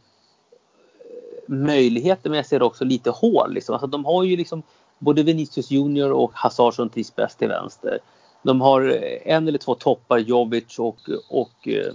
möjligheter 1.48 2.30
men 2.30 2.38
jag 2.38 2.46
ser 2.46 2.62
också 2.62 2.86
lite 2.86 3.10
hål. 3.10 3.54
Liksom. 3.54 3.74
Alltså, 3.74 3.88
de 3.88 4.06
har 4.06 4.24
ju 4.24 4.38
liksom 4.38 4.64
både 5.00 5.24
Vinicius 5.24 5.72
Junior 5.72 6.12
och 6.12 6.32
Hazard 6.34 6.76
som 6.76 6.90
trivs 6.90 7.16
bäst 7.16 7.40
till 7.40 7.48
vänster. 7.48 8.00
De 8.44 8.62
har 8.62 8.82
eh, 8.82 9.34
en 9.36 9.48
eller 9.48 9.58
två 9.58 9.76
toppar, 9.76 10.18
Jovic 10.18 10.80
och, 10.80 10.98
och 11.30 11.68
eh, 11.68 11.94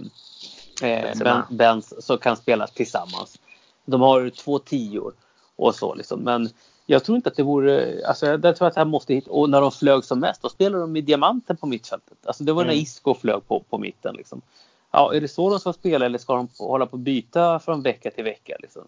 eh, 0.89 1.03
Benzema. 1.03 1.47
Benz 1.49 2.05
som 2.05 2.17
kan 2.17 2.37
spela 2.37 2.67
tillsammans. 2.67 3.39
De 3.85 4.01
har 4.01 4.29
två 4.29 4.59
tior 4.59 5.13
och 5.55 5.75
så 5.75 5.95
liksom. 5.95 6.19
Men 6.19 6.49
jag 6.85 7.03
tror 7.03 7.15
inte 7.15 7.29
att 7.29 7.35
det 7.35 7.43
vore, 7.43 8.07
alltså 8.07 8.25
jag 8.25 8.55
tror 8.57 8.67
att 8.67 8.75
han 8.75 8.89
måste 8.89 9.13
hit 9.13 9.27
och 9.27 9.49
när 9.49 9.61
de 9.61 9.71
flög 9.71 10.03
som 10.03 10.19
mest 10.19 10.41
då 10.41 10.49
spelade 10.49 10.81
de 10.83 10.91
med 10.91 11.03
diamanten 11.03 11.57
på 11.57 11.67
mittfältet. 11.67 12.17
Alltså 12.25 12.43
det 12.43 12.53
var 12.53 12.63
när 12.63 12.71
Mm. 12.71 12.83
Isco 12.83 13.13
flög 13.13 13.47
på, 13.47 13.59
på 13.69 13.77
mitten 13.77 14.15
liksom. 14.15 14.41
Ja, 14.91 15.13
är 15.13 15.21
det 15.21 15.27
så 15.27 15.49
de 15.49 15.59
ska 15.59 15.73
spela 15.73 16.05
eller 16.05 16.17
ska 16.17 16.35
de 16.35 16.47
hålla 16.57 16.85
på 16.85 16.95
att 16.95 17.01
byta 17.01 17.59
från 17.59 17.81
vecka 17.81 18.11
till 18.11 18.23
vecka 18.23 18.55
liksom? 18.59 18.83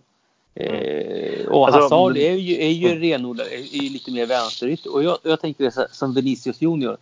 Eh, 0.53 1.47
och 1.47 1.67
Alltså, 1.67 1.81
Hazard 1.81 2.17
är 2.17 2.33
ju, 2.33 2.63
är 2.63 2.69
ju 2.69 2.87
Mm. 2.87 2.99
renodlad, 3.01 3.47
är 3.47 3.83
ju 3.83 3.89
lite 3.89 4.11
mer 4.11 4.25
vänsterytter. 4.25 4.93
Och 4.93 5.03
jag, 5.03 5.17
jag 5.23 5.41
tänker 5.41 5.63
det 5.63 5.75
här, 5.75 5.87
som 5.91 6.13
Vinicius 6.13 6.61
Junior. 6.61 6.97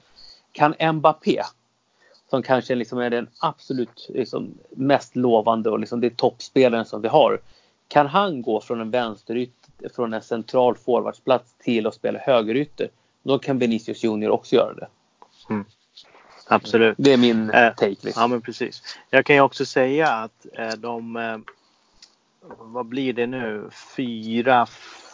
Kan 0.51 0.75
Mbappé, 0.93 1.41
som 2.29 2.43
kanske 2.43 2.75
liksom 2.75 2.99
är 2.99 3.09
den 3.09 3.27
absolut 3.39 4.05
liksom, 4.09 4.53
mest 4.69 5.15
lovande 5.15 5.69
och 5.69 5.79
liksom 5.79 6.01
det 6.01 6.07
är 6.07 6.11
toppspelaren 6.11 6.85
som 6.85 7.01
vi 7.01 7.07
har. 7.07 7.39
Kan 7.87 8.07
han 8.07 8.41
gå 8.41 8.61
från 8.61 8.81
en 8.81 8.91
vänsterytter, 8.91 9.89
från 9.95 10.13
en 10.13 10.21
central 10.21 10.77
forwardsplats 10.77 11.53
till 11.59 11.87
att 11.87 11.95
spela 11.95 12.19
högerytter. 12.19 12.89
Då 13.23 13.39
kan 13.39 13.59
Vinicius 13.59 14.03
Junior 14.03 14.31
också 14.31 14.55
göra 14.55 14.73
det. 14.73 14.87
absolut. 16.47 16.95
Det 16.97 17.13
är 17.13 17.17
min 17.17 17.49
Eh, 17.49 17.73
take. 17.73 17.89
Liksom. 17.89 18.11
Ja, 18.21 18.27
men 18.27 18.41
precis. 18.41 18.81
Jag 19.09 19.25
kan 19.25 19.35
ju 19.35 19.41
också 19.41 19.65
säga 19.65 20.07
att 20.11 20.45
eh, 20.53 20.69
de, 20.73 21.15
eh, 21.15 21.37
vad 22.57 22.85
blir 22.85 23.13
det 23.13 23.27
nu, 23.27 23.69
fyra, 23.97 24.65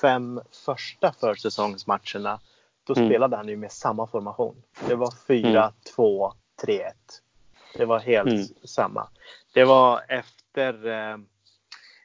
fem 0.01 0.41
första 0.65 1.13
försäsongsmatcherna, 1.19 2.39
då 2.84 2.93
Mm. 2.95 3.07
spelade 3.09 3.36
han 3.38 3.47
ju 3.47 3.57
med 3.57 3.72
samma 3.72 4.07
formation. 4.07 4.55
Det 4.88 4.95
var 4.95 5.13
4, 5.28 5.72
2, 5.95 6.34
3, 6.65 6.82
1. 6.82 6.95
Det 7.78 7.86
var 7.86 7.99
helt 7.99 8.30
Mm. 8.32 8.45
samma. 8.63 9.07
Det 9.53 9.63
var 9.63 10.01
efter 10.07 10.74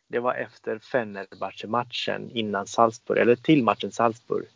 det 0.08 0.18
var 0.18 0.34
efter 0.34 0.78
Fenerbahce-matchen 0.78 2.30
innan 2.34 2.66
Salzburg, 2.66 3.18
eller 3.18 3.36
till 3.36 3.62
matchen 3.64 3.92
Salzburg. 3.92 4.46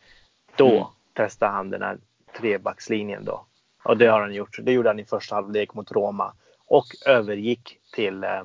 Då 0.55 0.71
Mm. 0.71 0.83
testade 1.13 1.51
han 1.51 1.69
den 1.69 1.81
här 1.81 1.97
trebackslinjen 2.39 3.25
då. 3.25 3.45
Och 3.83 3.97
det 3.97 4.05
har 4.07 4.21
han 4.21 4.33
gjort. 4.33 4.57
Det 4.61 4.71
gjorde 4.71 4.89
han 4.89 4.99
i 4.99 5.05
första 5.05 5.35
halvlek 5.35 5.73
mot 5.73 5.91
Roma. 5.91 6.33
Och 6.65 6.85
övergick 7.05 7.77
till 7.93 8.23
eh, 8.23 8.43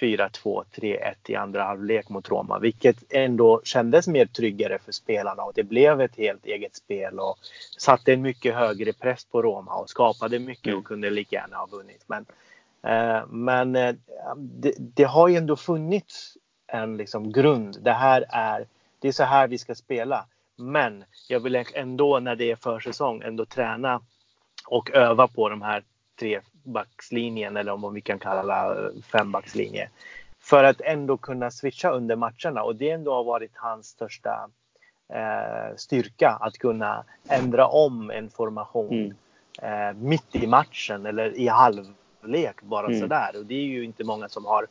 4-2-3-1 0.00 1.14
i 1.28 1.36
andra 1.36 1.62
halvlek 1.64 2.08
mot 2.08 2.28
Roma. 2.28 2.58
Vilket 2.58 2.96
ändå 3.10 3.60
kändes 3.64 4.08
mer 4.08 4.26
tryggare 4.26 4.78
för 4.78 4.92
spelarna. 4.92 5.42
Och 5.42 5.52
det 5.54 5.62
blev 5.64 6.00
ett 6.00 6.16
helt 6.16 6.46
eget 6.46 6.76
spel. 6.76 7.18
Och 7.20 7.38
satte 7.78 8.12
en 8.12 8.22
mycket 8.22 8.54
högre 8.54 8.92
press 8.92 9.24
på 9.24 9.42
Roma. 9.42 9.74
Och 9.74 9.90
skapade 9.90 10.38
mycket 10.38 10.66
Mm. 10.66 10.78
och 10.78 10.84
kunde 10.84 11.10
lika 11.10 11.36
gärna 11.36 11.56
ha 11.56 11.66
vunnit. 11.66 12.04
Men, 12.06 12.22
eh, 12.22 12.34
men 13.28 13.76
eh, 13.76 13.94
det, 14.36 14.74
det 14.78 15.04
har 15.04 15.28
ju 15.28 15.36
ändå 15.36 15.56
funnits 15.56 16.36
en 16.66 16.96
liksom 16.96 17.32
grund. 17.32 17.78
Det 17.82 17.92
här 17.92 18.24
är, 18.28 18.66
det 18.98 19.08
är 19.08 19.12
så 19.12 19.24
här 19.24 19.48
vi 19.48 19.58
ska 19.58 19.74
spela. 19.74 20.26
Men 20.56 21.04
jag 21.28 21.40
vill 21.40 21.64
ändå 21.74 22.18
när 22.18 22.36
det 22.36 22.50
är 22.50 22.56
försäsong 22.56 23.22
ändå 23.22 23.44
träna 23.44 24.00
och 24.66 24.90
öva 24.90 25.28
på 25.28 25.48
de 25.48 25.62
här 25.62 25.84
tre, 26.18 26.40
trebackslinjen 26.62 27.56
eller 27.56 27.72
om 27.72 27.94
vi 27.94 28.00
kan 28.00 28.18
kalla 28.18 28.76
fembackslinje. 29.12 29.88
För 30.40 30.64
att 30.64 30.80
ändå 30.80 31.16
kunna 31.16 31.50
switcha 31.50 31.90
under 31.90 32.16
matcherna 32.16 32.62
och 32.62 32.76
det 32.76 32.90
ändå 32.90 33.14
har 33.14 33.24
varit 33.24 33.52
hans 33.54 33.86
största 33.86 34.50
eh, 35.14 35.76
styrka 35.76 36.30
att 36.30 36.58
kunna 36.58 37.04
ändra 37.28 37.66
om 37.66 38.10
en 38.10 38.30
formation 38.30 39.14
mm. 39.62 39.88
eh, 39.88 39.96
mitt 39.96 40.34
i 40.34 40.46
matchen 40.46 41.06
eller 41.06 41.36
i 41.36 41.48
halvlek 42.22 42.62
bara 42.62 42.86
mm. 42.86 43.00
sådär. 43.00 43.30
Och 43.36 43.46
det 43.46 43.54
är 43.54 43.64
ju 43.64 43.84
inte 43.84 44.04
många 44.04 44.28
som 44.28 44.44
har 44.44 44.66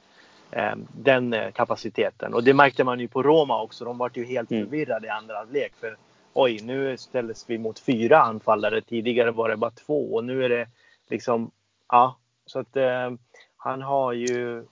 eh, 0.52 0.76
den 0.98 1.34
eh, 1.34 1.52
kapaciteten. 1.52 2.34
Och 2.34 2.44
det 2.44 2.54
märkte 2.54 2.84
man 2.84 3.00
ju 3.00 3.08
på 3.08 3.24
Roma 3.24 3.62
också. 3.62 3.86
De 3.86 3.98
var 3.98 4.12
ju 4.14 4.26
helt 4.26 4.52
mm. 4.52 4.64
förvirrade 4.64 5.08
i 5.08 5.10
andra 5.10 5.38
halvlek. 5.38 5.74
För 5.80 5.98
oj, 6.34 6.60
nu 6.64 6.98
ställdes 6.98 7.50
vi 7.50 7.58
mot 7.58 7.80
fyra 7.80 8.22
anfallare. 8.22 8.82
Tidigare 8.82 9.32
var 9.32 9.50
det 9.50 9.58
bara 9.58 9.72
två 9.72 10.14
och 10.14 10.24
nu 10.24 10.46
är 10.46 10.50
det 10.50 10.68
liksom, 11.10 11.52
ja, 11.90 12.16
så 12.46 12.60
att 12.60 12.78
eh, 12.78 13.12
han 13.58 13.82
har 13.82 14.14
ju, 14.14 14.64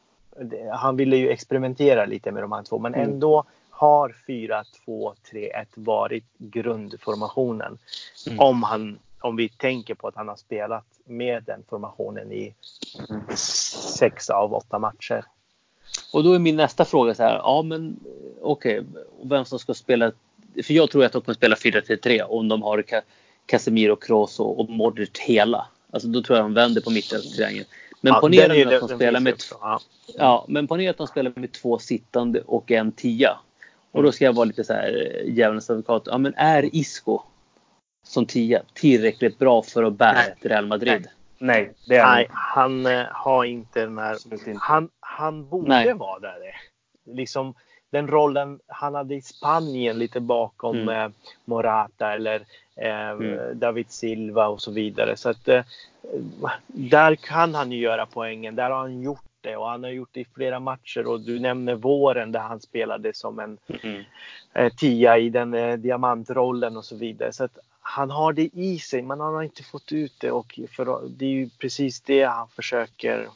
han 0.74 0.98
ville 0.98 1.18
ju 1.18 1.30
experimentera 1.30 2.06
lite 2.06 2.32
med 2.32 2.44
de 2.44 2.52
här 2.52 2.64
två, 2.64 2.80
men 2.80 2.94
mm. 2.94 3.10
ändå 3.10 3.46
har 3.80 4.16
4, 4.28 4.64
2, 4.86 5.14
3, 5.32 5.50
1 5.50 5.68
varit 5.76 6.26
grundformationen. 6.38 7.78
Mm. 8.28 8.40
Om, 8.40 8.64
han, 8.64 9.00
om 9.22 9.36
vi 9.36 9.49
tänker 9.49 9.95
på 9.95 10.07
att 10.07 10.15
han 10.15 10.28
har 10.28 10.36
spelat 10.36 10.86
med 11.05 11.43
den 11.43 11.63
formationen 11.70 12.32
i 12.32 12.53
sex 13.36 14.30
av 14.30 14.53
åtta 14.53 14.80
matcher. 14.80 15.26
Och 16.13 16.24
då 16.24 16.34
är 16.34 16.39
min 16.39 16.55
nästa 16.55 16.86
fråga 16.86 17.15
så 17.15 17.24
här, 17.24 17.36
ja 17.36 17.61
men 17.61 17.99
okej, 18.41 18.80
okay, 18.80 19.03
vem 19.24 19.45
som 19.45 19.59
ska 19.59 19.74
spela 19.74 20.11
för 20.63 20.74
jag 20.74 20.91
tror 20.91 21.05
att 21.05 21.11
de 21.11 21.22
kommer 21.22 21.36
spela 21.36 21.55
4-3-3 21.55 22.22
om 22.22 22.47
de 22.47 22.61
har 22.61 22.84
Casemiro, 23.45 23.95
Kroos 23.95 24.39
och, 24.39 24.70
Modric 24.70 25.20
hela. 25.20 25.67
Alltså 25.91 26.07
då 26.07 26.22
tror 26.22 26.38
jag 26.38 26.45
de 26.45 26.53
vänder 26.53 26.82
på 26.82 26.89
mittentriangeln. 26.89 27.65
Men 28.01 28.13
ja, 28.13 28.20
ponera 28.20 28.76
att 28.76 28.88
de 28.89 28.95
spelar 28.95 29.20
med 29.20 29.34
ja. 29.61 29.80
ja. 30.17 30.45
men 30.47 30.67
ponera 30.67 30.89
att 30.89 30.97
de 30.97 31.07
spelar 31.07 31.34
med 31.36 31.51
två 31.51 31.80
sittande 31.80 32.41
och 32.41 32.72
en 32.72 32.91
tia. 32.91 33.39
Och 33.91 34.03
då 34.03 34.11
ska 34.11 34.26
jag 34.26 34.34
vara 34.34 34.45
lite 34.45 34.63
så 34.63 34.74
här 34.74 35.22
eh, 35.26 35.34
djävulens 35.34 35.70
advokat. 35.70 36.03
Ja, 36.05 36.17
men 36.17 36.34
är 36.34 36.76
Isco 36.76 37.22
som 38.04 38.26
tia 38.26 38.62
tillräckligt 38.74 39.39
bra 39.39 39.62
för 39.62 39.84
att 39.84 39.93
bära 39.93 40.24
ett 40.24 40.45
Real 40.45 40.68
Madrid? 40.68 41.08
Nej, 41.38 41.64
Nej 41.64 41.74
det 41.88 41.95
är 41.95 42.16
Nej, 42.16 42.28
han 42.30 42.86
eh, 42.86 43.06
har 43.12 43.45
inte 43.45 43.80
den 43.80 43.97
här... 43.97 44.18
Han, 44.60 44.89
han 45.00 45.50
borde 45.50 45.70
Nej. 45.70 45.93
vara 45.93 46.20
där. 46.20 46.36
Liksom, 47.06 47.54
den 47.91 48.08
rollen 48.08 48.60
han 48.68 48.95
hade 48.95 49.16
i 49.16 49.22
Spanien 49.22 50.00
lite 50.00 50.20
bakom 50.20 50.80
mm. 50.80 50.89
eh, 50.89 51.12
Morata 51.45 52.14
eller 52.14 52.45
eh, 52.76 53.10
mm. 53.10 53.60
David 53.60 53.91
Silva 53.91 54.47
och 54.47 54.62
så 54.62 54.72
vidare. 54.72 55.18
Så 55.18 55.30
att 55.30 55.47
eh, 55.47 55.64
där 56.68 57.16
kan 57.16 57.56
han 57.56 57.72
ju 57.72 57.80
göra 57.80 58.06
poängen. 58.06 58.56
Där 58.56 58.70
har 58.70 58.80
han 58.80 59.02
gjort 59.02 59.24
det 59.41 59.58
och 59.58 59.70
han 59.70 59.84
har 59.84 59.91
gjort 59.91 60.10
det 60.12 60.20
i 60.20 60.26
flera 60.36 60.60
matcher 60.60 61.08
och 61.08 61.22
du 61.22 61.39
nämner 61.39 61.76
våren 61.76 62.32
där 62.32 62.39
han 62.39 62.60
spelade 62.60 63.14
som 63.14 63.39
en 63.39 63.58
mm. 63.84 64.04
eh, 64.54 64.74
tia 64.74 65.18
i 65.18 65.30
den 65.30 65.54
eh, 65.54 65.78
diamantrollen 65.78 66.78
och 66.78 66.86
så 66.86 66.95
vidare. 66.95 67.34
Så 67.34 67.43
att 67.43 67.58
han 67.90 68.10
har 68.10 68.34
det 68.34 68.50
i 68.54 68.80
sig 68.80 69.02
men 69.02 69.20
han 69.20 69.34
har 69.34 69.44
inte 69.44 69.64
fått 69.64 69.92
ut 69.92 70.14
det 70.20 70.32
och 70.32 70.60
för, 70.76 71.10
det 71.10 71.26
är 71.26 71.30
ju 71.30 71.50
precis 71.50 72.02
det 72.02 72.24
han 72.24 72.48
försöker 72.50 73.30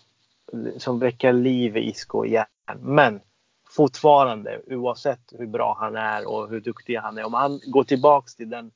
som 0.77 0.99
väcka 0.99 1.31
liv 1.31 1.77
i 1.77 1.89
Isco 1.89 2.25
igen. 2.25 2.45
Men 2.79 3.21
fortfarande, 3.69 4.61
oavsett 4.67 5.19
hur 5.31 5.47
bra 5.47 5.77
han 5.79 5.95
är 5.95 6.27
och 6.27 6.49
hur 6.49 6.61
duktig 6.61 6.95
han 6.95 7.17
är, 7.17 7.23
om 7.23 7.33
han 7.33 7.61
går 7.65 7.83
tillbaks 7.83 8.35
till 8.35 8.49
den 8.49 8.71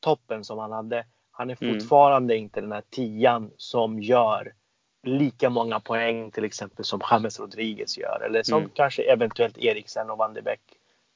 toppen 0.00 0.44
som 0.44 0.58
han 0.58 0.72
hade, 0.72 1.04
han 1.30 1.50
är 1.50 1.56
mm. 1.60 1.74
fortfarande 1.74 2.34
mm. 2.34 2.44
inte 2.44 2.60
den 2.60 2.72
här 2.72 2.82
tian 2.90 3.50
som 3.56 4.02
gör 4.02 4.52
lika 5.02 5.50
många 5.50 5.80
poäng 5.80 6.30
till 6.30 6.44
exempel 6.44 6.84
som 6.84 7.00
James 7.10 7.40
Rodriguez 7.40 7.98
gör 7.98 8.22
eller 8.26 8.42
som 8.42 8.58
mm. 8.58 8.70
kanske 8.74 9.02
eventuellt 9.02 9.58
Eriksen 9.58 10.10
och 10.10 10.18
Van 10.18 10.34
de 10.34 10.42
Beek 10.42 10.60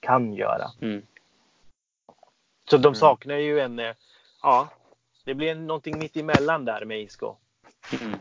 kan 0.00 0.32
göra. 0.32 0.70
Mm. 0.80 1.02
Så 2.70 2.76
de 2.76 2.88
mm. 2.88 2.94
saknar 2.94 3.36
ju 3.36 3.60
en, 3.60 3.78
eh, 3.78 3.94
ja, 4.42 4.68
det 5.24 5.34
blir 5.34 5.54
någonting 5.54 5.98
mitt 5.98 6.16
emellan 6.16 6.64
där 6.64 6.84
med 6.84 7.00
Isco. 7.00 7.34
Mm. 8.02 8.18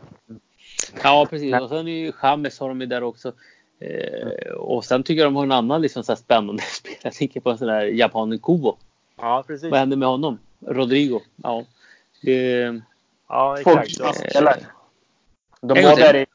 Ja, 1.02 1.26
precis. 1.30 1.60
Och 1.60 1.68
sen 1.68 1.88
är 1.88 1.92
ju 1.92 2.12
James 2.22 2.60
har 2.60 2.68
de 2.68 2.80
ju 2.80 2.86
där 2.86 3.02
också. 3.02 3.32
Eh, 3.78 4.52
och 4.52 4.84
sen 4.84 5.02
tycker 5.02 5.22
jag 5.22 5.26
de 5.26 5.36
har 5.36 5.42
en 5.42 5.52
annan 5.52 5.82
liksom 5.82 6.04
så 6.04 6.16
spännande 6.16 6.62
spelare. 6.78 7.00
Jag 7.02 7.14
tänker 7.14 7.40
på 7.40 7.50
en 7.50 7.58
sån 7.58 7.68
där 7.68 7.82
japanen 7.82 8.38
Kubo. 8.38 8.76
Ja, 9.16 9.44
precis. 9.46 9.70
Vad 9.70 9.80
händer 9.80 9.96
med 9.96 10.08
honom? 10.08 10.38
Rodrigo. 10.66 11.20
Ja, 11.36 11.64
det, 12.22 12.80
ja 13.28 13.58
exakt. 13.58 13.96
Två 13.96 14.12
spelare. 14.12 14.66
De 15.60 15.82
båda 15.82 16.10
är 16.10 16.26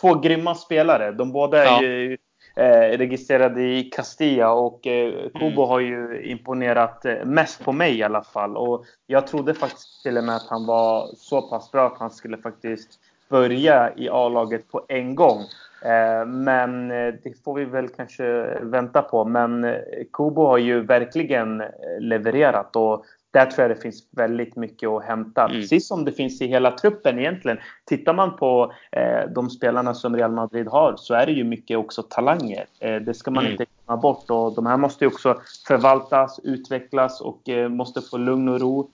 två 0.00 0.14
grymma 0.14 0.54
spelare. 0.54 1.12
De 1.12 1.32
båda 1.32 1.64
är 1.64 1.66
ja. 1.66 1.82
ju 1.82 2.18
eh, 2.54 2.98
registrerade 2.98 3.62
i 3.62 3.82
Castilla 3.82 4.52
och 4.52 4.86
eh, 4.86 5.12
Kubo 5.32 5.46
mm. 5.46 5.68
har 5.68 5.80
ju 5.80 6.22
imponerat 6.24 7.04
eh, 7.04 7.24
mest 7.24 7.64
på 7.64 7.72
mig 7.72 7.98
i 7.98 8.02
alla 8.02 8.22
fall. 8.22 8.56
Och 8.56 8.84
jag 9.06 9.26
trodde 9.26 9.54
faktiskt 9.54 10.02
till 10.02 10.18
och 10.18 10.24
med 10.24 10.36
att 10.36 10.46
han 10.48 10.66
var 10.66 11.10
så 11.16 11.42
pass 11.42 11.72
bra 11.72 11.86
att 11.86 11.98
han 11.98 12.10
skulle 12.10 12.36
faktiskt 12.36 12.88
börja 13.28 13.92
i 13.96 14.08
A-laget 14.08 14.70
på 14.70 14.84
en 14.88 15.14
gång. 15.14 15.40
Eh, 15.84 16.26
men 16.26 16.88
det 16.88 17.44
får 17.44 17.54
vi 17.54 17.64
väl 17.64 17.88
kanske 17.88 18.58
vänta 18.62 19.02
på. 19.02 19.24
Men 19.24 19.76
Kubo 20.12 20.46
har 20.46 20.58
ju 20.58 20.80
verkligen 20.80 21.62
levererat 22.00 22.76
och 22.76 23.04
där 23.30 23.46
tror 23.46 23.68
jag 23.68 23.76
det 23.76 23.82
finns 23.82 24.06
väldigt 24.10 24.56
mycket 24.56 24.88
att 24.88 25.04
hämta. 25.04 25.44
Mm. 25.44 25.60
Precis 25.60 25.88
som 25.88 26.04
det 26.04 26.12
finns 26.12 26.42
i 26.42 26.46
hela 26.46 26.70
truppen 26.70 27.18
egentligen. 27.18 27.58
Tittar 27.84 28.14
man 28.14 28.36
på 28.36 28.72
eh, 28.92 29.30
de 29.34 29.50
spelarna 29.50 29.94
som 29.94 30.16
Real 30.16 30.32
Madrid 30.32 30.68
har 30.68 30.96
så 30.96 31.14
är 31.14 31.26
det 31.26 31.32
ju 31.32 31.44
mycket 31.44 31.78
också 31.78 32.02
talanger. 32.02 32.64
Eh, 32.78 32.96
det 32.96 33.14
ska 33.14 33.30
man 33.30 33.44
mm. 33.44 33.52
inte 33.52 33.66
glömma 33.86 34.00
bort 34.00 34.30
och 34.30 34.54
de 34.54 34.66
här 34.66 34.76
måste 34.76 35.04
ju 35.04 35.08
också 35.08 35.40
förvaltas, 35.66 36.40
utvecklas 36.44 37.20
och 37.20 37.48
eh, 37.48 37.68
måste 37.68 38.00
få 38.00 38.16
lugn 38.16 38.48
och 38.48 38.60
ro, 38.60 38.90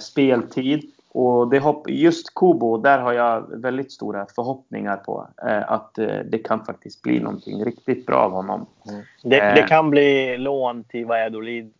speltid. 0.00 0.92
Och 1.12 1.50
det 1.50 1.58
hopp, 1.58 1.90
just 1.90 2.34
Kubo, 2.34 2.76
där 2.76 2.98
har 2.98 3.12
jag 3.12 3.60
väldigt 3.60 3.92
stora 3.92 4.26
förhoppningar 4.34 4.96
på 4.96 5.28
eh, 5.46 5.72
att 5.72 5.98
eh, 5.98 6.06
det 6.06 6.38
kan 6.38 6.64
faktiskt 6.64 7.02
bli 7.02 7.20
någonting 7.20 7.64
riktigt 7.64 8.06
bra 8.06 8.16
av 8.16 8.32
honom. 8.32 8.66
Mm. 8.88 9.02
Det, 9.22 9.36
det, 9.36 9.60
eh. 9.60 9.66
kan 9.66 9.90
bli 9.90 10.38
lån 10.38 10.84
till 10.84 11.06
Valladolid 11.06 11.72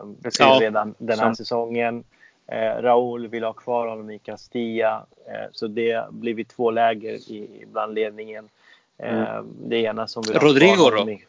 mm. 0.00 0.16
eh, 0.24 0.30
ja. 0.38 0.58
redan 0.60 0.94
den 0.98 1.18
här 1.18 1.26
Som. 1.26 1.36
säsongen. 1.36 2.04
Eh, 2.46 2.82
Raúl 2.82 3.28
vill 3.28 3.44
ha 3.44 3.52
kvar 3.52 3.86
honom 3.86 4.10
i 4.10 4.18
Castilla, 4.18 5.06
eh, 5.26 5.50
så 5.52 5.66
det 5.66 6.10
blir 6.10 6.34
vi 6.34 6.44
två 6.44 6.70
läger 6.70 7.12
i, 7.12 7.64
bland 7.72 7.94
ledningen. 7.94 8.48
Eh, 8.98 9.30
mm. 9.30 9.46
Det 9.68 9.76
ena 9.76 10.06
som 10.06 10.22
vill 10.22 10.38
Rodrigo 10.38 10.70
ha 10.70 10.76
kvar 10.76 10.90
honom 10.90 11.06
då? 11.06 11.12
I, 11.12 11.24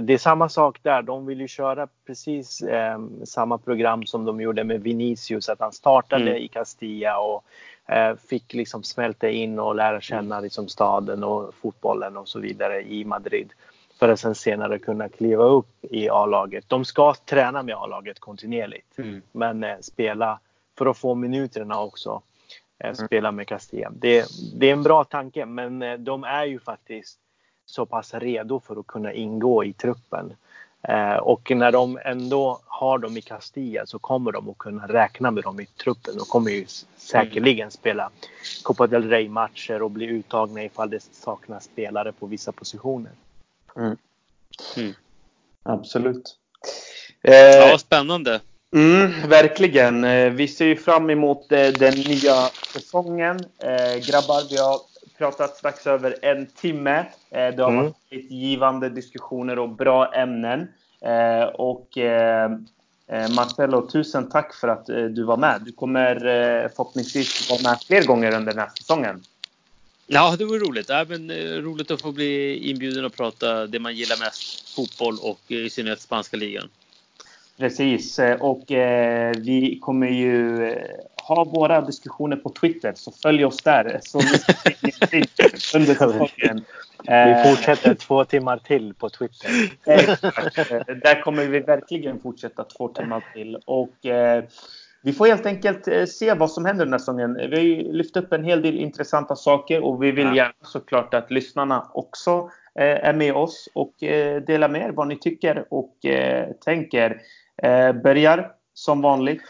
det 0.00 0.12
är 0.12 0.18
samma 0.18 0.48
sak 0.48 0.78
där. 0.82 1.02
De 1.02 1.26
vill 1.26 1.40
ju 1.40 1.48
köra 1.48 1.88
precis 2.06 2.62
eh, 2.62 2.98
samma 3.24 3.58
program 3.58 4.06
som 4.06 4.24
de 4.24 4.40
gjorde 4.40 4.64
med 4.64 4.82
Vinicius. 4.82 5.48
Att 5.48 5.60
han 5.60 5.72
startade 5.72 6.30
mm. 6.30 6.42
i 6.42 6.48
Castilla 6.48 7.18
och 7.18 7.44
eh, 7.86 8.16
fick 8.28 8.54
liksom 8.54 8.82
smälta 8.82 9.28
in 9.28 9.58
och 9.58 9.74
lära 9.74 10.00
känna 10.00 10.34
mm. 10.34 10.44
liksom, 10.44 10.68
staden 10.68 11.24
och 11.24 11.54
fotbollen 11.54 12.16
och 12.16 12.28
så 12.28 12.40
vidare 12.40 12.82
i 12.82 13.04
Madrid. 13.04 13.52
För 13.98 14.08
att 14.08 14.20
sen 14.20 14.34
senare 14.34 14.78
kunna 14.78 15.08
kliva 15.08 15.44
upp 15.44 15.68
i 15.82 16.08
A-laget. 16.08 16.64
De 16.68 16.84
ska 16.84 17.14
träna 17.14 17.62
med 17.62 17.74
A-laget 17.74 18.20
kontinuerligt. 18.20 18.98
Mm. 18.98 19.22
Men 19.32 19.64
eh, 19.64 19.76
spela 19.80 20.38
för 20.78 20.86
att 20.86 20.98
få 20.98 21.14
minuterna 21.14 21.80
också. 21.80 22.22
Eh, 22.78 22.90
mm. 22.90 23.06
spela 23.06 23.32
med 23.32 23.48
Castilla. 23.48 23.90
Det, 23.90 24.26
det 24.54 24.68
är 24.68 24.72
en 24.72 24.82
bra 24.82 25.04
tanke 25.04 25.46
men 25.46 25.82
eh, 25.82 25.98
de 25.98 26.24
är 26.24 26.44
ju 26.44 26.58
faktiskt 26.58 27.18
så 27.66 27.86
pass 27.86 28.14
redo 28.14 28.60
för 28.60 28.80
att 28.80 28.86
kunna 28.86 29.12
ingå 29.12 29.64
i 29.64 29.72
truppen. 29.72 30.32
Eh, 30.88 31.16
och 31.16 31.50
när 31.50 31.72
de 31.72 31.98
ändå 32.04 32.60
har 32.66 32.98
dem 32.98 33.16
i 33.16 33.22
Castilla 33.22 33.86
så 33.86 33.98
kommer 33.98 34.32
de 34.32 34.48
att 34.48 34.58
kunna 34.58 34.86
räkna 34.86 35.30
med 35.30 35.44
dem 35.44 35.60
i 35.60 35.66
truppen. 35.66 36.16
De 36.16 36.24
kommer 36.24 36.50
ju 36.50 36.66
säkerligen 36.96 37.70
spela 37.70 38.10
Copa 38.62 38.86
del 38.86 39.08
Rey-matcher 39.10 39.82
och 39.82 39.90
bli 39.90 40.06
uttagna 40.06 40.64
ifall 40.64 40.90
det 40.90 41.02
saknas 41.02 41.64
spelare 41.64 42.12
på 42.12 42.26
vissa 42.26 42.52
positioner. 42.52 43.12
Mm. 43.76 43.96
Mm. 44.76 44.94
Absolut. 45.62 46.36
Eh, 47.22 47.34
ja, 47.34 47.78
spännande. 47.78 48.40
Mm, 48.74 49.28
verkligen. 49.28 50.04
Eh, 50.04 50.30
vi 50.30 50.48
ser 50.48 50.66
ju 50.66 50.76
fram 50.76 51.10
emot 51.10 51.52
eh, 51.52 51.66
den 51.66 51.94
nya 51.94 52.48
säsongen. 52.72 53.40
Eh, 53.58 53.96
grabbar, 54.06 54.50
vi 54.50 54.56
har 54.56 54.78
pratat 55.18 55.56
strax 55.56 55.86
över 55.86 56.16
en 56.22 56.46
timme. 56.46 56.98
Eh, 57.30 57.54
det 57.54 57.62
har 57.62 57.70
mm. 57.70 57.84
varit 57.84 58.30
givande 58.30 58.88
diskussioner 58.88 59.58
och 59.58 59.68
bra 59.68 60.14
ämnen. 60.14 60.68
Eh, 61.00 61.44
och 61.44 61.98
eh, 61.98 62.50
Marcello, 63.36 63.88
tusen 63.90 64.28
tack 64.28 64.54
för 64.54 64.68
att 64.68 64.86
du 64.86 65.24
var 65.24 65.36
med. 65.36 65.62
Du 65.64 65.72
kommer 65.72 66.18
förhoppningsvis 66.68 67.50
vara 67.50 67.70
med 67.70 67.78
fler 67.86 68.02
gånger 68.02 68.34
under 68.34 68.52
den 68.52 68.60
här 68.60 68.70
säsongen. 68.78 69.22
Ja, 70.06 70.36
det 70.38 70.44
var 70.44 70.58
roligt. 70.58 70.88
Ja, 70.88 71.04
men, 71.08 71.30
roligt 71.62 71.90
att 71.90 72.02
få 72.02 72.12
bli 72.12 72.56
inbjuden 72.70 73.04
och 73.04 73.16
prata 73.16 73.66
det 73.66 73.78
man 73.78 73.94
gillar 73.94 74.20
mest, 74.20 74.74
fotboll 74.74 75.18
och 75.22 75.40
i 75.48 75.70
synnerhet 75.70 76.00
spanska 76.00 76.36
ligan. 76.36 76.68
Precis, 77.58 78.20
och 78.40 78.72
eh, 78.72 79.34
vi 79.36 79.78
kommer 79.78 80.06
ju 80.06 80.74
ha 81.22 81.44
våra 81.44 81.80
diskussioner 81.80 82.36
på 82.36 82.50
Twitter, 82.50 82.92
så 82.96 83.12
följ 83.12 83.44
oss 83.44 83.56
där. 83.56 84.00
Så 84.02 84.18
under 85.78 85.94
säsongen. 85.94 86.64
Vi 87.08 87.50
fortsätter 87.50 87.94
två 87.94 88.24
timmar 88.24 88.58
till 88.58 88.94
på 88.94 89.10
Twitter. 89.10 89.50
Där 91.00 91.22
kommer 91.22 91.46
vi 91.46 91.60
verkligen 91.60 92.20
fortsätta 92.20 92.64
två 92.64 92.88
timmar 92.88 93.24
till. 93.34 93.56
Och, 93.64 94.06
eh, 94.06 94.44
vi 95.06 95.12
får 95.12 95.26
helt 95.26 95.46
enkelt 95.46 95.88
eh, 95.88 96.04
se 96.04 96.34
vad 96.34 96.50
som 96.50 96.64
händer 96.64 96.84
den 96.84 96.92
här 96.92 96.98
säsongen. 96.98 97.34
Vi 97.34 97.56
har 97.56 97.62
ju 97.62 97.92
lyft 97.92 98.16
upp 98.16 98.32
en 98.32 98.44
hel 98.44 98.62
del 98.62 98.78
intressanta 98.78 99.36
saker 99.36 99.84
och 99.84 100.02
vi 100.02 100.10
vill 100.10 100.36
gärna 100.36 100.52
såklart 100.62 101.14
att 101.14 101.30
lyssnarna 101.30 101.90
också 101.94 102.50
eh, 102.74 103.08
är 103.08 103.12
med 103.12 103.34
oss 103.34 103.68
och 103.74 104.02
eh, 104.02 104.42
delar 104.42 104.68
med 104.68 104.82
er 104.82 104.90
vad 104.90 105.08
ni 105.08 105.18
tycker 105.18 105.64
och 105.70 105.96
tänker. 106.64 107.20
Börjar 108.02 108.52
som 108.74 109.02
vanligt. 109.02 109.42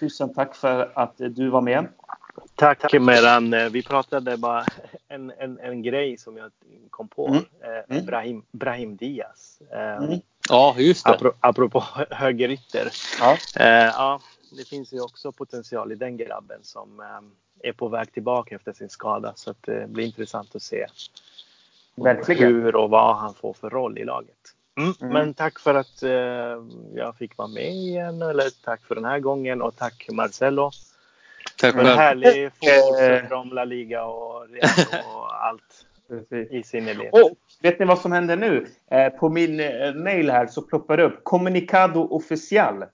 Tusen 0.00 0.34
tack 0.34 0.56
för 0.56 0.92
att 0.94 1.14
du 1.16 1.48
var 1.48 1.60
med. 1.60 1.88
Tack 2.54 2.92
Meran. 2.92 3.54
Vi 3.72 3.82
pratade 3.82 4.36
bara 4.36 4.64
en, 5.08 5.32
en, 5.38 5.58
en 5.58 5.82
grej 5.82 6.18
som 6.18 6.36
jag 6.36 6.50
kom 6.90 7.08
på. 7.08 7.28
Mm. 7.28 7.42
Mm. 7.88 8.06
Brahim, 8.06 8.42
Brahim 8.52 8.96
Diaz. 8.96 9.58
Mm. 9.72 10.20
Ja, 10.48 10.74
just 10.78 11.06
det. 11.06 11.32
Apropå 11.40 11.84
högerytter. 12.10 12.88
Ja. 13.20 13.36
ja 13.58 14.20
det 14.50 14.68
finns 14.68 14.92
ju 14.92 15.00
också 15.00 15.32
potential 15.32 15.92
i 15.92 15.94
den 15.94 16.16
grabben 16.16 16.58
som 16.62 17.00
eh, 17.00 17.68
är 17.68 17.72
på 17.72 17.88
väg 17.88 18.12
tillbaka 18.12 18.54
efter 18.54 18.72
sin 18.72 18.88
skada. 18.88 19.32
Så 19.36 19.50
att 19.50 19.62
det 19.62 19.88
blir 19.88 20.04
intressant 20.04 20.56
att 20.56 20.62
se 20.62 20.86
Verkligen. 21.94 22.54
hur 22.54 22.76
och 22.76 22.90
vad 22.90 23.16
han 23.16 23.34
får 23.34 23.52
för 23.52 23.70
roll 23.70 23.98
i 23.98 24.04
laget. 24.04 24.54
Mm. 24.76 24.94
Mm. 25.00 25.12
Men 25.12 25.34
tack 25.34 25.58
för 25.58 25.74
att 25.74 26.02
eh, 26.02 26.10
jag 26.94 27.16
fick 27.18 27.36
vara 27.36 27.48
med 27.48 27.72
igen. 27.72 28.22
Eller 28.22 28.64
tack 28.64 28.84
för 28.84 28.94
den 28.94 29.04
här 29.04 29.18
gången 29.18 29.62
och 29.62 29.76
tack 29.76 30.08
Marcelo. 30.12 30.70
Tack 31.56 31.74
för 31.74 31.80
en 31.80 31.98
härlig 31.98 32.50
fotbollsrunda 32.52 33.36
om 33.36 33.52
La 33.52 33.64
Liga 33.64 34.04
och 34.04 34.48
Real 34.48 35.04
och 35.14 35.44
allt 35.44 35.84
i 36.50 36.62
sin 36.62 36.88
Och 37.12 37.30
vet 37.62 37.78
ni 37.78 37.84
vad 37.86 37.98
som 37.98 38.12
händer 38.12 38.36
nu? 38.36 38.66
Eh, 38.90 39.08
på 39.08 39.28
min 39.28 39.60
eh, 39.60 39.94
mail 39.94 40.30
här 40.30 40.46
så 40.46 40.62
ploppar 40.62 40.96
det 40.96 41.02
upp 41.02 41.24
Comunicado 41.24 42.00
Official. 42.00 42.84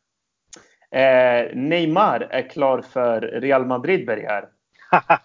Eh, 0.95 1.51
Neymar 1.55 2.27
är 2.31 2.51
klar 2.51 2.83
för 2.93 3.21
Real 3.21 3.67
Madrid, 3.67 4.07
Bergar. 4.07 4.45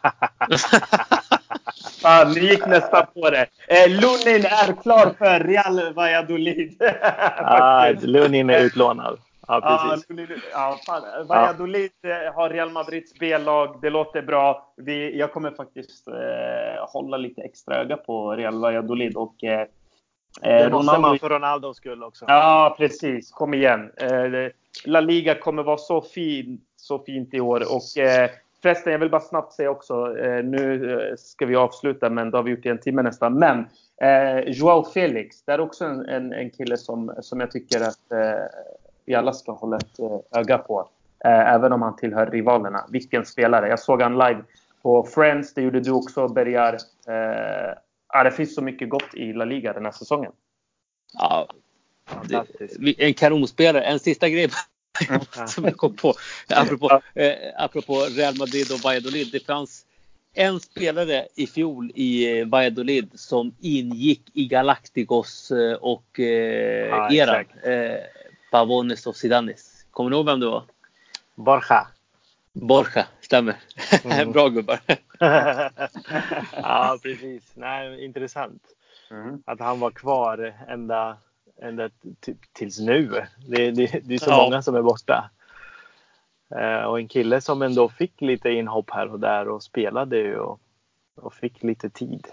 Fan, 2.02 2.32
ni 2.32 2.40
gick 2.40 2.66
nästan 2.66 3.06
på 3.14 3.30
det. 3.30 3.48
Eh, 3.68 3.90
Lunin 3.90 4.46
är 4.46 4.82
klar 4.82 5.14
för 5.18 5.40
Real 5.40 5.94
Valladolid. 5.94 6.82
ah, 7.38 7.90
Lunin 8.02 8.50
är 8.50 8.60
utlånad. 8.60 9.20
Ja, 9.48 9.92
precis. 10.02 10.44
Ja, 10.52 10.80
fan. 10.86 11.28
Valladolid 11.28 11.92
ja. 12.02 12.32
har 12.36 12.50
Real 12.50 12.70
Madrids 12.70 13.14
B-lag. 13.20 13.80
Det 13.82 13.90
låter 13.90 14.22
bra. 14.22 14.74
Vi, 14.78 15.20
jag 15.20 15.34
kommer 15.34 15.52
faktiskt 15.52 16.08
eh, 16.08 16.14
hålla 16.88 17.18
lite 17.18 17.42
extra 17.42 17.76
öga 17.76 17.98
på 17.98 18.36
Real 18.36 18.62
Valladolid. 18.62 19.16
Och, 19.16 19.44
eh, 19.44 19.68
det 20.42 20.70
måste 20.70 20.92
Ronaldo... 20.92 21.02
man 21.02 21.20
för 21.20 21.30
Ronaldos 21.30 21.78
skull 21.78 22.04
också. 22.04 22.26
Ja, 22.28 22.76
precis. 22.78 23.32
Kom 23.32 23.54
igen. 23.54 23.92
Eh, 24.02 24.52
La 24.86 25.02
Liga 25.02 25.36
kommer 25.36 25.64
vara 25.64 25.78
så, 25.78 26.02
fin, 26.02 26.62
så 26.76 27.00
fint 27.00 27.34
i 27.34 27.40
år. 27.40 27.64
Och 27.76 28.04
eh, 28.04 28.30
förresten, 28.62 28.92
jag 28.92 29.00
vill 29.00 29.10
bara 29.10 29.22
snabbt 29.22 29.54
säga 29.54 29.72
också. 29.72 30.18
Eh, 30.18 30.44
nu 30.44 30.94
eh, 30.94 31.16
ska 31.18 31.46
vi 31.46 31.56
avsluta, 31.56 32.10
men 32.10 32.32
det 32.32 32.38
har 32.38 32.44
vi 32.44 32.52
gjort 32.52 32.66
i 32.66 32.70
en 32.70 32.80
timme 32.80 33.02
nästan. 33.02 33.34
Men 33.34 33.66
eh, 34.02 34.40
Joao 34.40 34.84
Felix, 34.84 35.44
det 35.44 35.52
är 35.52 35.60
också 35.60 35.86
en, 35.86 36.06
en, 36.06 36.34
en 36.34 36.50
kille 36.50 36.78
som, 36.78 37.14
som 37.22 37.40
jag 37.40 37.52
tycker 37.52 37.82
att 37.82 38.12
eh, 38.12 38.44
vi 39.06 39.16
alla 39.16 39.34
ska 39.34 39.52
hålla 39.52 39.78
ett 39.78 40.00
eh, 40.00 40.40
öga 40.40 40.58
på. 40.58 40.90
Eh, 41.26 41.54
även 41.54 41.74
om 41.74 41.82
han 41.82 41.96
tillhör 41.96 42.26
rivalerna. 42.26 42.86
Vilken 42.90 43.26
spelare. 43.26 43.68
Jag 43.68 43.80
såg 43.80 44.02
han 44.02 44.14
live 44.14 44.44
på 44.82 45.04
Friends. 45.04 45.54
Det 45.54 45.62
gjorde 45.62 45.80
du 45.80 45.92
också, 45.92 46.28
Bergar. 46.28 46.78
Eh, 47.08 48.24
det 48.24 48.32
finns 48.32 48.56
så 48.56 48.62
mycket 48.62 48.90
gott 48.90 49.14
i 49.14 49.34
La 49.34 49.46
Liga 49.46 49.74
den 49.74 49.86
här 49.86 49.92
säsongen. 49.92 50.32
Ja, 51.14 51.48
en 52.98 53.14
kanonspelare. 53.14 53.84
En 53.84 54.00
sista 54.00 54.30
grej 54.30 54.50
som 55.48 55.64
jag 55.64 55.78
kom 55.78 55.96
på. 55.96 56.14
Apropå, 56.50 57.02
eh, 57.16 57.34
apropå 57.58 57.94
Real 57.94 58.38
Madrid 58.38 58.72
och 58.72 58.80
Valladolid. 58.80 59.30
Det 59.32 59.46
fanns 59.46 59.86
en 60.34 60.60
spelare 60.60 61.28
i 61.36 61.48
fjol 61.48 61.92
i 61.96 62.40
eh, 62.40 62.48
Valladolid 62.48 63.10
som 63.14 63.56
ingick 63.60 64.22
i 64.34 64.48
Galacticos 64.48 65.52
eh, 65.52 65.74
och 65.74 66.20
eh, 66.20 66.94
ah, 66.94 67.12
eran. 67.12 67.46
Eh, 67.64 68.00
Pavones 68.52 69.08
och 69.08 69.16
Sidanis. 69.16 69.86
Kommer 69.92 70.10
du 70.10 70.16
ihåg 70.16 70.26
vem 70.26 70.40
det 70.40 70.46
var? 70.46 70.64
Borja. 71.36 71.88
Borja, 72.54 73.08
stämmer. 73.22 73.56
Mm. 74.04 74.32
Bra 74.32 74.50
gubbar. 74.50 74.80
ja, 76.52 76.98
precis. 77.04 77.44
Nej, 77.54 78.06
intressant. 78.06 78.64
Mm. 79.12 79.44
Att 79.46 79.60
han 79.60 79.80
var 79.80 79.92
kvar 79.92 80.54
ända 80.68 81.18
ända 81.62 81.90
tills 82.54 82.80
nu. 82.80 83.26
Det, 83.48 83.72
det, 83.72 84.02
det 84.04 84.14
är 84.14 84.20
så 84.20 84.30
ja. 84.30 84.38
många 84.38 84.62
som 84.62 84.76
är 84.76 84.82
borta. 84.82 85.30
Eh, 86.56 86.82
och 86.82 87.00
en 87.00 87.08
kille 87.08 87.42
som 87.42 87.62
ändå 87.62 87.90
fick 87.90 88.22
lite 88.22 88.50
inhopp 88.50 88.90
här 88.90 89.12
och 89.12 89.20
där 89.20 89.48
och 89.48 89.64
spelade 89.64 90.18
ju 90.18 90.38
och, 90.38 90.60
och 91.16 91.34
fick 91.34 91.64
lite 91.64 91.90
tid. 91.90 92.28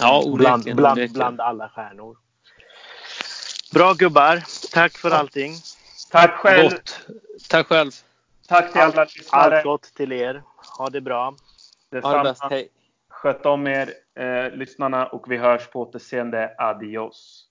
Ja, 0.00 0.24
bland, 0.36 0.76
bland, 0.76 1.12
bland 1.12 1.40
alla 1.40 1.68
stjärnor. 1.68 2.16
Bra 3.74 3.92
gubbar. 3.92 4.42
Tack 4.72 4.98
för 4.98 5.10
allting. 5.10 5.52
Tack 6.10 6.30
själv. 6.30 6.70
Gott. 6.70 7.00
Tack 7.48 7.66
själv. 7.66 7.90
Tack 8.48 8.72
till 8.72 8.80
alla 8.80 9.04
lyssnare. 9.04 9.56
Allt 9.56 9.64
gott 9.64 9.82
till 9.82 10.12
er. 10.12 10.42
Ha 10.78 10.90
det 10.90 11.00
bra. 11.00 11.34
Detsamma. 11.90 12.16
Ha 12.16 12.22
det 12.22 12.30
bäst. 12.30 12.42
Hej. 12.50 12.68
Sköt 13.08 13.46
om 13.46 13.66
er, 13.66 13.94
eh, 14.14 14.50
lyssnarna, 14.50 15.06
och 15.06 15.30
vi 15.30 15.36
hörs 15.36 15.66
på 15.66 15.80
återseende. 15.80 16.54
Adios. 16.58 17.48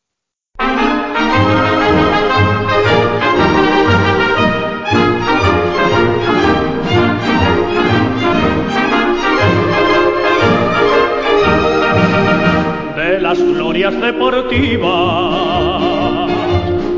De 12.96 13.20
las 13.20 13.40
glorias 13.40 14.00
deportivas 14.00 14.92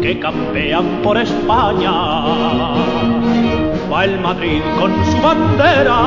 que 0.02 0.20
campean 0.20 1.02
por 1.02 1.18
España, 1.18 1.92
va 3.92 4.04
el 4.04 4.20
Madrid 4.20 4.62
con 4.78 4.94
su 5.06 5.22
bandera, 5.22 6.00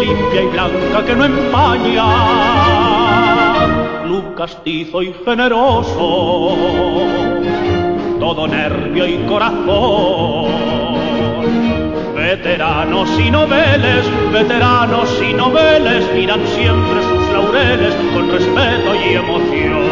limpia 0.00 0.42
y 0.42 0.46
blanca 0.46 1.04
que 1.04 1.16
no 1.16 1.24
empaña 1.24 2.65
castizo 4.34 5.02
y 5.02 5.14
generoso, 5.24 6.56
todo 8.18 8.46
nervio 8.46 9.06
y 9.06 9.18
corazón. 9.26 10.46
Veteranos 12.14 13.08
y 13.20 13.30
noveles, 13.30 14.04
veteranos 14.32 15.22
y 15.22 15.32
noveles 15.32 16.12
miran 16.14 16.40
siempre 16.48 17.02
sus 17.02 17.28
laureles 17.32 17.94
con 18.12 18.30
respeto 18.30 18.94
y 18.94 19.14
emoción. 19.14 19.84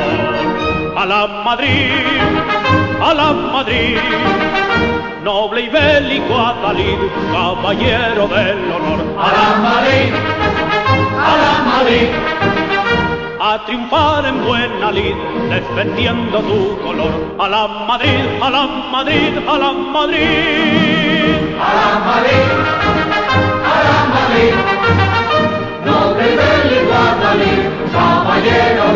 A 0.97 1.07
la 1.07 1.27
Madrid, 1.45 1.93
a 3.03 3.15
la 3.15 3.33
Madrid, 3.33 3.99
noble 5.23 5.63
y 5.63 5.69
bélico 5.69 6.39
Atalid, 6.39 6.99
caballero 7.33 8.29
del 8.29 8.73
honor. 8.73 9.01
A 9.19 9.33
la 9.33 9.59
Madrid, 9.63 10.13
a 11.19 11.37
la 11.37 11.53
Madrid 11.77 12.44
a 13.47 13.63
triunfar 13.67 14.25
en 14.25 14.43
buena 14.43 14.91
lid, 14.91 15.15
defendiendo 15.51 16.41
tu 16.41 16.79
color. 16.83 17.13
A 17.39 17.47
la 17.47 17.69
Madrid, 17.89 18.25
a 18.41 18.49
la 18.49 18.67
Madrid, 18.95 19.33
a 19.47 19.59
la 19.59 19.73
Madrid. 19.73 21.35
A 21.67 21.71
la 21.79 21.91
Madrid, 22.09 22.49
a 23.73 23.77
la 23.87 23.99
Madrid, 24.15 24.55
nobles 25.85 26.35
del 26.41 26.69
Iguadalí, 26.81 27.55
caballeros. 27.93 28.94